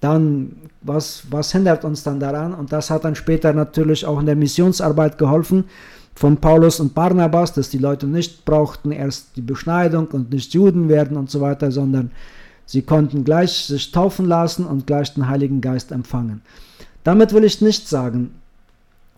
dann 0.00 0.56
was, 0.82 1.22
was 1.30 1.52
hindert 1.52 1.84
uns 1.84 2.02
dann 2.02 2.20
daran? 2.20 2.52
Und 2.54 2.72
das 2.72 2.90
hat 2.90 3.04
dann 3.04 3.14
später 3.14 3.52
natürlich 3.52 4.04
auch 4.04 4.20
in 4.20 4.26
der 4.26 4.36
Missionsarbeit 4.36 5.16
geholfen 5.16 5.64
von 6.16 6.38
Paulus 6.38 6.80
und 6.80 6.94
Barnabas, 6.94 7.52
dass 7.52 7.68
die 7.68 7.78
Leute 7.78 8.06
nicht 8.06 8.46
brauchten 8.46 8.90
erst 8.90 9.36
die 9.36 9.42
Beschneidung 9.42 10.06
und 10.08 10.32
nicht 10.32 10.54
Juden 10.54 10.88
werden 10.88 11.16
und 11.16 11.30
so 11.30 11.42
weiter, 11.42 11.70
sondern 11.70 12.10
sie 12.64 12.80
konnten 12.82 13.22
gleich 13.22 13.66
sich 13.66 13.92
taufen 13.92 14.24
lassen 14.24 14.64
und 14.64 14.86
gleich 14.86 15.12
den 15.12 15.28
Heiligen 15.28 15.60
Geist 15.60 15.92
empfangen. 15.92 16.40
Damit 17.04 17.34
will 17.34 17.44
ich 17.44 17.60
nicht 17.60 17.86
sagen, 17.86 18.34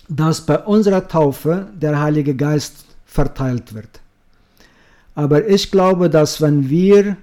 dass 0.08 0.40
bei 0.40 0.58
unserer 0.58 1.06
Taufe 1.06 1.68
der 1.80 2.00
Heilige 2.00 2.34
Geist 2.34 2.84
verteilt 3.06 3.74
wird. 3.74 4.00
Aber 5.14 5.46
ich 5.48 5.70
glaube, 5.70 6.10
dass 6.10 6.40
wenn 6.40 6.68
wir 6.68 7.16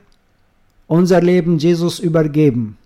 unser 0.88 1.22
Leben 1.22 1.58
Jesus 1.58 2.00
übergeben, 2.00 2.78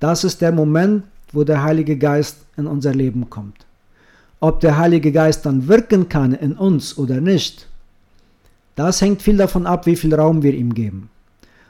das 0.00 0.24
ist 0.24 0.40
der 0.40 0.52
Moment, 0.52 1.04
wo 1.32 1.44
der 1.44 1.62
Heilige 1.62 1.96
Geist 1.96 2.38
in 2.56 2.66
unser 2.66 2.94
Leben 2.94 3.30
kommt. 3.30 3.65
Ob 4.40 4.60
der 4.60 4.76
Heilige 4.76 5.12
Geist 5.12 5.46
dann 5.46 5.68
wirken 5.68 6.08
kann 6.08 6.32
in 6.32 6.52
uns 6.52 6.98
oder 6.98 7.20
nicht, 7.20 7.68
das 8.74 9.00
hängt 9.00 9.22
viel 9.22 9.38
davon 9.38 9.66
ab, 9.66 9.86
wie 9.86 9.96
viel 9.96 10.14
Raum 10.14 10.42
wir 10.42 10.54
ihm 10.54 10.74
geben. 10.74 11.08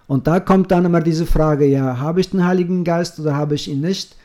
Und 0.09 0.27
da 0.27 0.41
kommt 0.41 0.71
dann 0.71 0.85
immer 0.85 1.01
diese 1.01 1.27
Frage, 1.27 1.67
ja, 1.67 1.99
habe 1.99 2.21
ich 2.21 2.31
den 2.31 2.45
Heiligen 2.45 2.85
Geist 2.85 3.19
oder 3.19 3.37
habe 3.37 3.55
ich 3.55 3.69
ihn 3.69 3.81
nicht? 3.81 4.17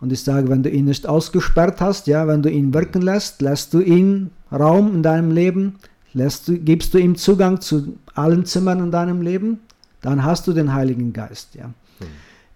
Und 0.00 0.12
ich 0.12 0.22
sage, 0.22 0.48
wenn 0.48 0.62
du 0.62 0.70
ihn 0.70 0.84
nicht 0.84 1.06
ausgesperrt 1.06 1.80
hast, 1.80 2.06
ja, 2.06 2.26
wenn 2.26 2.42
du 2.42 2.50
ihn 2.50 2.72
wirken 2.72 3.02
lässt, 3.02 3.40
lässt 3.40 3.74
du 3.74 3.80
ihn 3.80 4.30
Raum 4.52 4.94
in 4.94 5.02
deinem 5.02 5.32
Leben, 5.32 5.76
lässt 6.14 6.48
du, 6.48 6.56
gibst 6.56 6.94
du 6.94 6.98
ihm 6.98 7.16
Zugang 7.16 7.60
zu 7.60 7.98
allen 8.14 8.44
Zimmern 8.44 8.80
in 8.80 8.90
deinem 8.90 9.22
Leben, 9.22 9.60
dann 10.00 10.24
hast 10.24 10.46
du 10.46 10.52
den 10.52 10.72
Heiligen 10.72 11.12
Geist, 11.12 11.54
ja. 11.54 11.64
Hm. 11.64 12.06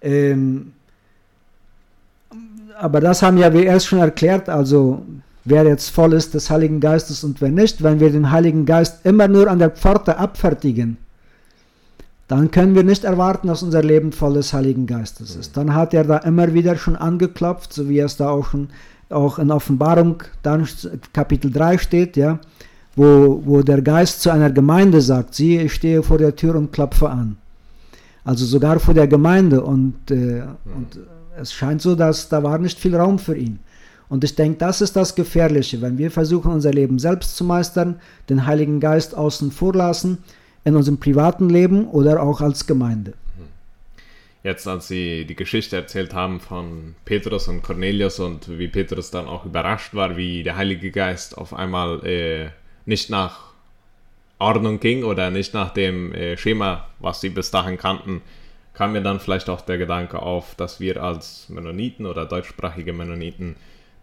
Ähm, 0.00 0.72
aber 2.78 3.00
das 3.00 3.22
haben 3.22 3.38
ja 3.38 3.52
wir 3.52 3.64
erst 3.64 3.86
schon 3.86 3.98
erklärt, 3.98 4.48
also 4.48 5.04
wer 5.44 5.64
jetzt 5.64 5.90
voll 5.90 6.12
ist 6.12 6.34
des 6.34 6.50
Heiligen 6.50 6.80
Geistes 6.80 7.24
und 7.24 7.40
wer 7.40 7.50
nicht, 7.50 7.82
wenn 7.82 8.00
wir 8.00 8.10
den 8.10 8.30
Heiligen 8.30 8.66
Geist 8.66 9.04
immer 9.04 9.28
nur 9.28 9.48
an 9.48 9.58
der 9.58 9.70
Pforte 9.70 10.18
abfertigen, 10.18 10.96
dann 12.28 12.50
können 12.50 12.74
wir 12.74 12.84
nicht 12.84 13.04
erwarten, 13.04 13.48
dass 13.48 13.62
unser 13.62 13.82
Leben 13.82 14.12
voll 14.12 14.34
des 14.34 14.52
Heiligen 14.52 14.86
Geistes 14.86 15.36
ist. 15.36 15.56
Dann 15.56 15.74
hat 15.74 15.92
er 15.92 16.04
da 16.04 16.18
immer 16.18 16.54
wieder 16.54 16.76
schon 16.76 16.96
angeklopft, 16.96 17.72
so 17.72 17.88
wie 17.88 17.98
es 17.98 18.16
da 18.16 18.30
auch 18.30 18.46
schon 18.46 18.68
auch 19.10 19.38
in 19.38 19.50
Offenbarung 19.50 20.22
dann 20.42 20.66
Kapitel 21.12 21.50
3 21.50 21.78
steht, 21.78 22.16
ja, 22.16 22.38
wo, 22.96 23.42
wo 23.44 23.62
der 23.62 23.82
Geist 23.82 24.22
zu 24.22 24.30
einer 24.30 24.50
Gemeinde 24.50 25.00
sagt, 25.00 25.34
siehe, 25.34 25.62
ich 25.62 25.74
stehe 25.74 26.02
vor 26.02 26.18
der 26.18 26.34
Tür 26.34 26.54
und 26.56 26.72
klopfe 26.72 27.10
an. 27.10 27.36
Also 28.24 28.44
sogar 28.44 28.78
vor 28.80 28.94
der 28.94 29.08
Gemeinde 29.08 29.62
und, 29.62 30.10
äh, 30.10 30.42
und 30.74 30.98
es 31.38 31.52
scheint 31.52 31.82
so, 31.82 31.94
dass 31.94 32.28
da 32.28 32.42
war 32.42 32.58
nicht 32.58 32.78
viel 32.78 32.94
Raum 32.94 33.18
für 33.18 33.36
ihn. 33.36 33.58
Und 34.12 34.24
ich 34.24 34.34
denke, 34.34 34.58
das 34.58 34.82
ist 34.82 34.94
das 34.94 35.14
Gefährliche, 35.14 35.80
wenn 35.80 35.96
wir 35.96 36.10
versuchen, 36.10 36.52
unser 36.52 36.70
Leben 36.70 36.98
selbst 36.98 37.34
zu 37.34 37.44
meistern, 37.44 37.98
den 38.28 38.44
Heiligen 38.44 38.78
Geist 38.78 39.16
außen 39.16 39.50
vor 39.50 39.72
lassen, 39.72 40.18
in 40.64 40.76
unserem 40.76 41.00
privaten 41.00 41.48
Leben 41.48 41.88
oder 41.88 42.22
auch 42.22 42.42
als 42.42 42.66
Gemeinde. 42.66 43.14
Jetzt, 44.44 44.68
als 44.68 44.86
Sie 44.88 45.24
die 45.24 45.34
Geschichte 45.34 45.76
erzählt 45.76 46.12
haben 46.12 46.40
von 46.40 46.94
Petrus 47.06 47.48
und 47.48 47.62
Cornelius 47.62 48.20
und 48.20 48.58
wie 48.58 48.68
Petrus 48.68 49.10
dann 49.10 49.26
auch 49.26 49.46
überrascht 49.46 49.94
war, 49.94 50.14
wie 50.14 50.42
der 50.42 50.58
Heilige 50.58 50.90
Geist 50.90 51.38
auf 51.38 51.54
einmal 51.54 52.04
äh, 52.04 52.50
nicht 52.84 53.08
nach 53.08 53.54
Ordnung 54.38 54.78
ging 54.78 55.04
oder 55.04 55.30
nicht 55.30 55.54
nach 55.54 55.72
dem 55.72 56.12
äh, 56.12 56.36
Schema, 56.36 56.86
was 56.98 57.22
sie 57.22 57.30
bis 57.30 57.50
dahin 57.50 57.78
kannten, 57.78 58.20
kam 58.74 58.92
mir 58.92 59.00
dann 59.00 59.20
vielleicht 59.20 59.48
auch 59.48 59.62
der 59.62 59.78
Gedanke 59.78 60.20
auf, 60.20 60.54
dass 60.54 60.80
wir 60.80 61.02
als 61.02 61.48
Mennoniten 61.48 62.04
oder 62.04 62.26
deutschsprachige 62.26 62.92
Mennoniten 62.92 63.56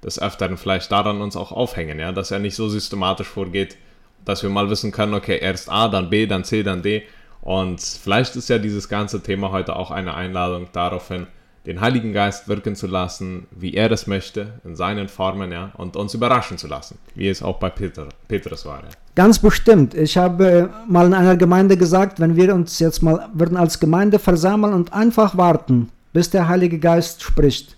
des 0.04 0.22
Öfteren 0.22 0.58
vielleicht 0.58 0.92
daran 0.92 1.22
uns 1.22 1.36
auch 1.36 1.52
aufhängen, 1.52 2.00
ja, 2.00 2.12
dass 2.12 2.32
er 2.32 2.40
nicht 2.40 2.56
so 2.56 2.70
systematisch 2.70 3.28
vorgeht, 3.28 3.78
dass 4.26 4.44
wir 4.44 4.50
mal 4.50 4.70
wissen 4.70 4.92
können, 4.92 5.14
okay, 5.14 5.40
erst 5.40 5.70
A, 5.70 5.88
dann 5.88 6.10
B, 6.10 6.26
dann 6.26 6.44
C, 6.44 6.64
dann 6.64 6.82
D 6.82 7.04
Und 7.42 7.82
vielleicht 7.82 8.36
ist 8.36 8.50
ja 8.50 8.58
dieses 8.58 8.90
ganze 8.90 9.22
Thema 9.22 9.52
heute 9.52 9.76
auch 9.76 9.92
eine 9.92 10.14
Einladung 10.14 10.68
daraufhin, 10.74 11.28
den 11.66 11.82
Heiligen 11.82 12.14
Geist 12.14 12.48
wirken 12.48 12.76
zu 12.76 12.88
lassen, 12.88 13.48
wie 13.52 13.74
er 13.74 13.92
es 13.92 14.08
möchte, 14.08 14.54
in 14.64 14.76
seinen 14.76 15.08
Formen, 15.08 15.52
ja, 15.52 15.72
und 15.78 15.96
uns 15.96 16.14
überraschen 16.14 16.58
zu 16.58 16.68
lassen, 16.68 16.98
wie 17.16 17.28
es 17.28 17.44
auch 17.44 17.60
bei 17.60 17.70
Peter, 17.70 18.08
Petrus 18.28 18.66
war. 18.66 18.80
Ja. 18.80 18.90
Ganz 19.16 19.40
bestimmt. 19.40 19.94
Ich 19.94 20.18
habe 20.18 20.70
mal 20.88 21.06
in 21.06 21.14
einer 21.14 21.36
Gemeinde 21.36 21.76
gesagt, 21.76 22.20
wenn 22.20 22.36
wir 22.36 22.56
uns 22.56 22.80
jetzt 22.80 23.04
mal 23.04 23.30
würden 23.34 23.58
als 23.58 23.80
Gemeinde 23.80 24.18
versammeln 24.20 24.74
und 24.74 24.94
einfach 24.94 25.38
warten, 25.38 25.90
bis 26.14 26.30
der 26.30 26.48
Heilige 26.48 26.80
Geist 26.80 27.22
spricht, 27.22 27.76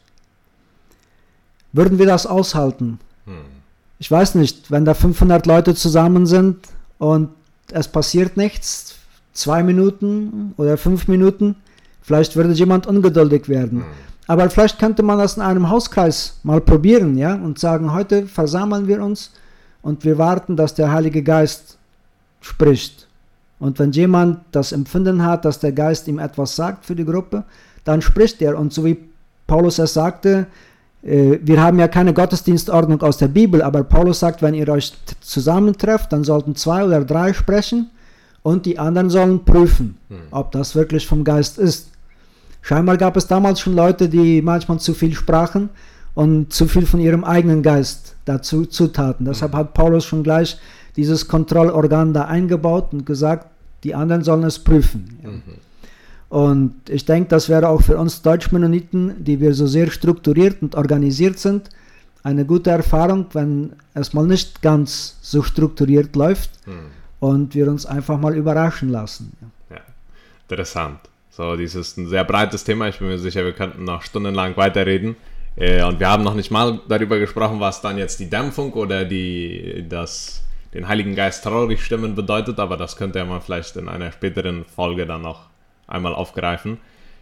würden 1.74 2.00
wir 2.00 2.06
das 2.06 2.26
aushalten? 2.26 3.00
Hm. 3.26 3.34
Ich 4.00 4.10
weiß 4.10 4.36
nicht, 4.36 4.72
wenn 4.72 4.86
da 4.86 4.94
500 4.94 5.46
Leute 5.46 5.76
zusammen 5.76 6.26
sind 6.26 6.58
und 6.98 7.30
es 7.72 7.88
passiert 7.88 8.36
nichts, 8.38 8.96
zwei 9.34 9.64
Minuten 9.64 10.54
oder 10.58 10.78
fünf 10.78 11.08
Minuten, 11.08 11.56
vielleicht 12.02 12.36
würde 12.36 12.54
jemand 12.54 12.88
ungeduldig 12.88 13.48
werden. 13.48 13.80
Mhm. 13.80 13.86
Aber 14.28 14.50
vielleicht 14.50 14.80
könnte 14.80 15.04
man 15.04 15.18
das 15.18 15.38
in 15.38 15.44
einem 15.44 15.70
Hauskreis 15.70 16.40
mal 16.44 16.62
probieren, 16.62 17.18
ja, 17.18 17.36
und 17.36 17.60
sagen, 17.60 17.94
heute 17.94 18.28
versammeln 18.28 18.88
wir 18.88 19.04
uns 19.04 19.32
und 19.82 20.04
wir 20.06 20.18
warten, 20.18 20.56
dass 20.56 20.74
der 20.74 20.92
Heilige 20.92 21.24
Geist 21.24 21.78
spricht. 22.40 23.08
Und 23.60 23.78
wenn 23.78 23.92
jemand 23.92 24.40
das 24.52 24.72
Empfinden 24.72 25.24
hat, 25.24 25.46
dass 25.46 25.60
der 25.60 25.72
Geist 25.72 26.08
ihm 26.08 26.18
etwas 26.18 26.56
sagt 26.56 26.86
für 26.86 26.96
die 26.96 27.06
Gruppe, 27.06 27.44
dann 27.84 28.02
spricht 28.02 28.42
er. 28.42 28.58
Und 28.58 28.74
so 28.74 28.86
wie 28.86 28.98
Paulus 29.48 29.80
es 29.80 29.94
sagte, 29.94 30.48
wir 31.04 31.62
haben 31.62 31.80
ja 31.80 31.88
keine 31.88 32.14
Gottesdienstordnung 32.14 33.02
aus 33.02 33.18
der 33.18 33.28
Bibel, 33.28 33.62
aber 33.62 33.84
Paulus 33.84 34.20
sagt, 34.20 34.42
wenn 34.42 34.54
ihr 34.54 34.70
euch 34.70 34.94
zusammentrefft, 35.22 36.14
dann 36.14 36.24
sollten 36.24 36.56
zwei 36.56 36.86
oder 36.86 37.04
drei 37.04 37.34
sprechen 37.34 37.90
und 38.44 38.66
die 38.66 38.78
anderen 38.78 39.10
sollen 39.10 39.44
prüfen, 39.44 39.98
hm. 40.10 40.18
ob 40.30 40.52
das 40.52 40.76
wirklich 40.76 41.08
vom 41.08 41.24
Geist 41.24 41.58
ist. 41.58 41.90
Scheinbar 42.62 42.98
gab 42.98 43.18
es 43.18 43.26
damals 43.26 43.60
schon 43.60 43.76
Leute, 43.76 44.10
die 44.10 44.44
manchmal 44.44 44.80
zu 44.80 44.94
viel 44.94 45.14
sprachen 45.14 45.70
und 46.14 46.54
zu 46.54 46.68
viel 46.68 46.86
von 46.86 47.00
ihrem 47.00 47.24
eigenen 47.24 47.64
Geist 47.64 48.16
dazu 48.26 48.66
zutaten. 48.66 49.26
Deshalb 49.26 49.54
hm. 49.54 49.60
hat 49.60 49.74
Paulus 49.74 50.06
schon 50.06 50.22
gleich 50.22 50.60
dieses 50.96 51.28
Kontrollorgan 51.28 52.14
da 52.14 52.26
eingebaut 52.26 52.90
und 52.92 53.06
gesagt, 53.06 53.48
die 53.84 53.96
anderen 53.96 54.24
sollen 54.24 54.44
es 54.44 54.60
prüfen. 54.60 55.18
Mhm. 55.24 55.42
Und 56.32 56.90
ich 56.90 57.06
denke, 57.06 57.30
das 57.30 57.48
wäre 57.48 57.68
auch 57.68 57.82
für 57.82 57.98
uns 57.98 58.22
Deutschmennoniten, 58.24 59.24
die 59.24 59.40
wir 59.40 59.54
so 59.54 59.68
sehr 59.68 59.92
strukturiert 59.92 60.62
und 60.62 60.76
organisiert 60.76 61.38
sind, 61.38 61.70
eine 62.24 62.46
gute 62.46 62.72
Erfahrung, 62.72 63.26
wenn 63.34 63.74
es 63.94 64.14
mal 64.14 64.26
nicht 64.26 64.62
ganz 64.62 65.18
so 65.22 65.44
strukturiert 65.44 66.16
läuft. 66.16 66.52
Mhm 66.66 67.02
und 67.22 67.54
wir 67.54 67.70
uns 67.70 67.86
einfach 67.86 68.20
mal 68.20 68.36
überraschen 68.36 68.90
lassen. 68.90 69.32
Ja, 69.70 69.78
interessant. 70.50 71.00
So, 71.30 71.56
dieses 71.56 71.90
ist 71.90 71.98
ein 71.98 72.08
sehr 72.08 72.26
breites 72.26 72.64
Thema. 72.64 72.90
Ich 72.90 72.98
bin 72.98 73.08
mir 73.08 73.20
sicher, 73.20 73.46
wir 73.46 73.54
könnten 73.54 73.86
noch 73.86 74.02
stundenlang 74.02 74.58
weiterreden. 74.58 75.16
Äh, 75.56 75.84
und 75.84 76.00
wir 76.00 76.10
haben 76.10 76.24
noch 76.24 76.34
nicht 76.34 76.52
mal 76.52 76.82
darüber 76.90 77.20
gesprochen, 77.20 77.60
was 77.60 77.80
dann 77.80 77.98
jetzt 77.98 78.20
die 78.20 78.30
Dämpfung 78.30 78.74
oder 78.74 79.06
die, 79.06 79.86
das, 79.88 80.44
den 80.74 80.88
Heiligen 80.88 81.16
Geist 81.16 81.44
traurig 81.44 81.86
stimmen 81.86 82.16
bedeutet, 82.16 82.60
aber 82.60 82.76
das 82.76 82.98
könnte 82.98 83.24
man 83.24 83.40
vielleicht 83.40 83.76
in 83.76 83.88
einer 83.88 84.12
späteren 84.12 84.66
Folge 84.66 85.06
dann 85.06 85.22
noch 85.22 85.51
einmal 85.92 86.14
aufgreifen. 86.14 86.78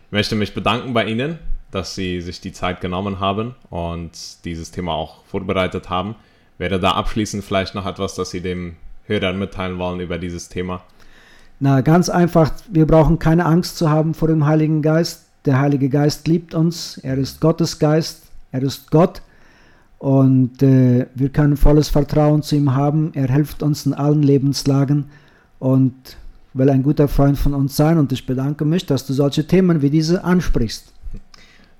Ich 0.07 0.11
möchte 0.11 0.35
mich 0.35 0.53
bedanken 0.53 0.93
bei 0.93 1.05
Ihnen, 1.05 1.39
dass 1.71 1.95
Sie 1.95 2.21
sich 2.21 2.41
die 2.41 2.51
Zeit 2.51 2.81
genommen 2.81 3.19
haben 3.19 3.55
und 3.69 4.11
dieses 4.45 4.71
Thema 4.71 4.93
auch 4.93 5.23
vorbereitet 5.25 5.89
haben. 5.89 6.15
Wäre 6.57 6.79
da 6.79 6.91
abschließend 6.91 7.43
vielleicht 7.43 7.75
noch 7.75 7.85
etwas, 7.85 8.15
das 8.15 8.31
Sie 8.31 8.41
dem 8.41 8.75
Hörern 9.05 9.39
mitteilen 9.39 9.77
wollen 9.79 9.99
über 9.99 10.17
dieses 10.17 10.49
Thema? 10.49 10.81
Na, 11.59 11.81
ganz 11.81 12.09
einfach, 12.09 12.51
wir 12.69 12.87
brauchen 12.87 13.19
keine 13.19 13.45
Angst 13.45 13.77
zu 13.77 13.89
haben 13.89 14.13
vor 14.13 14.27
dem 14.27 14.45
Heiligen 14.45 14.81
Geist. 14.81 15.25
Der 15.45 15.59
Heilige 15.59 15.89
Geist 15.89 16.27
liebt 16.27 16.53
uns, 16.53 16.97
er 16.97 17.17
ist 17.17 17.41
Gottes 17.41 17.79
Geist, 17.79 18.23
er 18.51 18.63
ist 18.63 18.91
Gott 18.91 19.21
und 19.97 20.63
äh, 20.63 21.07
wir 21.13 21.29
können 21.29 21.57
volles 21.57 21.89
Vertrauen 21.89 22.41
zu 22.41 22.55
ihm 22.55 22.75
haben. 22.75 23.11
Er 23.13 23.27
hilft 23.27 23.61
uns 23.61 23.85
in 23.85 23.93
allen 23.93 24.23
Lebenslagen 24.23 25.05
und 25.59 25.93
will 26.59 26.69
ein 26.69 26.83
guter 26.83 27.07
Freund 27.07 27.37
von 27.37 27.53
uns 27.55 27.75
sein 27.75 27.97
und 27.97 28.11
ich 28.11 28.25
bedanke 28.25 28.65
mich, 28.65 28.85
dass 28.85 29.07
du 29.07 29.13
solche 29.13 29.47
Themen 29.47 29.81
wie 29.81 29.89
diese 29.89 30.23
ansprichst. 30.23 30.93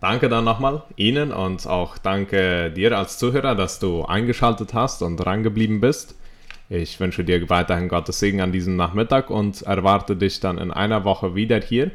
Danke 0.02 0.30
dann 0.30 0.46
nochmal 0.46 0.84
Ihnen 0.96 1.34
und 1.34 1.68
auch 1.68 1.98
danke 1.98 2.72
dir 2.72 2.98
als 2.98 3.20
Zuhörer, 3.20 3.54
dass 3.54 3.80
du 3.80 4.06
eingeschaltet 4.06 4.74
hast 4.74 5.02
und 5.02 5.18
drangeblieben 5.18 5.82
bist. 5.82 6.16
Ich 6.70 7.00
wünsche 7.00 7.24
dir 7.24 7.50
weiterhin 7.50 7.90
Gottes 7.90 8.20
Segen 8.20 8.42
an 8.42 8.52
diesem 8.52 8.76
Nachmittag 8.78 9.30
und 9.30 9.64
erwarte 9.64 10.16
dich 10.16 10.40
dann 10.40 10.58
in 10.58 10.72
einer 10.72 11.04
Woche 11.04 11.36
wieder 11.36 11.60
hier. 11.60 11.92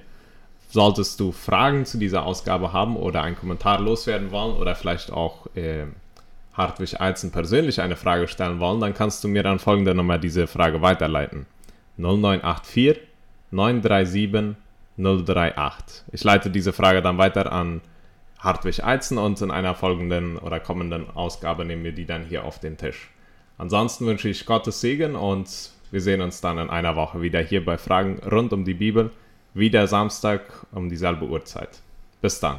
Solltest 0.69 1.19
du 1.21 1.33
Fragen 1.33 1.87
zu 1.87 1.99
dieser 1.99 2.27
Ausgabe 2.27 2.73
haben 2.73 2.97
oder 2.97 3.23
einen 3.23 3.37
Kommentar 3.37 3.81
loswerden 3.81 4.33
wollen 4.33 4.57
oder 4.57 4.75
vielleicht 4.75 5.13
auch 5.13 5.47
äh, 5.55 5.87
Hartwig 6.53 7.01
Eizen 7.01 7.31
persönlich 7.31 7.81
eine 7.81 7.97
Frage 7.97 8.29
stellen 8.29 8.61
wollen, 8.61 8.81
dann 8.81 8.95
kannst 8.95 9.25
du 9.25 9.29
mir 9.29 9.47
an 9.47 9.59
folgende 9.59 9.95
Nummer 9.95 10.19
diese 10.19 10.47
Frage 10.47 10.83
weiterleiten. 10.83 11.47
0984 11.97 13.01
937 13.51 14.57
038. 14.97 16.05
Ich 16.13 16.25
leite 16.25 16.51
diese 16.51 16.73
Frage 16.73 17.03
dann 17.03 17.19
weiter 17.19 17.53
an 17.53 17.81
Hartwig 18.39 18.85
Eizen 18.85 19.19
und 19.19 19.41
in 19.41 19.51
einer 19.51 19.75
folgenden 19.75 20.39
oder 20.39 20.61
kommenden 20.61 21.09
Ausgabe 21.11 21.65
nehmen 21.65 21.85
wir 21.85 21.93
die 21.93 22.05
dann 22.05 22.25
hier 22.25 22.45
auf 22.45 22.61
den 22.61 22.77
Tisch. 22.77 23.11
Ansonsten 23.59 24.07
wünsche 24.07 24.29
ich 24.29 24.47
Gottes 24.47 24.81
Segen 24.81 25.17
und 25.17 25.71
wir 25.91 26.01
sehen 26.01 26.21
uns 26.21 26.41
dann 26.41 26.59
in 26.59 26.71
einer 26.71 26.97
Woche 26.97 27.23
wieder 27.23 27.41
hier 27.41 27.65
bei 27.65 27.79
Fragen 27.79 28.21
rund 28.31 28.53
um 28.53 28.65
die 28.65 28.75
Bibel. 28.75 29.11
Wieder 29.55 29.87
Samstag 29.87 30.43
um 30.73 30.89
dieselbe 30.89 31.27
Uhrzeit. 31.27 31.81
Bis 32.21 32.41
dann. 32.41 32.59